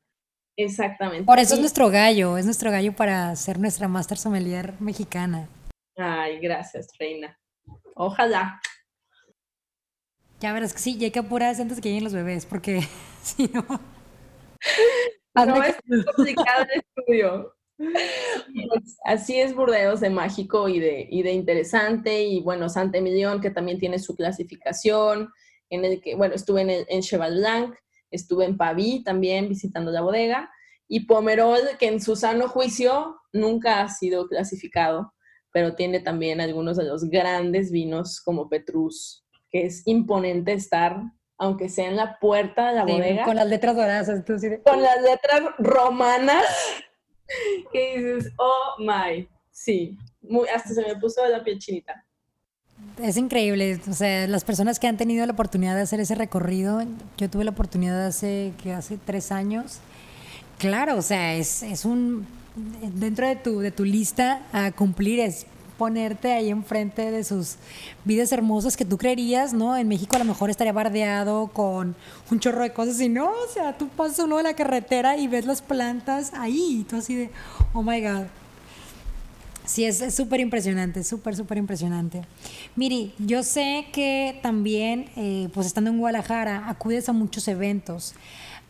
Exactamente. 0.57 1.25
Por 1.25 1.39
eso 1.39 1.55
es 1.55 1.61
nuestro 1.61 1.91
gallo, 1.91 2.37
es 2.37 2.45
nuestro 2.45 2.71
gallo 2.71 2.95
para 2.95 3.35
ser 3.37 3.59
nuestra 3.59 3.89
Master 3.89 4.19
Sommelier 4.19 4.75
mexicana. 4.81 5.49
Ay, 5.97 6.39
gracias, 6.41 6.89
Reina. 6.99 7.39
Ojalá. 7.95 8.61
Ya 10.41 10.53
verás 10.53 10.73
que 10.73 10.81
sí, 10.81 10.99
ya 10.99 11.07
hay 11.07 11.11
que 11.11 11.19
apurarse 11.19 11.63
antes 11.63 11.81
que 11.81 11.89
lleguen 11.89 12.05
los 12.05 12.15
bebés, 12.15 12.47
porque 12.47 12.81
si 13.23 13.49
no... 13.49 13.65
No, 15.33 15.63
es 15.63 15.77
complicado 16.17 16.65
el 16.65 16.81
estudio. 16.81 17.55
Pues, 17.77 18.99
así 19.05 19.41
es 19.41 19.55
Burdeos 19.55 20.01
de 20.01 20.11
mágico 20.11 20.69
y 20.69 20.81
de, 20.81 21.07
y 21.11 21.23
de 21.23 21.33
interesante. 21.33 22.25
Y 22.25 22.41
bueno, 22.41 22.69
Santa 22.69 22.99
Emilión, 22.99 23.41
que 23.41 23.51
también 23.51 23.79
tiene 23.79 23.99
su 23.99 24.15
clasificación, 24.15 25.31
en 25.71 25.85
el 25.85 26.01
que, 26.01 26.15
bueno, 26.15 26.35
estuve 26.35 26.63
en, 26.63 26.85
en 26.89 27.01
Cheval 27.03 27.39
Blanc, 27.39 27.75
estuve 28.11 28.45
en 28.45 28.57
Paví 28.57 29.03
también 29.05 29.49
visitando 29.49 29.91
la 29.91 30.03
bodega. 30.03 30.51
Y 30.89 31.07
Pomerol, 31.07 31.61
que 31.79 31.87
en 31.87 32.01
su 32.01 32.17
sano 32.17 32.49
juicio 32.49 33.17
nunca 33.33 33.81
ha 33.81 33.89
sido 33.89 34.27
clasificado, 34.27 35.15
pero 35.53 35.75
tiene 35.77 36.01
también 36.01 36.41
algunos 36.41 36.77
de 36.77 36.85
los 36.85 37.09
grandes 37.09 37.71
vinos 37.71 38.21
como 38.21 38.49
Petrus, 38.49 39.25
que 39.51 39.67
es 39.67 39.83
imponente 39.87 40.53
estar 40.53 41.01
aunque 41.41 41.71
sea 41.71 41.89
en 41.89 41.97
la 41.97 42.19
puerta 42.19 42.69
de 42.69 42.75
la 42.75 42.85
bodega. 42.85 43.25
Con 43.25 43.35
las 43.35 43.49
letras 43.49 43.75
doradas, 43.75 44.07
sí. 44.07 44.49
Con 44.63 44.83
las 44.83 45.01
letras 45.01 45.41
romanas, 45.57 46.45
que 47.73 47.97
dices, 47.97 48.33
oh 48.37 48.77
my, 48.79 49.27
sí, 49.51 49.97
Muy, 50.21 50.47
hasta 50.49 50.75
se 50.75 50.83
me 50.87 50.97
puso 50.97 51.27
la 51.27 51.43
piel 51.43 51.59
chinita. 51.59 52.07
Es 53.03 53.17
increíble, 53.17 53.81
o 53.89 53.93
sea, 53.95 54.27
las 54.27 54.45
personas 54.45 54.79
que 54.79 54.87
han 54.87 54.97
tenido 54.97 55.25
la 55.25 55.33
oportunidad 55.33 55.75
de 55.75 55.83
hacer 55.83 56.01
ese 56.01 56.15
recorrido, 56.15 56.83
yo 57.17 57.31
tuve 57.31 57.45
la 57.45 57.51
oportunidad 57.51 58.07
hace, 58.07 58.53
que 58.63 58.75
hace 58.75 58.99
tres 58.99 59.33
años, 59.33 59.79
claro, 60.59 60.97
o 60.97 61.03
sea, 61.03 61.35
es, 61.35 61.63
es 61.63 61.87
un, 61.87 62.27
dentro 62.95 63.27
de 63.27 63.37
tu, 63.37 63.61
de 63.61 63.71
tu 63.71 63.85
lista 63.85 64.43
a 64.53 64.71
cumplir 64.73 65.21
es 65.21 65.47
ponerte 65.79 66.31
ahí 66.31 66.51
enfrente 66.51 67.11
de 67.11 67.25
sus 67.25 67.57
vidas 68.05 68.33
hermosas 68.33 68.77
que 68.77 68.85
tú 68.85 68.99
creerías, 68.99 69.55
¿no? 69.55 69.79
En 69.79 69.89
México 69.89 70.15
a 70.17 70.19
lo 70.19 70.27
mejor 70.27 70.51
estaría 70.51 70.75
bardeado 70.75 71.47
con 71.55 71.97
un 72.31 72.39
chorro 72.39 72.63
de 72.63 72.75
cosas 72.75 73.01
y 73.01 73.09
no, 73.09 73.31
o 73.31 73.49
sea, 73.51 73.79
tú 73.79 73.89
pasas 73.89 74.19
uno 74.19 74.37
de 74.37 74.43
la 74.43 74.53
carretera 74.53 75.17
y 75.17 75.27
ves 75.27 75.47
las 75.47 75.63
plantas 75.63 76.33
ahí 76.35 76.81
y 76.81 76.85
tú 76.85 76.97
así 76.97 77.15
de, 77.15 77.31
oh 77.73 77.83
my 77.83 78.03
God. 78.03 78.27
Sí, 79.65 79.85
es 79.85 80.15
súper 80.15 80.41
impresionante, 80.41 81.05
súper, 81.05 81.37
súper 81.37 81.59
impresionante. 81.59 82.23
Miri, 82.77 83.15
yo 83.19 83.43
sé 83.43 83.87
que 83.93 84.39
también, 84.43 85.09
eh, 85.17 85.49
pues 85.55 85.67
estando 85.67 85.91
en 85.91 85.99
Guadalajara, 85.99 86.69
acudes 86.69 87.09
a 87.09 87.13
muchos 87.13 87.47
eventos. 87.47 88.15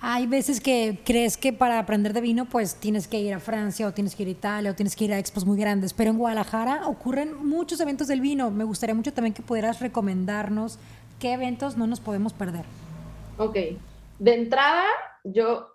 Hay 0.02 0.26
veces 0.26 0.60
que 0.60 0.98
crees 1.04 1.36
que 1.36 1.52
para 1.52 1.78
aprender 1.78 2.14
de 2.14 2.22
vino 2.22 2.46
pues 2.46 2.74
tienes 2.74 3.06
que 3.06 3.20
ir 3.20 3.34
a 3.34 3.38
Francia 3.38 3.86
o 3.86 3.92
tienes 3.92 4.14
que 4.14 4.22
ir 4.22 4.28
a 4.28 4.32
Italia 4.32 4.70
o 4.70 4.74
tienes 4.74 4.96
que 4.96 5.04
ir 5.04 5.12
a 5.12 5.18
expos 5.18 5.44
muy 5.44 5.58
grandes, 5.58 5.92
pero 5.92 6.10
en 6.10 6.16
Guadalajara 6.16 6.86
ocurren 6.86 7.46
muchos 7.46 7.80
eventos 7.80 8.08
del 8.08 8.22
vino. 8.22 8.50
Me 8.50 8.64
gustaría 8.64 8.94
mucho 8.94 9.12
también 9.12 9.34
que 9.34 9.42
pudieras 9.42 9.80
recomendarnos 9.80 10.78
qué 11.18 11.34
eventos 11.34 11.76
no 11.76 11.86
nos 11.86 12.00
podemos 12.00 12.32
perder. 12.32 12.64
Ok, 13.36 13.56
de 14.18 14.34
entrada 14.34 14.84
yo 15.22 15.68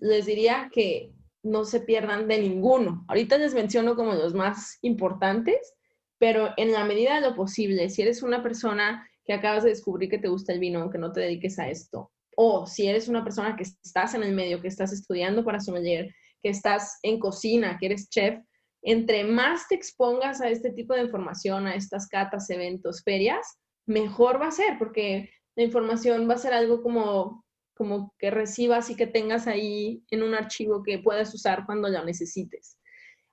les 0.00 0.26
diría 0.26 0.70
que 0.72 1.12
no 1.42 1.64
se 1.64 1.80
pierdan 1.80 2.28
de 2.28 2.38
ninguno. 2.38 3.04
Ahorita 3.08 3.38
les 3.38 3.54
menciono 3.54 3.96
como 3.96 4.14
los 4.14 4.34
más 4.34 4.78
importantes, 4.82 5.74
pero 6.18 6.50
en 6.56 6.72
la 6.72 6.84
medida 6.84 7.16
de 7.16 7.28
lo 7.28 7.34
posible, 7.34 7.90
si 7.90 8.02
eres 8.02 8.22
una 8.22 8.42
persona 8.42 9.08
que 9.24 9.32
acabas 9.32 9.64
de 9.64 9.70
descubrir 9.70 10.08
que 10.08 10.18
te 10.18 10.28
gusta 10.28 10.52
el 10.52 10.60
vino, 10.60 10.80
aunque 10.80 10.98
no 10.98 11.12
te 11.12 11.20
dediques 11.20 11.58
a 11.58 11.68
esto, 11.68 12.12
o 12.36 12.66
si 12.66 12.86
eres 12.86 13.08
una 13.08 13.24
persona 13.24 13.56
que 13.56 13.64
estás 13.64 14.14
en 14.14 14.22
el 14.22 14.34
medio, 14.34 14.60
que 14.60 14.68
estás 14.68 14.92
estudiando 14.92 15.44
para 15.44 15.60
sommelier, 15.60 16.14
que 16.42 16.48
estás 16.48 16.98
en 17.02 17.18
cocina, 17.18 17.76
que 17.78 17.86
eres 17.86 18.08
chef, 18.08 18.38
entre 18.82 19.24
más 19.24 19.68
te 19.68 19.74
expongas 19.74 20.40
a 20.40 20.48
este 20.48 20.72
tipo 20.72 20.94
de 20.94 21.02
información, 21.02 21.66
a 21.66 21.74
estas 21.74 22.08
catas, 22.08 22.50
eventos, 22.50 23.02
ferias, 23.04 23.58
mejor 23.86 24.40
va 24.40 24.48
a 24.48 24.52
ser, 24.52 24.78
porque 24.78 25.30
la 25.54 25.62
información 25.62 26.28
va 26.28 26.34
a 26.34 26.38
ser 26.38 26.52
algo 26.52 26.82
como, 26.82 27.41
como 27.74 28.14
que 28.18 28.30
recibas 28.30 28.90
y 28.90 28.96
que 28.96 29.06
tengas 29.06 29.46
ahí 29.46 30.02
en 30.10 30.22
un 30.22 30.34
archivo 30.34 30.82
que 30.82 30.98
puedas 30.98 31.34
usar 31.34 31.64
cuando 31.66 31.88
lo 31.88 32.04
necesites. 32.04 32.78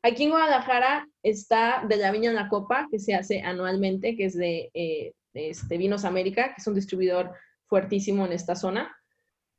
Aquí 0.02 0.24
en 0.24 0.30
Guadalajara 0.30 1.08
está 1.24 1.84
de 1.88 1.98
la 1.98 2.12
Viña 2.12 2.30
en 2.30 2.36
la 2.36 2.48
Copa, 2.48 2.88
que 2.90 3.00
se 3.00 3.16
hace 3.16 3.42
anualmente, 3.42 4.16
que 4.16 4.26
es 4.26 4.36
de, 4.36 4.72
eh, 4.74 5.14
de 5.34 5.50
este, 5.50 5.78
Vinos 5.78 6.06
América, 6.06 6.50
que 6.50 6.56
es 6.62 6.68
un 6.68 6.76
distribuidor 6.76 7.34
fuertísimo 7.66 8.26
en 8.26 8.32
esta 8.32 8.56
zona. 8.56 8.96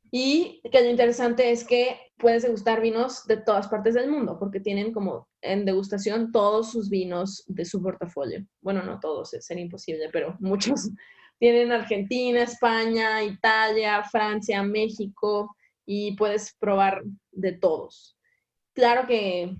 Y 0.09 0.61
que 0.69 0.81
lo 0.81 0.89
interesante 0.89 1.51
es 1.51 1.63
que 1.63 1.97
puedes 2.17 2.43
degustar 2.43 2.81
vinos 2.81 3.25
de 3.27 3.37
todas 3.37 3.67
partes 3.69 3.93
del 3.93 4.09
mundo, 4.09 4.37
porque 4.39 4.59
tienen 4.59 4.91
como 4.91 5.29
en 5.41 5.63
degustación 5.63 6.31
todos 6.31 6.71
sus 6.71 6.89
vinos 6.89 7.45
de 7.47 7.63
su 7.63 7.81
portafolio. 7.81 8.45
Bueno, 8.61 8.83
no 8.83 8.99
todos, 8.99 9.29
sería 9.39 9.63
imposible, 9.63 10.09
pero 10.11 10.35
muchos. 10.39 10.89
Tienen 11.41 11.71
Argentina, 11.71 12.43
España, 12.43 13.23
Italia, 13.23 14.03
Francia, 14.03 14.61
México, 14.61 15.55
y 15.87 16.15
puedes 16.15 16.53
probar 16.59 17.01
de 17.31 17.53
todos. 17.53 18.15
Claro 18.75 19.07
que 19.07 19.57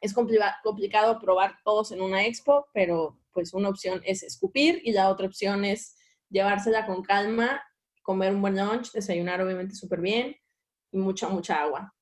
es 0.00 0.14
complicado 0.14 1.20
probar 1.20 1.58
todos 1.62 1.92
en 1.92 2.00
una 2.00 2.24
expo, 2.24 2.68
pero 2.72 3.20
pues 3.34 3.52
una 3.52 3.68
opción 3.68 4.00
es 4.06 4.22
escupir 4.22 4.80
y 4.82 4.92
la 4.92 5.10
otra 5.10 5.26
opción 5.26 5.62
es 5.66 5.94
llevársela 6.30 6.86
con 6.86 7.02
calma, 7.02 7.62
comer 8.00 8.34
un 8.34 8.40
buen 8.40 8.56
lunch, 8.56 8.90
desayunar 8.92 9.42
obviamente 9.42 9.74
súper 9.74 10.00
bien 10.00 10.36
y 10.90 10.96
mucha, 10.96 11.28
mucha 11.28 11.60
agua. 11.60 11.94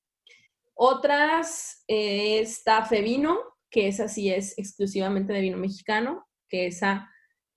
Otras 0.75 1.83
eh, 1.89 2.39
está 2.39 2.85
Fevino, 2.85 3.37
que 3.69 3.89
esa 3.89 4.07
sí 4.07 4.31
es 4.31 4.57
exclusivamente 4.57 5.33
de 5.33 5.41
vino 5.41 5.57
mexicano, 5.57 6.25
que 6.47 6.67
esa, 6.67 7.11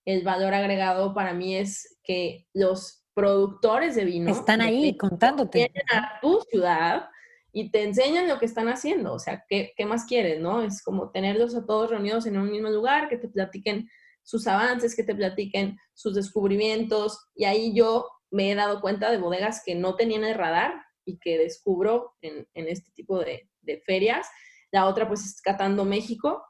el 0.05 0.23
valor 0.23 0.53
agregado 0.53 1.13
para 1.13 1.33
mí 1.33 1.55
es 1.55 1.99
que 2.03 2.47
los 2.53 3.03
productores 3.13 3.95
de 3.95 4.05
vino 4.05 4.31
están 4.31 4.61
ahí 4.61 4.95
contándote. 4.97 5.59
Vienen 5.59 5.83
a 5.91 6.19
tu 6.21 6.41
ciudad 6.49 7.09
y 7.51 7.69
te 7.69 7.83
enseñan 7.83 8.27
lo 8.27 8.39
que 8.39 8.45
están 8.45 8.69
haciendo. 8.69 9.13
O 9.13 9.19
sea, 9.19 9.43
¿qué, 9.47 9.73
¿qué, 9.75 9.85
más 9.85 10.05
quieres, 10.05 10.39
no? 10.39 10.61
Es 10.63 10.81
como 10.81 11.11
tenerlos 11.11 11.55
a 11.55 11.65
todos 11.65 11.89
reunidos 11.89 12.25
en 12.25 12.37
un 12.37 12.49
mismo 12.49 12.69
lugar, 12.69 13.09
que 13.09 13.17
te 13.17 13.27
platiquen 13.27 13.89
sus 14.23 14.47
avances, 14.47 14.95
que 14.95 15.03
te 15.03 15.15
platiquen 15.15 15.77
sus 15.93 16.15
descubrimientos. 16.15 17.27
Y 17.35 17.45
ahí 17.45 17.73
yo 17.75 18.07
me 18.29 18.51
he 18.51 18.55
dado 18.55 18.81
cuenta 18.81 19.11
de 19.11 19.17
bodegas 19.17 19.61
que 19.65 19.75
no 19.75 19.95
tenían 19.95 20.23
el 20.23 20.35
radar 20.35 20.73
y 21.05 21.19
que 21.19 21.37
descubro 21.37 22.13
en, 22.21 22.47
en 22.53 22.67
este 22.67 22.91
tipo 22.91 23.19
de, 23.19 23.49
de, 23.61 23.81
ferias. 23.81 24.27
La 24.71 24.85
otra, 24.85 25.07
pues, 25.07 25.25
es 25.25 25.41
Catando 25.41 25.83
México, 25.83 26.43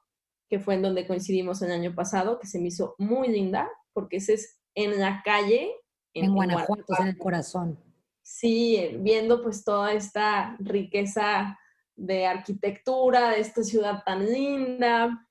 que 0.51 0.59
fue 0.59 0.75
en 0.75 0.81
donde 0.81 1.07
coincidimos 1.07 1.61
el 1.61 1.71
año 1.71 1.95
pasado, 1.95 2.37
que 2.37 2.45
se 2.45 2.59
me 2.59 2.67
hizo 2.67 2.93
muy 2.97 3.29
linda, 3.29 3.71
porque 3.93 4.17
ese 4.17 4.33
es 4.33 4.59
en 4.75 4.99
la 4.99 5.21
calle. 5.23 5.71
En, 6.13 6.35
Guanajuato, 6.35 6.93
en 6.99 7.07
el 7.07 7.17
corazón. 7.17 7.79
Sí, 8.21 8.97
viendo 8.99 9.41
pues 9.41 9.63
toda 9.63 9.93
esta 9.93 10.57
riqueza 10.59 11.57
de 11.95 12.25
arquitectura, 12.25 13.29
de 13.29 13.39
esta 13.39 13.63
ciudad 13.63 14.03
tan 14.05 14.29
linda, 14.29 15.25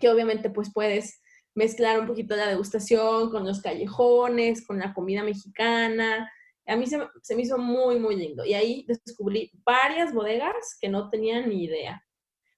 que 0.00 0.08
obviamente 0.08 0.48
pues 0.48 0.72
puedes 0.72 1.20
mezclar 1.54 2.00
un 2.00 2.06
poquito 2.06 2.34
la 2.34 2.48
degustación 2.48 3.30
con 3.30 3.44
los 3.44 3.60
callejones, 3.60 4.66
con 4.66 4.78
la 4.78 4.94
comida 4.94 5.22
mexicana. 5.22 6.32
A 6.66 6.76
mí 6.76 6.86
se, 6.86 6.98
se, 7.22 7.36
me 7.36 7.42
hizo 7.42 7.58
muy, 7.58 7.98
muy 7.98 8.16
lindo. 8.16 8.46
Y 8.46 8.54
ahí 8.54 8.86
descubrí 8.88 9.52
varias 9.66 10.14
bodegas 10.14 10.78
que 10.80 10.88
no 10.88 11.10
tenía 11.10 11.46
ni 11.46 11.64
idea. 11.64 12.02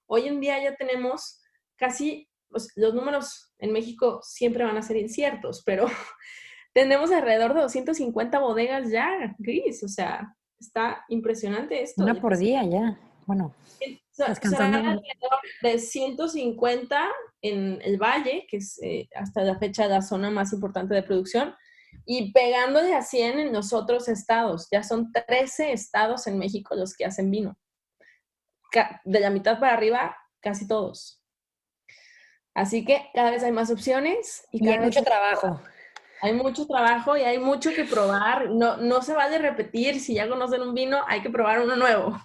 Hoy 0.07 0.29
en 0.29 0.39
día 0.39 0.63
ya 0.63 0.77
tenemos 0.77 1.42
casi, 1.83 2.29
pues, 2.49 2.73
los 2.77 2.95
números 2.95 3.53
en 3.59 3.73
México 3.73 4.21
siempre 4.23 4.63
van 4.63 4.77
a 4.77 4.83
ser 4.83 4.97
inciertos, 4.97 5.65
pero 5.67 5.87
tenemos 6.73 7.11
alrededor 7.11 7.55
de 7.55 7.63
250 7.63 8.39
bodegas 8.39 8.89
ya, 8.89 9.35
Gris. 9.39 9.83
O 9.83 9.89
sea, 9.89 10.33
está 10.61 11.05
impresionante 11.09 11.83
esto. 11.83 12.05
Una 12.05 12.21
por 12.21 12.39
día 12.39 12.63
ya. 12.65 13.01
Bueno, 13.27 13.53
alrededor 14.21 15.41
de 15.63 15.79
150 15.79 17.09
en 17.43 17.81
el 17.83 17.99
Valle, 17.99 18.47
que 18.49 18.59
es 18.59 18.81
eh, 18.83 19.09
hasta 19.17 19.43
la 19.43 19.59
fecha 19.59 19.89
la 19.89 20.03
zona 20.03 20.31
más 20.31 20.53
importante 20.53 20.95
de 20.95 21.03
producción, 21.03 21.55
y 22.05 22.33
pegándole 22.33 22.95
a 22.95 23.03
100 23.03 23.39
en 23.41 23.53
los 23.53 23.73
otros 23.73 24.09
estados. 24.09 24.69
Ya 24.71 24.85
son 24.85 25.11
13 25.13 25.73
estados 25.73 26.29
en 26.29 26.39
México 26.39 26.77
los 26.77 26.95
que 26.95 27.07
hacen 27.07 27.31
vino. 27.31 27.59
De 29.05 29.21
la 29.21 29.31
mitad 29.31 29.59
para 29.59 29.75
arriba, 29.75 30.17
casi 30.41 30.69
todos. 30.69 31.22
Así 32.55 32.85
que 32.85 33.07
cada 33.15 33.31
vez 33.31 33.43
hay 33.43 33.53
más 33.53 33.71
opciones. 33.71 34.47
Y, 34.53 34.67
hay 34.69 34.79
mucho 34.79 35.03
trabajo. 35.03 35.61
Hay 36.21 36.35
mucho 36.35 36.67
trabajo 36.67 37.17
y 37.17 37.23
hay 37.23 37.39
mucho 37.39 37.71
que 37.75 37.85
probar. 37.85 38.51
No, 38.51 38.77
no 38.77 39.03
se 39.03 39.15
vale 39.15 39.39
repetir. 39.39 40.01
Si 40.01 40.15
ya 40.15 40.29
conocen 40.29 40.63
un 40.63 40.75
vino, 40.75 40.99
hay 41.09 41.23
que 41.23 41.31
probar 41.31 41.61
uno 41.61 41.77
nuevo. 41.77 42.17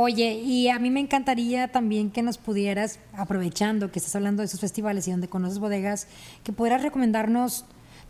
Oye, 0.00 0.34
y 0.34 0.68
a 0.68 0.78
mí 0.78 0.90
me 0.90 1.00
encantaría 1.00 1.72
también 1.72 2.12
que 2.12 2.22
nos 2.22 2.38
pudieras, 2.38 3.00
aprovechando 3.14 3.90
que 3.90 3.98
estás 3.98 4.14
hablando 4.14 4.42
de 4.42 4.46
esos 4.46 4.60
festivales 4.60 5.08
y 5.08 5.10
donde 5.10 5.26
conoces 5.26 5.58
bodegas, 5.58 6.06
que 6.44 6.52
pudieras 6.52 6.84
recomendarnos 6.84 7.64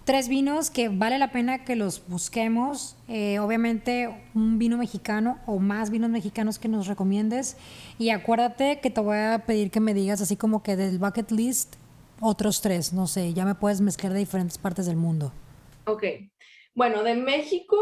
tres 0.08 0.26
vinos 0.26 0.70
que 0.70 0.88
vale 0.88 1.18
la 1.18 1.32
pena 1.32 1.66
que 1.66 1.76
los 1.76 2.08
busquemos. 2.08 2.96
Eh, 3.08 3.40
obviamente 3.40 4.08
un 4.34 4.58
vino 4.58 4.78
mexicano 4.78 5.38
o 5.44 5.58
más 5.58 5.90
vinos 5.90 6.08
mexicanos 6.08 6.58
que 6.58 6.66
nos 6.66 6.86
recomiendes. 6.86 7.58
Y 7.98 8.08
acuérdate 8.08 8.80
que 8.80 8.88
te 8.88 9.02
voy 9.02 9.18
a 9.18 9.44
pedir 9.46 9.70
que 9.70 9.80
me 9.80 9.92
digas 9.92 10.22
así 10.22 10.34
como 10.34 10.62
que 10.62 10.76
del 10.76 10.98
bucket 10.98 11.30
list 11.30 11.76
otros 12.20 12.62
tres, 12.62 12.94
no 12.94 13.06
sé, 13.06 13.34
ya 13.34 13.44
me 13.44 13.54
puedes 13.54 13.82
mezclar 13.82 14.14
de 14.14 14.20
diferentes 14.20 14.56
partes 14.56 14.86
del 14.86 14.96
mundo. 14.96 15.30
Ok. 15.84 16.04
Bueno, 16.74 17.02
de 17.02 17.14
México, 17.14 17.76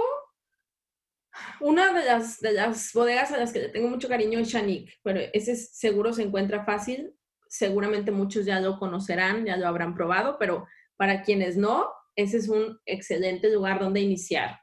una 1.61 1.93
de 1.93 2.07
las, 2.07 2.41
de 2.41 2.55
las 2.55 2.93
bodegas 2.93 3.31
a 3.31 3.37
las 3.37 3.53
que 3.53 3.61
le 3.61 3.69
tengo 3.69 3.87
mucho 3.87 4.09
cariño 4.09 4.41
es 4.41 4.51
Chanique, 4.51 4.95
pero 5.05 5.21
ese 5.33 5.55
seguro 5.55 6.13
se 6.13 6.25
encuentra 6.25 6.65
fácil. 6.65 7.15
Seguramente 7.49 8.11
muchos 8.11 8.45
ya 8.45 8.59
lo 8.59 8.81
conocerán, 8.81 9.45
ya 9.45 9.57
lo 9.57 9.69
habrán 9.69 9.95
probado, 9.95 10.39
pero 10.41 10.67
para 10.97 11.23
quienes 11.23 11.57
no, 11.57 11.87
ese 12.17 12.39
es 12.39 12.49
un 12.49 12.81
excelente 12.87 13.51
lugar 13.51 13.79
donde 13.79 14.01
iniciar. 14.01 14.59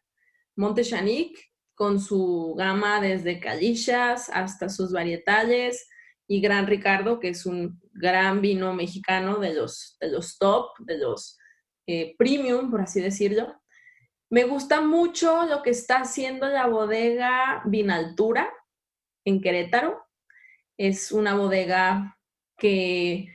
Monte 0.55 0.83
Chanique, 0.83 1.39
con 1.75 1.99
su 1.99 2.53
gama 2.57 3.01
desde 3.01 3.39
calillas 3.39 4.29
hasta 4.29 4.69
sus 4.69 4.91
varietales, 4.91 5.87
y 6.27 6.41
Gran 6.41 6.67
Ricardo, 6.67 7.19
que 7.19 7.29
es 7.29 7.45
un 7.45 7.79
gran 7.93 8.41
vino 8.41 8.73
mexicano 8.73 9.37
de 9.37 9.53
los, 9.53 9.97
de 9.99 10.09
los 10.09 10.37
top, 10.37 10.71
de 10.79 10.97
los 10.97 11.37
eh, 11.85 12.15
premium, 12.17 12.71
por 12.71 12.81
así 12.81 13.01
decirlo. 13.01 13.61
Me 14.29 14.45
gusta 14.45 14.81
mucho 14.81 15.45
lo 15.45 15.61
que 15.61 15.69
está 15.71 15.97
haciendo 15.97 16.47
la 16.47 16.67
bodega 16.67 17.61
Vinaltura 17.65 18.51
en 19.25 19.41
Querétaro. 19.41 20.03
Es 20.77 21.11
una 21.11 21.35
bodega 21.35 22.17
que 22.57 23.27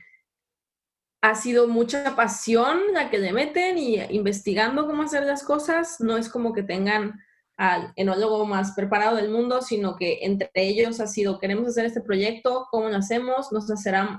ha 1.21 1.35
sido 1.35 1.67
mucha 1.67 2.15
pasión 2.15 2.79
la 2.93 3.09
que 3.09 3.17
le 3.17 3.33
meten 3.33 3.77
y 3.77 3.99
investigando 4.09 4.87
cómo 4.87 5.03
hacer 5.03 5.23
las 5.23 5.43
cosas. 5.43 5.97
No 5.99 6.17
es 6.17 6.29
como 6.29 6.53
que 6.53 6.63
tengan 6.63 7.19
al 7.57 7.91
enólogo 7.97 8.45
más 8.45 8.71
preparado 8.71 9.17
del 9.17 9.29
mundo, 9.29 9.61
sino 9.61 9.97
que 9.97 10.19
entre 10.21 10.49
ellos 10.55 11.01
ha 11.01 11.07
sido, 11.07 11.39
queremos 11.39 11.67
hacer 11.67 11.85
este 11.85 11.99
proyecto, 11.99 12.67
¿cómo 12.71 12.87
lo 12.87 12.95
hacemos? 12.95 13.51
Nos, 13.51 13.67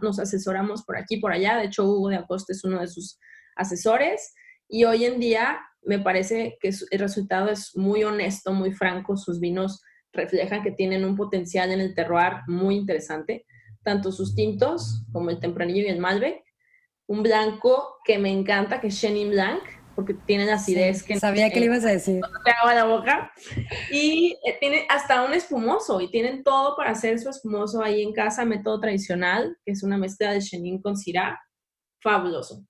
nos 0.03 0.19
asesoramos 0.19 0.85
por 0.85 0.99
aquí, 0.99 1.17
por 1.17 1.33
allá. 1.33 1.57
De 1.57 1.65
hecho, 1.65 1.87
Hugo 1.87 2.11
de 2.11 2.17
Acosta 2.17 2.53
es 2.53 2.65
uno 2.65 2.81
de 2.81 2.89
sus 2.89 3.19
asesores. 3.57 4.35
Y 4.69 4.85
hoy 4.85 5.07
en 5.07 5.19
día 5.19 5.59
me 5.83 5.99
parece 5.99 6.59
que 6.61 6.71
el 6.91 6.99
resultado 6.99 7.49
es 7.49 7.75
muy 7.75 8.05
honesto, 8.05 8.53
muy 8.53 8.73
franco. 8.73 9.17
Sus 9.17 9.41
vinos 9.41 9.83
reflejan 10.13 10.63
que 10.63 10.73
tienen 10.73 11.07
un 11.07 11.17
potencial 11.17 11.71
en 11.71 11.81
el 11.81 11.95
terroir 11.95 12.43
muy 12.47 12.77
interesante, 12.77 13.47
tanto 13.83 14.13
sus 14.13 14.35
tintos 14.35 15.07
como 15.13 15.31
el 15.31 15.41
tempranillo 15.41 15.85
y 15.85 15.89
el 15.89 15.99
malbec. 15.99 16.43
Un 17.11 17.23
blanco 17.23 17.97
que 18.05 18.19
me 18.19 18.31
encanta, 18.31 18.81
que 18.81 18.87
es 18.87 19.01
Chenin 19.01 19.31
Blanc, 19.31 19.63
porque 19.95 20.15
tiene 20.15 20.47
la 20.47 20.55
acidez 20.55 21.03
que... 21.03 21.19
Sabía 21.19 21.51
que 21.51 21.61
le 21.61 21.67
ibas 21.67 21.85
a 21.85 21.91
decir. 21.91 22.21
Te 22.45 22.51
hago 22.53 22.73
la 22.73 22.85
boca. 22.85 23.33
Y 23.91 24.37
eh, 24.47 24.57
tiene 24.61 24.87
hasta 24.89 25.25
un 25.25 25.35
espumoso, 25.35 26.01
y 26.01 26.11
tienen 26.11 26.45
todo 26.45 26.77
para 26.77 26.93
hacer 26.93 27.19
su 27.19 27.29
espumoso 27.29 27.83
ahí 27.83 28.03
en 28.03 28.13
casa, 28.13 28.45
método 28.45 28.81
tradicional, 28.81 29.59
que 29.65 29.73
es 29.73 29.83
una 29.83 29.99
mezcla 29.99 30.33
de 30.33 30.41
Chenin 30.41 30.81
con 30.81 30.97
Syrah. 30.97 31.39
Fabuloso. 32.01 32.65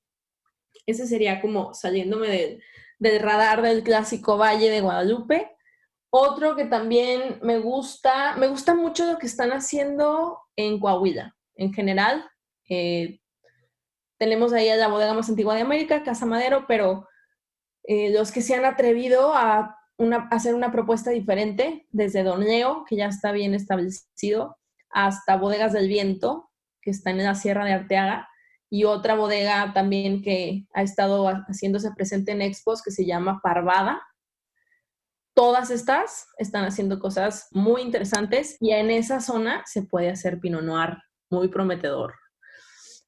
Ese 0.86 1.06
sería 1.06 1.40
como 1.40 1.74
saliéndome 1.74 2.28
del 2.28 2.62
del 3.00 3.20
radar 3.20 3.62
del 3.62 3.82
clásico 3.82 4.36
Valle 4.36 4.70
de 4.70 4.82
Guadalupe. 4.82 5.50
Otro 6.10 6.54
que 6.54 6.66
también 6.66 7.38
me 7.42 7.58
gusta, 7.58 8.36
me 8.36 8.46
gusta 8.46 8.74
mucho 8.74 9.10
lo 9.10 9.18
que 9.18 9.26
están 9.26 9.50
haciendo 9.52 10.38
en 10.54 10.78
Coahuila. 10.78 11.34
En 11.56 11.72
general, 11.72 12.28
eh, 12.68 13.19
tenemos 14.20 14.52
ahí 14.52 14.68
a 14.68 14.76
la 14.76 14.88
bodega 14.88 15.14
más 15.14 15.30
antigua 15.30 15.54
de 15.54 15.62
América, 15.62 16.02
Casa 16.02 16.26
Madero, 16.26 16.66
pero 16.68 17.08
eh, 17.84 18.10
los 18.12 18.30
que 18.30 18.42
se 18.42 18.54
han 18.54 18.66
atrevido 18.66 19.34
a, 19.34 19.78
hacer 20.30 20.54
una 20.54 20.70
propuesta 20.70 21.10
diferente, 21.10 21.86
desde 21.90 22.22
Don 22.22 22.40
Leo, 22.40 22.84
que 22.86 22.96
ya 22.96 23.06
está 23.06 23.32
bien 23.32 23.54
establecido, 23.54 24.58
hasta 24.90 25.36
Bodegas 25.36 25.72
del 25.72 25.88
Viento, 25.88 26.50
que 26.82 26.90
está 26.90 27.10
en 27.10 27.24
la 27.24 27.34
Sierra 27.34 27.64
de 27.64 27.72
Arteaga, 27.72 28.28
y 28.68 28.84
otra 28.84 29.14
bodega 29.14 29.72
también 29.72 30.22
que 30.22 30.66
ha 30.74 30.82
estado 30.82 31.26
haciéndose 31.48 31.90
presente 31.92 32.32
en 32.32 32.42
expos 32.42 32.82
que 32.82 32.90
se 32.90 33.06
llama 33.06 33.40
Parvada. 33.42 34.02
Todas 35.34 35.70
estas 35.70 36.28
están 36.36 36.64
haciendo 36.66 37.00
cosas 37.00 37.48
muy 37.52 37.80
interesantes 37.80 38.58
y 38.60 38.72
en 38.72 38.90
esa 38.90 39.20
zona 39.20 39.62
se 39.66 39.82
puede 39.82 40.10
hacer 40.10 40.38
Pinot 40.40 40.62
Noir 40.62 40.98
muy 41.30 41.48
prometedor. 41.48 42.19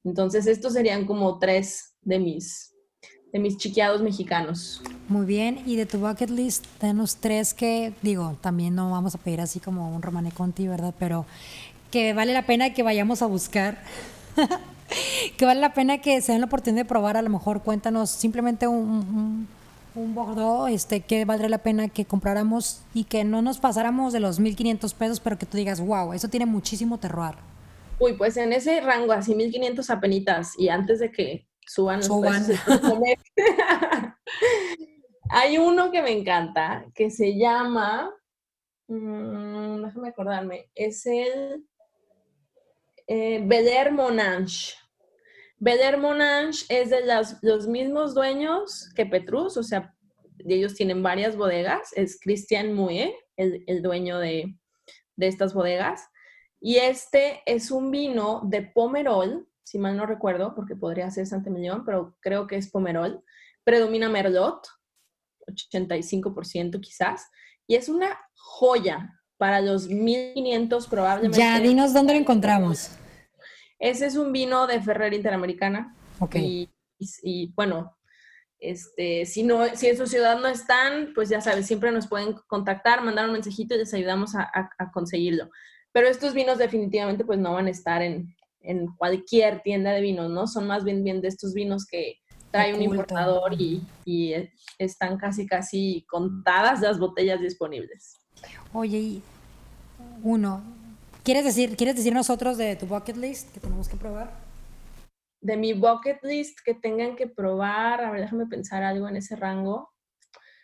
Entonces, 0.03 0.47
estos 0.47 0.73
serían 0.73 1.05
como 1.05 1.39
tres 1.39 1.93
de 2.01 2.19
mis, 2.19 2.73
de 3.31 3.39
mis 3.39 3.57
chiqueados 3.57 4.01
mexicanos. 4.01 4.81
Muy 5.07 5.25
bien, 5.25 5.61
y 5.65 5.75
de 5.75 5.85
tu 5.85 5.97
bucket 5.99 6.29
list, 6.29 6.65
danos 6.81 7.17
tres 7.17 7.53
que, 7.53 7.93
digo, 8.01 8.37
también 8.41 8.75
no 8.75 8.91
vamos 8.91 9.15
a 9.15 9.17
pedir 9.17 9.41
así 9.41 9.59
como 9.59 9.93
un 9.95 10.01
Romane 10.01 10.31
Conti, 10.31 10.67
¿verdad? 10.67 10.93
Pero 10.99 11.25
que 11.91 12.13
vale 12.13 12.33
la 12.33 12.45
pena 12.45 12.73
que 12.73 12.83
vayamos 12.83 13.21
a 13.21 13.27
buscar. 13.27 13.83
que 15.37 15.45
vale 15.45 15.61
la 15.61 15.73
pena 15.73 15.99
que 15.99 16.21
se 16.21 16.31
den 16.31 16.41
la 16.41 16.47
oportunidad 16.47 16.83
de 16.83 16.89
probar, 16.89 17.17
a 17.17 17.21
lo 17.21 17.29
mejor 17.29 17.61
cuéntanos 17.61 18.09
simplemente 18.09 18.67
un, 18.67 19.47
un, 19.95 20.15
Bordeaux 20.15 20.69
este, 20.69 21.01
que 21.01 21.23
valdría 21.23 21.49
la 21.49 21.59
pena 21.59 21.87
que 21.87 22.05
compráramos 22.05 22.81
y 22.93 23.03
que 23.03 23.23
no 23.23 23.41
nos 23.41 23.59
pasáramos 23.59 24.11
de 24.11 24.19
los 24.19 24.39
1.500 24.39 24.93
pesos, 24.95 25.19
pero 25.19 25.37
que 25.37 25.45
tú 25.45 25.55
digas, 25.55 25.79
wow, 25.79 26.13
eso 26.13 26.27
tiene 26.29 26.47
muchísimo 26.47 26.97
terroir. 26.97 27.35
Uy, 27.99 28.13
pues 28.13 28.37
en 28.37 28.53
ese 28.53 28.81
rango, 28.81 29.13
así 29.13 29.33
1.500 29.33 29.89
apenitas 29.89 30.57
y 30.57 30.69
antes 30.69 30.99
de 30.99 31.11
que 31.11 31.47
suban 31.65 31.99
los 31.99 32.09
precios. 32.21 32.59
Hay 35.29 35.57
uno 35.57 35.91
que 35.91 36.01
me 36.01 36.11
encanta, 36.11 36.85
que 36.93 37.09
se 37.09 37.37
llama, 37.37 38.13
mm, 38.87 39.83
déjame 39.83 40.09
acordarme, 40.09 40.69
es 40.75 41.05
el 41.05 41.65
eh, 43.07 43.41
Beder 43.45 43.91
Monange. 43.91 44.73
Beder 45.57 45.97
Monange 45.97 46.65
es 46.69 46.89
de 46.89 47.01
los 47.41 47.67
mismos 47.67 48.13
dueños 48.13 48.89
que 48.95 49.05
Petrus, 49.05 49.55
o 49.57 49.63
sea, 49.63 49.93
ellos 50.45 50.75
tienen 50.75 51.03
varias 51.03 51.35
bodegas. 51.35 51.91
Es 51.95 52.19
Christian 52.19 52.73
Muye, 52.73 53.15
el, 53.37 53.81
dueño 53.81 54.19
de, 54.19 54.55
de 55.15 55.27
estas 55.27 55.53
bodegas. 55.53 56.09
Y 56.65 56.77
este 56.77 57.41
es 57.45 57.71
un 57.71 57.91
vino 57.91 58.39
de 58.45 58.61
Pomerol, 58.61 59.49
si 59.63 59.77
mal 59.77 59.97
no 59.97 60.05
recuerdo, 60.05 60.55
porque 60.55 60.77
podría 60.77 61.11
ser 61.11 61.27
Santemillón, 61.27 61.83
pero 61.83 62.15
creo 62.21 62.47
que 62.47 62.55
es 62.55 62.71
Pomerol. 62.71 63.21
Predomina 63.65 64.07
Merlot, 64.07 64.65
85% 65.45 66.79
quizás. 66.79 67.29
Y 67.67 67.75
es 67.75 67.89
una 67.89 68.17
joya 68.33 69.19
para 69.37 69.59
los 69.59 69.89
1500 69.89 70.87
probablemente. 70.87 71.37
Ya, 71.37 71.59
dinos 71.59 71.93
dónde 71.93 72.13
lo 72.13 72.19
encontramos. 72.19 72.91
Ese 73.77 74.05
es 74.05 74.15
un 74.15 74.31
vino 74.31 74.65
de 74.65 74.81
Ferrer 74.81 75.13
Interamericana. 75.13 75.97
Ok. 76.19 76.37
Y, 76.37 77.53
bueno, 77.57 77.97
este, 78.57 79.25
si, 79.25 79.43
no, 79.43 79.65
si 79.75 79.87
en 79.87 79.97
su 79.97 80.07
ciudad 80.07 80.39
no 80.39 80.47
están, 80.47 81.11
pues 81.13 81.27
ya 81.27 81.41
sabes, 81.41 81.67
siempre 81.67 81.91
nos 81.91 82.07
pueden 82.07 82.35
contactar, 82.47 83.03
mandar 83.03 83.25
un 83.25 83.33
mensajito 83.33 83.75
y 83.75 83.79
les 83.79 83.93
ayudamos 83.93 84.33
a, 84.33 84.69
conseguirlo. 84.93 85.49
Pero 85.93 86.07
estos 86.07 86.33
vinos 86.33 86.57
definitivamente 86.57 87.23
pues 87.23 87.39
no 87.39 87.53
van 87.53 87.67
a 87.67 87.69
estar 87.69 88.01
en, 88.01 88.35
en, 88.61 88.87
cualquier 88.97 89.61
tienda 89.61 89.91
de 89.91 90.01
vinos, 90.01 90.29
¿no? 90.29 90.47
Son 90.47 90.67
más 90.67 90.83
bien, 90.83 91.03
bien 91.03 91.21
de 91.21 91.27
estos 91.29 91.53
vinos 91.53 91.85
que 91.85 92.17
trae 92.51 92.73
un 92.73 92.81
importador 92.81 93.53
y, 93.53 93.81
y 94.03 94.33
están 94.77 95.17
casi, 95.17 95.47
casi 95.47 96.05
contadas 96.09 96.81
las 96.81 96.99
botellas 96.99 97.39
disponibles. 97.39 98.19
Oye, 98.73 98.97
y 98.97 99.23
uno, 100.23 100.63
¿quieres 101.23 101.45
decir, 101.45 101.77
¿quieres 101.77 101.95
decir 101.95 102.13
nosotros 102.13 102.57
de 102.57 102.75
tu 102.75 102.87
bucket 102.87 103.17
list 103.17 103.53
que 103.53 103.59
tenemos 103.59 103.87
que 103.87 103.95
probar? 103.95 104.31
De 105.41 105.57
mi 105.57 105.73
bucket 105.73 106.23
list 106.23 106.59
que 106.65 106.73
tengan 106.73 107.15
que 107.15 107.27
probar, 107.27 108.03
a 108.03 108.11
ver, 108.11 108.21
déjame 108.21 108.47
pensar 108.47 108.83
algo 108.83 109.07
en 109.07 109.17
ese 109.17 109.35
rango. 109.35 109.91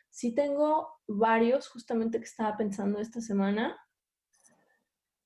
Sí 0.09 0.33
tengo 0.33 0.89
varios 1.07 1.67
justamente 1.67 2.17
que 2.17 2.25
estaba 2.25 2.57
pensando 2.57 2.99
esta 2.99 3.21
semana. 3.21 3.77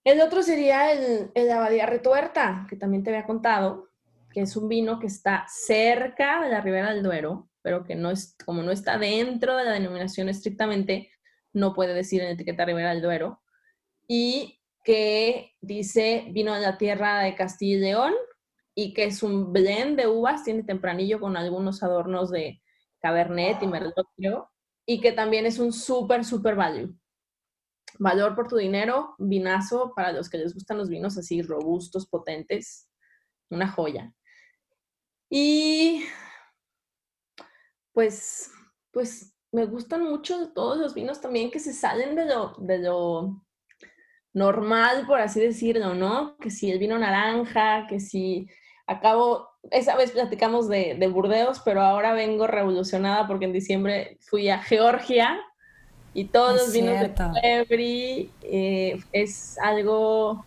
El 0.04 0.22
otro 0.22 0.44
sería 0.44 0.92
el, 0.92 1.32
el 1.34 1.52
Abadía 1.52 1.86
Retuerta, 1.86 2.68
que 2.70 2.76
también 2.76 3.04
te 3.04 3.10
había 3.10 3.26
contado, 3.26 3.90
que 4.32 4.42
es 4.42 4.58
un 4.58 4.68
vino 4.68 5.00
que 5.00 5.08
está 5.08 5.46
cerca 5.48 6.42
de 6.42 6.50
la 6.50 6.60
Ribera 6.60 6.94
del 6.94 7.04
Duero, 7.04 7.50
pero 7.62 7.86
que 7.86 7.96
no 7.96 8.12
es, 8.12 8.36
como 8.46 8.64
no 8.64 8.72
está 8.72 8.98
dentro 8.98 9.56
de 9.56 9.64
la 9.64 9.72
denominación 9.72 10.28
estrictamente, 10.28 11.10
no 11.54 11.74
puede 11.74 11.94
decir 11.94 12.22
en 12.22 12.32
etiqueta 12.32 12.66
Ribera 12.66 12.90
del 12.90 13.02
Duero, 13.02 13.42
y 14.08 14.60
que 14.84 15.56
dice 15.62 16.26
vino 16.32 16.54
de 16.54 16.62
la 16.62 16.78
tierra 16.78 17.20
de 17.20 17.36
Castilla 17.36 17.78
y 17.78 17.80
León, 17.80 18.14
y 18.76 18.94
que 18.94 19.06
es 19.06 19.24
un 19.24 19.54
blend 19.54 19.98
de 19.98 20.08
uvas, 20.08 20.44
tiene 20.44 20.64
tempranillo 20.64 21.20
con 21.20 21.38
algunos 21.38 21.84
adornos 21.84 22.30
de 22.32 22.62
Cabernet 23.00 23.62
y 23.62 23.68
Merlot, 23.68 23.96
y 24.86 25.00
que 25.00 25.12
también 25.14 25.46
es 25.46 25.60
un 25.60 25.72
súper, 25.72 26.26
súper 26.26 26.56
value. 26.56 26.94
Valor 28.00 28.36
por 28.36 28.48
tu 28.48 28.58
dinero, 28.58 29.16
vinazo 29.18 29.94
para 29.96 30.12
los 30.12 30.30
que 30.30 30.38
les 30.38 30.54
gustan 30.54 30.78
los 30.78 30.90
vinos 30.90 31.18
así 31.18 31.42
robustos, 31.42 32.08
potentes, 32.08 32.90
una 33.50 33.68
joya. 33.68 34.14
Y 35.30 36.04
pues, 37.92 38.52
pues 38.92 39.34
me 39.52 39.66
gustan 39.66 40.04
mucho 40.04 40.52
todos 40.54 40.78
los 40.78 40.94
vinos 40.94 41.22
también 41.22 41.52
que 41.52 41.60
se 41.60 41.74
salen 41.74 42.16
de 42.16 42.26
lo, 42.26 42.56
de 42.58 42.80
lo 42.80 43.44
normal, 44.34 45.06
por 45.06 45.20
así 45.20 45.40
decirlo, 45.40 45.94
¿no? 45.94 46.38
Que 46.38 46.50
si 46.50 46.72
el 46.72 46.80
vino 46.80 46.98
naranja, 46.98 47.86
que 47.88 48.00
si 48.00 48.48
acabo, 48.88 49.50
esa 49.72 49.96
vez 49.96 50.12
platicamos 50.12 50.68
de, 50.68 50.96
de 51.00 51.08
Burdeos, 51.08 51.62
pero 51.64 51.82
ahora 51.82 52.14
vengo 52.14 52.48
revolucionada 52.48 53.28
porque 53.28 53.46
en 53.46 53.54
diciembre 53.54 54.18
fui 54.22 54.50
a 54.50 54.60
Georgia 54.60 55.40
y 56.14 56.26
todos 56.26 56.56
los 56.56 56.72
vinos 56.72 57.00
de 57.00 58.30
eh, 58.44 59.04
es 59.12 59.58
algo 59.60 60.46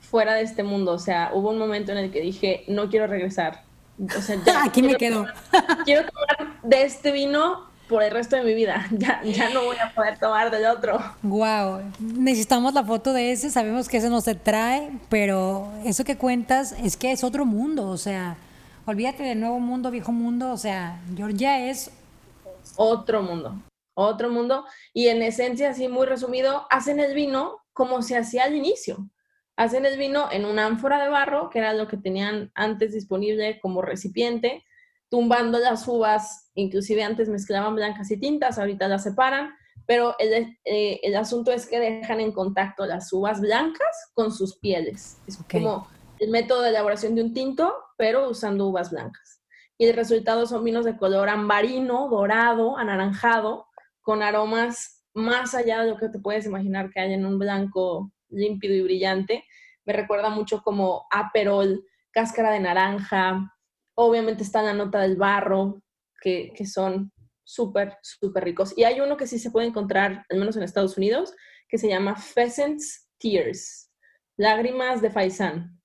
fuera 0.00 0.34
de 0.34 0.42
este 0.42 0.62
mundo. 0.62 0.92
O 0.92 0.98
sea, 0.98 1.30
hubo 1.32 1.50
un 1.50 1.58
momento 1.58 1.92
en 1.92 1.98
el 1.98 2.10
que 2.10 2.20
dije, 2.20 2.64
no 2.68 2.88
quiero 2.88 3.06
regresar. 3.06 3.62
O 4.16 4.20
sea, 4.20 4.38
Aquí 4.64 4.82
me 4.82 4.96
quedo. 4.96 5.26
quiero 5.84 6.08
tomar 6.10 6.60
de 6.62 6.82
este 6.82 7.12
vino 7.12 7.72
por 7.88 8.02
el 8.02 8.10
resto 8.10 8.36
de 8.36 8.42
mi 8.42 8.54
vida. 8.54 8.86
Ya, 8.90 9.22
ya 9.22 9.50
no 9.50 9.64
voy 9.64 9.76
a 9.76 9.92
poder 9.94 10.18
tomar 10.18 10.50
del 10.50 10.66
otro. 10.66 10.98
Wow, 11.22 11.82
necesitamos 11.98 12.74
la 12.74 12.84
foto 12.84 13.12
de 13.12 13.32
ese, 13.32 13.50
sabemos 13.50 13.88
que 13.88 13.98
ese 13.98 14.10
no 14.10 14.20
se 14.20 14.34
trae, 14.34 14.90
pero 15.08 15.68
eso 15.84 16.04
que 16.04 16.16
cuentas 16.16 16.72
es 16.82 16.96
que 16.96 17.12
es 17.12 17.24
otro 17.24 17.44
mundo, 17.44 17.88
o 17.88 17.96
sea, 17.96 18.36
olvídate 18.86 19.22
del 19.22 19.40
nuevo 19.40 19.60
mundo, 19.60 19.90
viejo 19.90 20.12
mundo, 20.12 20.52
o 20.52 20.56
sea, 20.56 21.00
Georgia 21.16 21.68
es 21.68 21.90
otro 22.76 23.22
mundo, 23.22 23.56
otro 23.94 24.30
mundo, 24.30 24.64
y 24.92 25.08
en 25.08 25.22
esencia, 25.22 25.70
así 25.70 25.88
muy 25.88 26.06
resumido, 26.06 26.66
hacen 26.70 27.00
el 27.00 27.14
vino 27.14 27.64
como 27.72 28.02
se 28.02 28.16
hacía 28.16 28.44
al 28.44 28.54
inicio. 28.54 29.10
Hacen 29.56 29.86
el 29.86 29.98
vino 29.98 30.28
en 30.32 30.44
una 30.44 30.66
ánfora 30.66 31.02
de 31.02 31.10
barro, 31.10 31.48
que 31.50 31.60
era 31.60 31.74
lo 31.74 31.86
que 31.86 31.96
tenían 31.96 32.50
antes 32.54 32.92
disponible 32.92 33.60
como 33.60 33.82
recipiente, 33.82 34.64
tumbando 35.08 35.58
las 35.58 35.86
uvas, 35.86 36.50
inclusive 36.54 37.04
antes 37.04 37.28
mezclaban 37.28 37.76
blancas 37.76 38.10
y 38.10 38.16
tintas, 38.18 38.58
ahorita 38.58 38.88
las 38.88 39.04
separan, 39.04 39.54
pero 39.86 40.16
el, 40.18 40.56
eh, 40.64 41.00
el 41.02 41.14
asunto 41.14 41.52
es 41.52 41.66
que 41.66 41.78
dejan 41.78 42.20
en 42.20 42.32
contacto 42.32 42.86
las 42.86 43.12
uvas 43.12 43.40
blancas 43.40 44.10
con 44.14 44.32
sus 44.32 44.56
pieles. 44.58 45.18
Es 45.26 45.38
como 45.50 45.88
el 46.18 46.30
método 46.30 46.62
de 46.62 46.70
elaboración 46.70 47.14
de 47.14 47.22
un 47.22 47.34
tinto, 47.34 47.74
pero 47.96 48.28
usando 48.28 48.66
uvas 48.66 48.90
blancas. 48.90 49.42
Y 49.76 49.86
el 49.86 49.94
resultado 49.94 50.46
son 50.46 50.64
vinos 50.64 50.84
de 50.84 50.96
color 50.96 51.28
ambarino, 51.28 52.08
dorado, 52.08 52.78
anaranjado, 52.78 53.66
con 54.04 54.22
aromas 54.22 55.04
más 55.14 55.56
allá 55.56 55.82
de 55.82 55.90
lo 55.90 55.96
que 55.96 56.08
te 56.08 56.20
puedes 56.20 56.46
imaginar 56.46 56.90
que 56.90 57.00
hay 57.00 57.12
en 57.12 57.26
un 57.26 57.40
blanco 57.40 58.12
límpido 58.28 58.74
y 58.74 58.82
brillante. 58.82 59.44
Me 59.84 59.92
recuerda 59.92 60.30
mucho 60.30 60.62
como 60.62 61.06
aperol, 61.10 61.84
cáscara 62.12 62.52
de 62.52 62.60
naranja, 62.60 63.50
Obviamente 63.94 64.42
está 64.42 64.60
la 64.62 64.74
nota 64.74 65.00
del 65.00 65.16
barro, 65.16 65.80
que, 66.20 66.52
son 66.66 67.12
súper, 67.44 67.96
súper 68.02 68.44
ricos. 68.44 68.76
Y 68.76 68.84
hay 68.84 69.00
uno 69.00 69.16
que 69.16 69.26
sí 69.26 69.38
se 69.38 69.50
puede 69.50 69.68
encontrar, 69.68 70.24
al 70.28 70.38
menos 70.38 70.56
en 70.56 70.64
Estados 70.64 70.96
Unidos, 70.96 71.32
que 71.68 71.78
se 71.78 71.88
llama 71.88 72.16
Pheasant's 72.16 73.08
Tears, 73.18 73.92
lágrimas 74.36 75.00
de 75.00 75.10
faisán. 75.10 75.80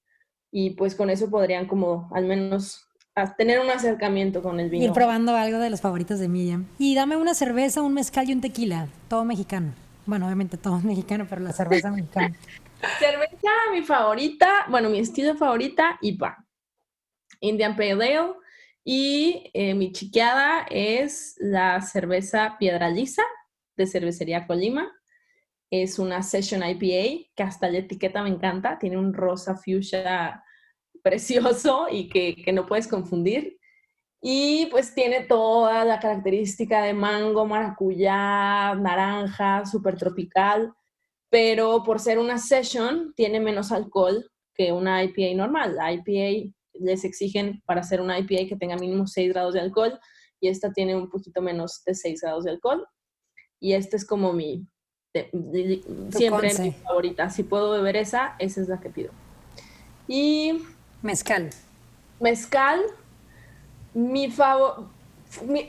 Y 0.52 0.72
pues 0.72 0.96
con 0.96 1.12
eso 1.12 1.30
podrían 1.30 1.68
como 1.68 2.10
al 2.14 2.26
menos 2.26 2.89
tener 3.28 3.60
un 3.60 3.70
acercamiento 3.70 4.42
con 4.42 4.60
el 4.60 4.70
vino. 4.70 4.86
Ir 4.86 4.92
probando 4.92 5.36
algo 5.36 5.60
de 5.60 5.70
los 5.70 5.82
favoritos 5.82 6.20
de 6.20 6.28
Miriam. 6.28 6.66
Y 6.78 6.96
dame 6.96 7.16
una 7.16 7.34
cerveza, 7.34 7.82
un 7.82 7.94
mezcal 7.94 8.30
y 8.30 8.34
un 8.34 8.42
tequila, 8.42 8.88
todo 9.08 9.26
mexicano. 9.26 9.74
Bueno, 10.06 10.26
obviamente 10.26 10.58
todo 10.58 10.80
mexicano, 10.84 11.26
pero 11.30 11.42
la 11.42 11.54
cerveza 11.54 11.92
mexicana. 11.92 12.36
cerveza, 13.00 13.50
mi 13.72 13.84
favorita, 13.84 14.48
bueno, 14.70 14.90
mi 14.90 15.00
estilo 15.00 15.36
favorita, 15.36 15.98
IPA. 16.02 16.46
Indian 17.42 17.76
Pale 17.76 17.92
Ale. 17.92 18.34
Y 18.84 19.52
eh, 19.54 19.76
mi 19.76 19.92
chiqueada 19.92 20.66
es 20.70 21.36
la 21.40 21.80
cerveza 21.82 22.56
Piedra 22.58 22.90
Lisa 22.90 23.24
de 23.78 23.86
Cervecería 23.86 24.48
Colima. 24.48 24.92
Es 25.70 26.00
una 26.00 26.24
Session 26.24 26.64
IPA 26.68 27.30
que 27.36 27.44
hasta 27.44 27.70
la 27.70 27.80
etiqueta 27.80 28.24
me 28.24 28.30
encanta. 28.30 28.80
Tiene 28.80 28.98
un 28.98 29.14
rosa 29.14 29.56
fuchsia 29.56 30.44
precioso 31.04 31.88
y 31.92 32.10
que, 32.10 32.36
que 32.36 32.54
no 32.54 32.66
puedes 32.66 32.88
confundir. 32.88 33.60
Y 34.22 34.66
pues 34.68 34.94
tiene 34.94 35.24
toda 35.24 35.86
la 35.86 36.00
característica 36.00 36.82
de 36.84 36.94
mango, 36.94 37.46
maracuyá, 37.46 38.76
naranja, 38.76 39.66
súper 39.66 39.96
tropical, 39.96 40.74
pero 41.30 41.84
por 41.84 42.00
ser 42.00 42.20
una 42.20 42.38
session 42.38 43.14
tiene 43.16 43.40
menos 43.40 43.72
alcohol 43.72 44.30
que 44.54 44.74
una 44.74 45.04
IPA 45.04 45.38
normal. 45.38 45.76
La 45.76 45.94
IPA 45.94 46.52
les 46.74 47.06
exigen 47.06 47.62
para 47.66 47.82
hacer 47.82 48.02
una 48.02 48.20
IPA 48.20 48.50
que 48.50 48.58
tenga 48.58 48.76
mínimo 48.76 49.08
6 49.08 49.30
grados 49.30 49.54
de 49.54 49.62
alcohol 49.62 49.98
y 50.42 50.50
esta 50.50 50.74
tiene 50.74 50.96
un 50.96 51.10
poquito 51.10 51.42
menos 51.42 51.82
de 51.86 51.96
6 51.96 52.22
grados 52.22 52.44
de 52.44 52.52
alcohol. 52.52 52.86
Y 53.62 53.74
esta 53.74 53.96
es 53.96 54.06
como 54.06 54.34
mi, 54.34 54.68
siempre 56.12 56.52
mi 56.60 56.72
favorita. 56.72 57.30
Si 57.30 57.44
puedo 57.44 57.72
beber 57.72 57.96
esa, 57.96 58.36
esa 58.40 58.62
es 58.62 58.68
la 58.68 58.82
que 58.82 58.90
pido. 58.90 59.12
Y... 60.10 60.62
Mezcal. 61.02 61.50
Mezcal, 62.20 62.82
mi 63.94 64.30
favor, 64.32 64.88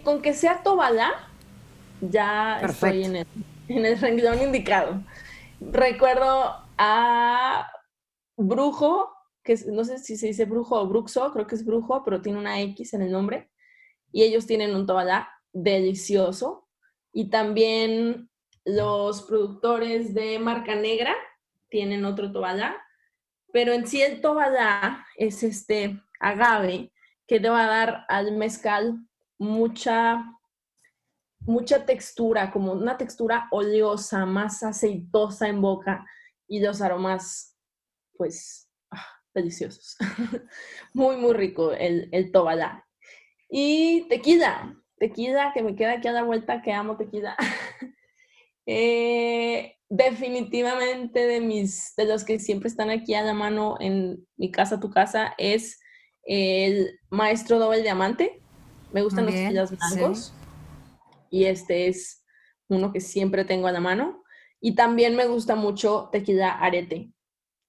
con 0.04 0.22
que 0.22 0.34
sea 0.34 0.62
Tobalá, 0.62 1.12
ya 2.00 2.60
estoy 2.60 3.04
en 3.04 3.16
el, 3.16 3.26
en 3.68 3.86
el 3.86 4.00
renglón 4.00 4.42
indicado. 4.42 5.02
Recuerdo 5.60 6.56
a 6.78 7.70
Brujo 8.36 9.10
que 9.42 9.56
no 9.66 9.84
sé 9.84 9.98
si 9.98 10.16
se 10.16 10.28
dice 10.28 10.44
brujo 10.44 10.80
o 10.80 10.86
bruxo, 10.86 11.32
creo 11.32 11.46
que 11.46 11.54
es 11.54 11.64
brujo, 11.64 12.02
pero 12.04 12.20
tiene 12.20 12.38
una 12.38 12.60
X 12.60 12.94
en 12.94 13.02
el 13.02 13.12
nombre. 13.12 13.50
Y 14.12 14.22
ellos 14.22 14.46
tienen 14.46 14.74
un 14.74 14.86
tobalá 14.86 15.30
delicioso. 15.52 16.68
Y 17.12 17.30
también 17.30 18.30
los 18.64 19.22
productores 19.22 20.14
de 20.14 20.38
marca 20.38 20.74
negra 20.74 21.14
tienen 21.68 22.04
otro 22.04 22.32
tobalá. 22.32 22.76
Pero 23.52 23.72
en 23.72 23.86
sí 23.86 24.02
el 24.02 24.20
tobalá 24.20 25.06
es 25.16 25.42
este 25.42 26.00
agave 26.20 26.92
que 27.26 27.40
te 27.40 27.48
va 27.48 27.64
a 27.64 27.68
dar 27.68 28.04
al 28.08 28.32
mezcal 28.36 28.98
mucha 29.38 30.24
mucha 31.40 31.84
textura, 31.86 32.50
como 32.50 32.72
una 32.72 32.96
textura 32.96 33.48
oleosa, 33.50 34.26
más 34.26 34.62
aceitosa 34.62 35.48
en 35.48 35.60
boca 35.60 36.06
y 36.46 36.60
los 36.60 36.82
aromas, 36.82 37.56
pues, 38.16 38.70
ah, 38.90 39.06
deliciosos. 39.34 39.96
muy, 40.92 41.16
muy 41.16 41.32
rico 41.32 41.72
el, 41.72 42.08
el 42.12 42.30
tobalá. 42.32 42.86
Y 43.48 44.06
tequila, 44.08 44.76
tequila 44.98 45.52
que 45.52 45.62
me 45.62 45.74
queda 45.74 45.94
aquí 45.94 46.08
a 46.08 46.12
la 46.12 46.22
vuelta, 46.22 46.62
que 46.62 46.72
amo 46.72 46.96
tequila. 46.96 47.36
Eh, 48.72 49.74
definitivamente 49.88 51.26
de 51.26 51.40
mis, 51.40 51.92
de 51.96 52.04
los 52.04 52.22
que 52.22 52.38
siempre 52.38 52.68
están 52.68 52.88
aquí 52.88 53.14
a 53.14 53.22
la 53.22 53.34
mano 53.34 53.76
en 53.80 54.24
mi 54.36 54.52
casa, 54.52 54.78
tu 54.78 54.90
casa, 54.90 55.34
es 55.38 55.80
el 56.22 57.00
Maestro 57.10 57.58
Doble 57.58 57.82
Diamante. 57.82 58.40
Me 58.92 59.02
gustan 59.02 59.26
los 59.26 59.34
tequilas 59.34 59.70
blancos. 59.76 60.32
Y 61.30 61.46
este 61.46 61.88
es 61.88 62.24
uno 62.68 62.92
que 62.92 63.00
siempre 63.00 63.44
tengo 63.44 63.66
a 63.66 63.72
la 63.72 63.80
mano. 63.80 64.22
Y 64.60 64.76
también 64.76 65.16
me 65.16 65.26
gusta 65.26 65.56
mucho 65.56 66.08
tequila 66.12 66.50
arete, 66.50 67.10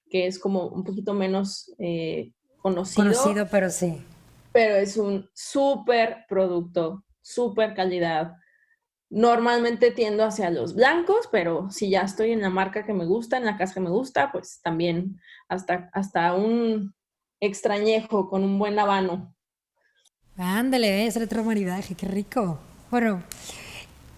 que 0.07 0.27
es 0.27 0.37
como 0.37 0.67
un 0.67 0.83
poquito 0.83 1.15
menos 1.15 1.73
eh, 1.79 2.31
conocido. 2.57 3.07
Conocido, 3.07 3.47
pero 3.49 3.71
sí. 3.71 4.03
Pero 4.51 4.75
es 4.75 4.97
un 4.97 5.27
súper 5.33 6.25
producto, 6.29 7.03
súper 7.21 7.73
calidad. 7.73 8.35
Normalmente 9.11 9.91
tiendo 9.91 10.23
hacia 10.23 10.49
los 10.49 10.73
blancos, 10.73 11.27
pero 11.29 11.69
si 11.69 11.89
ya 11.89 12.01
estoy 12.01 12.31
en 12.31 12.41
la 12.41 12.49
marca 12.49 12.85
que 12.85 12.93
me 12.93 13.05
gusta, 13.05 13.35
en 13.35 13.45
la 13.45 13.57
casa 13.57 13.73
que 13.73 13.81
me 13.81 13.89
gusta, 13.89 14.31
pues 14.31 14.61
también 14.63 15.19
hasta, 15.49 15.89
hasta 15.91 16.33
un 16.33 16.95
extrañejo 17.41 18.29
con 18.29 18.45
un 18.45 18.57
buen 18.57 18.79
habano. 18.79 19.35
Ándale, 20.37 21.05
ese 21.05 21.21
otro 21.21 21.43
maridaje, 21.43 21.93
qué 21.93 22.07
rico. 22.07 22.57
Bueno, 22.89 23.21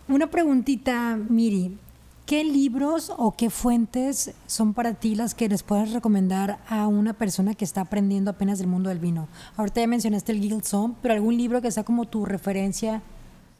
una 0.07 0.27
preguntita, 0.27 1.17
Miri. 1.17 1.79
¿Qué 2.27 2.43
libros 2.43 3.11
o 3.17 3.35
qué 3.35 3.49
fuentes 3.49 4.33
son 4.45 4.73
para 4.73 4.93
ti 4.93 5.15
las 5.15 5.33
que 5.33 5.49
les 5.49 5.63
puedes 5.63 5.91
recomendar 5.91 6.59
a 6.69 6.87
una 6.87 7.13
persona 7.13 7.55
que 7.55 7.65
está 7.65 7.81
aprendiendo 7.81 8.31
apenas 8.31 8.59
del 8.59 8.67
mundo 8.67 8.89
del 8.89 8.99
vino? 8.99 9.27
Ahorita 9.57 9.81
ya 9.81 9.87
mencionaste 9.87 10.31
el 10.31 10.39
Guild 10.39 10.63
Song, 10.63 10.93
pero 11.01 11.15
algún 11.15 11.35
libro 11.35 11.61
que 11.61 11.71
sea 11.71 11.83
como 11.83 12.05
tu 12.05 12.25
referencia. 12.25 13.01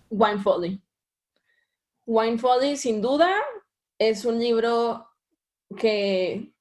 Wine 0.09 0.39
Folly. 0.39 0.81
Wine 2.05 2.37
Folly, 2.37 2.77
sin 2.77 3.01
duda, 3.01 3.33
es 3.97 4.25
un 4.25 4.39
libro 4.39 5.07
que, 5.77 6.53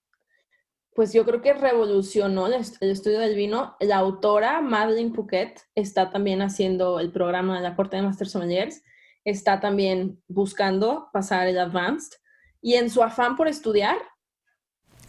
pues 0.94 1.12
yo 1.12 1.24
creo 1.24 1.42
que 1.42 1.54
revolucionó 1.54 2.46
el, 2.46 2.54
estudio 2.54 3.18
del 3.18 3.34
vino. 3.34 3.76
La 3.80 3.98
autora, 3.98 4.60
Madeleine 4.60 5.12
Phuket, 5.12 5.60
está 5.74 6.10
también 6.10 6.42
haciendo 6.42 7.00
el 7.00 7.12
programa 7.12 7.56
de 7.56 7.62
la 7.62 7.76
Corte 7.76 7.96
de 7.96 8.02
Master 8.02 8.28
Sommeliers 8.28 8.82
está 9.24 9.60
también 9.60 10.22
buscando 10.28 11.08
pasar 11.12 11.46
el 11.46 11.58
advanced 11.58 12.18
y 12.60 12.74
en 12.74 12.90
su 12.90 13.02
afán 13.02 13.36
por 13.36 13.48
estudiar. 13.48 13.96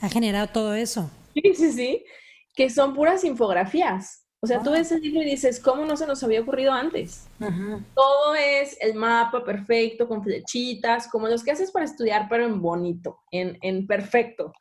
Ha 0.01 0.09
generado 0.09 0.47
todo 0.47 0.73
eso. 0.73 1.09
Sí, 1.33 1.55
sí, 1.55 1.71
sí, 1.71 2.05
que 2.53 2.69
son 2.69 2.93
puras 2.93 3.23
infografías. 3.23 4.22
O 4.43 4.47
sea, 4.47 4.61
tú 4.61 4.71
ves 4.71 4.91
el 4.91 5.01
libro 5.01 5.21
y 5.21 5.25
dices, 5.25 5.59
¿cómo 5.59 5.85
no 5.85 5.95
se 5.95 6.05
nos 6.05 6.21
había 6.23 6.41
ocurrido 6.41 6.73
antes? 6.73 7.29
Todo 7.95 8.35
es 8.35 8.77
el 8.81 8.93
mapa 8.93 9.43
perfecto, 9.43 10.07
con 10.07 10.21
flechitas, 10.21 11.07
como 11.07 11.29
los 11.29 11.43
que 11.43 11.51
haces 11.51 11.71
para 11.71 11.85
estudiar, 11.85 12.27
pero 12.29 12.45
en 12.45 12.61
bonito, 12.61 13.21
en, 13.31 13.57
en 13.61 13.87
perfecto. 13.87 14.51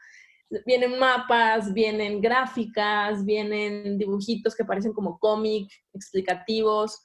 Vienen 0.65 0.99
mapas, 0.99 1.73
vienen 1.75 2.21
gráficas, 2.21 3.25
vienen 3.25 3.99
dibujitos 3.99 4.55
que 4.55 4.65
parecen 4.65 4.93
como 4.93 5.19
cómic, 5.19 5.69
explicativos 5.93 7.03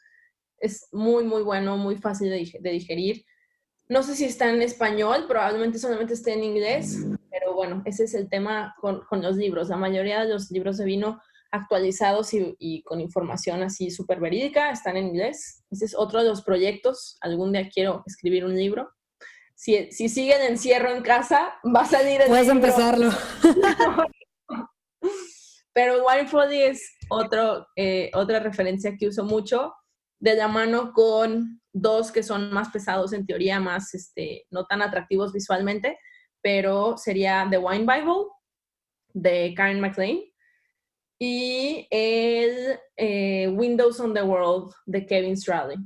es 0.59 0.87
muy, 0.91 1.23
muy 1.23 1.43
bueno, 1.43 1.77
muy 1.77 1.97
fácil 1.97 2.29
de, 2.29 2.71
digerir. 2.71 3.23
No 3.89 4.03
sé 4.03 4.15
si 4.15 4.25
está 4.25 4.49
en 4.49 4.61
español, 4.61 5.25
probablemente 5.27 5.79
solamente 5.79 6.13
esté 6.13 6.33
en 6.33 6.43
inglés, 6.43 7.05
pero 7.31 7.53
bueno, 7.53 7.81
ese 7.85 8.03
es 8.03 8.13
el 8.13 8.29
tema 8.29 8.75
con, 8.81 9.01
los 9.21 9.37
libros. 9.37 9.69
La 9.69 9.77
mayoría 9.77 10.23
de 10.23 10.33
los 10.33 10.51
libros 10.51 10.77
de 10.77 10.85
vino 10.85 11.21
actualizados 11.51 12.33
y, 12.33 12.83
con 12.83 12.99
información 13.01 13.63
así 13.63 13.89
súper 13.91 14.19
verídica 14.19 14.71
están 14.71 14.97
en 14.97 15.07
inglés. 15.07 15.63
Ese 15.71 15.85
es 15.85 15.95
otro 15.95 16.21
de 16.21 16.29
los 16.29 16.41
proyectos. 16.43 17.17
Algún 17.21 17.51
día 17.51 17.69
quiero 17.69 18.03
escribir 18.05 18.45
un 18.45 18.55
libro. 18.55 18.91
Si, 19.55 19.91
si 19.91 20.09
sigue 20.09 20.35
el 20.35 20.51
encierro 20.51 20.91
en 20.91 21.01
casa, 21.01 21.53
va 21.75 21.81
a 21.81 21.85
salir 21.85 22.21
el 22.21 22.27
Puedes 22.27 22.49
empezarlo. 22.49 23.11
pero 25.73 26.05
Wine 26.05 26.65
es 26.65 26.97
otro, 27.09 27.67
eh, 27.75 28.09
otra 28.13 28.39
referencia 28.39 28.95
que 28.97 29.07
uso 29.07 29.23
mucho 29.23 29.73
de 30.19 30.35
la 30.35 30.47
mano 30.47 30.91
con 30.91 31.61
dos 31.71 32.11
que 32.11 32.23
son 32.23 32.51
más 32.51 32.69
pesados 32.69 33.13
en 33.13 33.25
teoría, 33.25 33.59
más 33.59 33.93
este, 33.93 34.47
no 34.49 34.65
tan 34.65 34.81
atractivos 34.81 35.31
visualmente, 35.33 35.99
pero 36.41 36.97
sería 36.97 37.47
The 37.49 37.59
Wine 37.59 37.85
Bible 37.85 38.25
de 39.13 39.53
Karen 39.55 39.79
McLean 39.79 40.19
y 41.19 41.87
el 41.89 42.79
eh, 42.95 43.47
Windows 43.49 43.99
on 43.99 44.13
the 44.13 44.21
World 44.21 44.73
de 44.85 45.05
Kevin 45.05 45.37
Straley. 45.37 45.77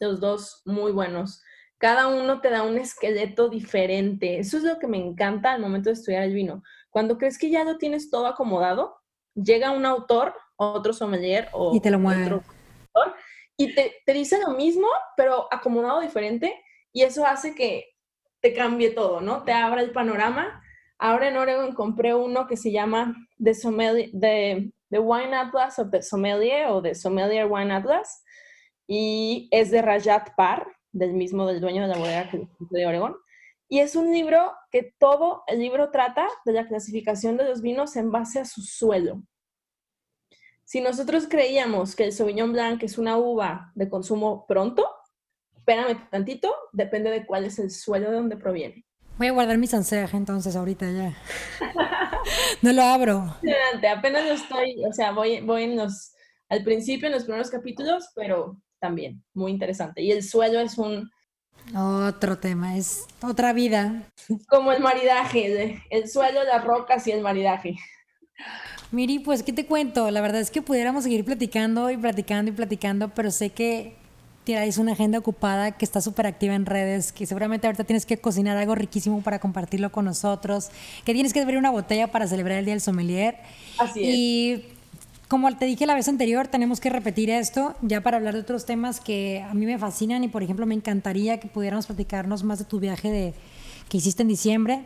Los 0.00 0.20
dos 0.20 0.62
muy 0.64 0.92
buenos. 0.92 1.42
Cada 1.78 2.08
uno 2.08 2.40
te 2.40 2.50
da 2.50 2.62
un 2.62 2.78
esqueleto 2.78 3.48
diferente. 3.48 4.38
Eso 4.38 4.56
es 4.56 4.62
lo 4.62 4.78
que 4.78 4.86
me 4.86 4.98
encanta 4.98 5.52
al 5.52 5.60
momento 5.60 5.90
de 5.90 5.94
estudiar 5.94 6.22
el 6.22 6.34
vino. 6.34 6.62
Cuando 6.90 7.18
crees 7.18 7.38
que 7.38 7.50
ya 7.50 7.64
lo 7.64 7.78
tienes 7.78 8.10
todo 8.10 8.26
acomodado, 8.26 8.96
llega 9.34 9.70
un 9.70 9.86
autor, 9.86 10.34
otro 10.56 10.92
sommelier 10.92 11.48
o 11.52 11.74
y 11.74 11.80
te 11.80 11.90
lo 11.90 11.98
otro 11.98 12.42
autor, 12.94 13.14
y 13.56 13.74
te, 13.74 13.94
te 14.04 14.12
dice 14.12 14.38
lo 14.40 14.52
mismo, 14.52 14.86
pero 15.16 15.48
acomodado 15.50 16.00
diferente, 16.00 16.54
y 16.92 17.02
eso 17.02 17.24
hace 17.26 17.54
que 17.54 17.96
te 18.40 18.52
cambie 18.52 18.90
todo, 18.90 19.20
¿no? 19.20 19.44
Te 19.44 19.52
abra 19.52 19.82
el 19.82 19.92
panorama. 19.92 20.61
Ahora 21.04 21.26
en 21.26 21.36
Oregon 21.36 21.74
compré 21.74 22.14
uno 22.14 22.46
que 22.46 22.56
se 22.56 22.70
llama 22.70 23.16
The, 23.42 24.70
Wine 24.88 25.34
Atlas 25.34 25.80
of 25.80 25.90
the 25.90 26.00
Sommelier 26.00 26.68
o 26.68 26.80
The 26.80 26.94
Sommelier 26.94 27.50
Wine 27.50 27.74
Atlas, 27.74 28.22
y 28.86 29.48
es 29.50 29.72
de 29.72 29.82
Rajat 29.82 30.36
Par, 30.36 30.64
del 30.92 31.14
mismo, 31.14 31.44
del 31.48 31.60
dueño 31.60 31.82
de 31.82 31.88
la 31.88 31.98
bodega 31.98 32.30
de 32.70 32.86
Oregon. 32.86 33.16
Y 33.68 33.80
es 33.80 33.96
un 33.96 34.12
libro 34.12 34.52
que 34.70 34.94
todo 35.00 35.42
el 35.48 35.58
libro 35.58 35.90
trata 35.90 36.28
de 36.44 36.52
la 36.52 36.68
clasificación 36.68 37.36
de 37.36 37.48
los 37.48 37.62
vinos 37.62 37.96
en 37.96 38.12
base 38.12 38.38
a 38.38 38.44
su 38.44 38.62
suelo. 38.62 39.24
Si 40.62 40.80
nosotros 40.80 41.26
creíamos 41.28 41.96
que 41.96 42.04
el 42.04 42.12
Sauvignon 42.12 42.52
Blanc 42.52 42.80
es 42.84 42.96
una 42.96 43.18
uva 43.18 43.72
de 43.74 43.88
consumo 43.88 44.46
pronto, 44.46 44.88
espérame 45.56 46.08
tantito, 46.10 46.54
depende 46.72 47.10
de 47.10 47.26
cuál 47.26 47.44
es 47.44 47.58
el 47.58 47.72
suelo 47.72 48.08
de 48.08 48.16
donde 48.18 48.36
proviene. 48.36 48.86
Voy 49.18 49.26
a 49.28 49.32
guardar 49.32 49.58
mi 49.58 49.66
sanseaje 49.66 50.16
entonces 50.16 50.56
ahorita 50.56 50.90
ya. 50.90 51.16
no 52.62 52.72
lo 52.72 52.82
abro. 52.82 53.36
Apenas 53.90 54.24
lo 54.24 54.32
estoy, 54.32 54.84
o 54.84 54.92
sea, 54.92 55.12
voy, 55.12 55.40
voy 55.40 55.64
en 55.64 55.76
los, 55.76 56.12
al 56.48 56.64
principio, 56.64 57.06
en 57.06 57.12
los 57.12 57.24
primeros 57.24 57.50
capítulos, 57.50 58.10
pero 58.14 58.56
también 58.80 59.22
muy 59.34 59.52
interesante. 59.52 60.02
Y 60.02 60.10
el 60.10 60.22
suelo 60.22 60.60
es 60.60 60.78
un... 60.78 61.10
Otro 61.76 62.38
tema, 62.38 62.76
es 62.76 63.06
otra 63.22 63.52
vida. 63.52 64.02
Como 64.48 64.72
el 64.72 64.82
maridaje, 64.82 65.80
el 65.90 66.08
suelo, 66.08 66.42
las 66.42 66.64
rocas 66.64 67.06
y 67.06 67.12
el 67.12 67.20
maridaje. 67.20 67.76
Miri, 68.90 69.20
pues, 69.20 69.42
¿qué 69.42 69.52
te 69.52 69.66
cuento? 69.66 70.10
La 70.10 70.20
verdad 70.20 70.40
es 70.40 70.50
que 70.50 70.60
pudiéramos 70.60 71.04
seguir 71.04 71.24
platicando 71.24 71.90
y 71.90 71.96
platicando 71.96 72.50
y 72.50 72.54
platicando, 72.54 73.10
pero 73.10 73.30
sé 73.30 73.50
que 73.50 73.96
tienes 74.44 74.78
una 74.78 74.92
agenda 74.92 75.18
ocupada 75.18 75.72
que 75.72 75.84
está 75.84 76.00
súper 76.00 76.26
activa 76.26 76.54
en 76.54 76.66
redes, 76.66 77.12
que 77.12 77.26
seguramente 77.26 77.66
ahorita 77.66 77.84
tienes 77.84 78.06
que 78.06 78.18
cocinar 78.18 78.56
algo 78.56 78.74
riquísimo 78.74 79.22
para 79.22 79.38
compartirlo 79.38 79.92
con 79.92 80.04
nosotros, 80.04 80.70
que 81.04 81.14
tienes 81.14 81.32
que 81.32 81.40
abrir 81.40 81.58
una 81.58 81.70
botella 81.70 82.08
para 82.10 82.26
celebrar 82.26 82.58
el 82.58 82.64
Día 82.64 82.74
del 82.74 82.80
Sommelier. 82.80 83.36
Así 83.78 84.02
es. 84.02 84.08
Y 84.08 84.64
como 85.28 85.50
te 85.56 85.64
dije 85.64 85.86
la 85.86 85.94
vez 85.94 86.08
anterior, 86.08 86.48
tenemos 86.48 86.80
que 86.80 86.90
repetir 86.90 87.30
esto 87.30 87.74
ya 87.80 88.02
para 88.02 88.18
hablar 88.18 88.34
de 88.34 88.40
otros 88.40 88.66
temas 88.66 89.00
que 89.00 89.42
a 89.48 89.54
mí 89.54 89.64
me 89.64 89.78
fascinan 89.78 90.24
y, 90.24 90.28
por 90.28 90.42
ejemplo, 90.42 90.66
me 90.66 90.74
encantaría 90.74 91.40
que 91.40 91.48
pudiéramos 91.48 91.86
platicarnos 91.86 92.42
más 92.42 92.58
de 92.58 92.66
tu 92.66 92.80
viaje 92.80 93.10
de, 93.10 93.34
que 93.88 93.96
hiciste 93.96 94.22
en 94.22 94.28
diciembre. 94.28 94.82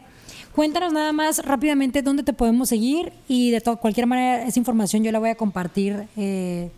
Cuéntanos 0.54 0.92
nada 0.92 1.12
más 1.12 1.44
rápidamente 1.44 2.02
dónde 2.02 2.22
te 2.22 2.32
podemos 2.32 2.68
seguir 2.68 3.12
y 3.28 3.50
de 3.50 3.60
cualquier 3.60 4.06
manera 4.06 4.44
esa 4.44 4.58
información 4.58 5.02
yo 5.02 5.12
la 5.12 5.18
voy 5.18 5.30
a 5.30 5.34
compartir 5.34 6.06
eh, 6.16 6.70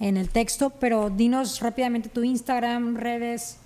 en 0.00 0.16
el 0.16 0.30
texto, 0.30 0.70
pero 0.80 1.10
dinos 1.10 1.60
rápidamente 1.60 2.08
tu 2.08 2.24
Instagram, 2.24 2.96
redes. 2.96 3.60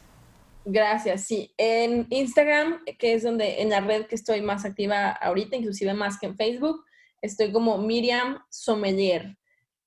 Gracias, 0.64 1.24
sí. 1.24 1.55
En 1.57 2.07
Instagram, 2.11 2.85
que 2.99 3.14
es 3.14 3.22
donde 3.22 3.62
en 3.62 3.70
la 3.70 3.80
red 3.80 4.07
que 4.07 4.14
estoy 4.14 4.41
más 4.41 4.64
activa 4.64 5.11
ahorita, 5.11 5.57
inclusive 5.57 5.95
más 5.95 6.18
que 6.18 6.26
en 6.26 6.37
Facebook, 6.37 6.85
estoy 7.22 7.53
como 7.53 7.78
Miriam 7.78 8.39
Sommelier. 8.51 9.37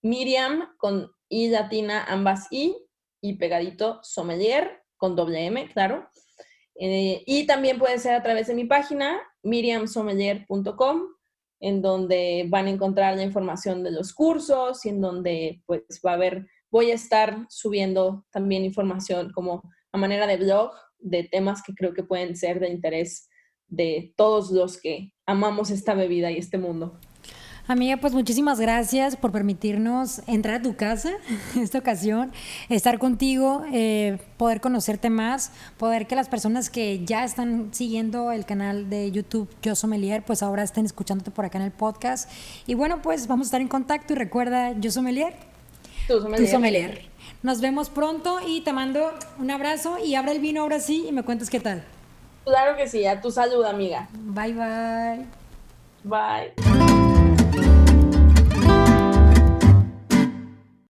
Miriam 0.02 0.70
con 0.78 1.12
I 1.30 1.50
latina, 1.50 2.06
ambas 2.08 2.48
I, 2.52 2.76
y 3.22 3.34
pegadito 3.34 4.00
Sommelier 4.04 4.84
con 4.95 5.16
doble 5.16 5.45
M, 5.45 5.68
claro. 5.70 6.10
Eh, 6.80 7.24
y 7.26 7.45
también 7.48 7.80
puede 7.80 7.98
ser 7.98 8.14
a 8.14 8.24
través 8.24 8.48
de 8.48 8.54
mi 8.54 8.66
página, 8.66 9.20
miriamsommelier.com, 9.43 11.02
en 11.60 11.82
donde 11.82 12.45
van 12.49 12.68
a 12.68 12.70
encontrar 12.70 13.16
la 13.16 13.24
información 13.24 13.84
de 13.84 13.91
los 13.91 14.14
cursos 14.14 14.86
y 14.86 14.89
en 14.89 15.01
donde 15.01 15.62
pues 15.66 15.84
va 16.05 16.12
a 16.12 16.16
haber, 16.16 16.47
voy 16.70 16.91
a 16.91 16.95
estar 16.95 17.45
subiendo 17.49 18.26
también 18.32 18.66
información 18.66 19.32
como 19.32 19.64
a 19.91 19.97
manera 19.97 20.28
de 20.28 20.38
blog 20.38 20.72
de 20.99 21.24
temas 21.24 21.64
que 21.64 21.74
creo 21.74 21.93
que 21.93 22.03
pueden 22.03 22.36
ser 22.36 22.60
de 22.60 22.70
interés 22.70 23.30
de 23.68 24.14
todos 24.16 24.51
los 24.51 24.80
que 24.80 25.12
amamos 25.26 25.70
esta 25.72 25.93
bebida 25.93 26.32
y 26.32 26.38
este 26.38 26.58
mundo. 26.58 26.99
Amiga, 27.70 27.97
pues 27.97 28.13
muchísimas 28.13 28.61
gracias 28.61 29.18
por 29.18 29.34
permitirnos 29.34 30.22
entrar 30.26 30.55
a 30.55 30.61
tu 30.61 30.78
casa 30.78 31.11
en 31.55 31.61
esta 31.61 31.80
ocasión, 31.80 32.32
estar 32.70 32.97
contigo, 32.97 33.63
eh, 33.74 34.20
poder 34.38 34.61
conocerte 34.61 35.09
más, 35.09 35.51
poder 35.78 36.07
que 36.07 36.15
las 36.15 36.30
personas 36.30 36.70
que 36.70 37.03
ya 37.03 37.26
están 37.26 37.74
siguiendo 37.74 38.32
el 38.32 38.45
canal 38.45 38.89
de 38.89 39.11
YouTube 39.11 39.49
Yo 39.61 39.76
Sommelier, 39.76 40.24
pues 40.24 40.43
ahora 40.43 40.63
estén 40.63 40.86
escuchándote 40.86 41.30
por 41.30 41.43
acá 41.43 41.57
en 41.57 41.65
el 41.65 41.72
podcast. 41.72 42.32
Y 42.68 42.74
bueno, 42.74 43.01
pues 43.01 43.28
vamos 43.28 43.47
a 43.47 43.49
estar 43.49 43.61
en 43.61 43.68
contacto 43.68 44.13
y 44.13 44.15
recuerda, 44.15 44.72
Yo 44.80 44.89
Sommelier. 44.89 45.34
Tu 46.07 46.22
sommelier. 46.22 46.45
Tu 46.45 46.51
sommelier. 46.51 47.01
Nos 47.43 47.59
vemos 47.59 47.89
pronto 47.89 48.39
y 48.47 48.61
te 48.61 48.72
mando 48.72 49.11
un 49.39 49.51
abrazo 49.51 49.97
y 50.03 50.15
abre 50.15 50.32
el 50.32 50.39
vino 50.39 50.61
ahora 50.61 50.80
sí 50.80 51.05
y 51.09 51.11
me 51.11 51.24
cuentas 51.24 51.49
qué 51.49 51.59
tal. 51.59 51.84
Claro 52.45 52.78
que 52.78 52.88
sí, 52.88 53.05
a 53.05 53.20
tu 53.20 53.30
salud, 53.30 53.65
amiga. 53.65 54.07
Bye 54.13 54.53
bye. 54.53 55.26
Bye. 56.05 56.97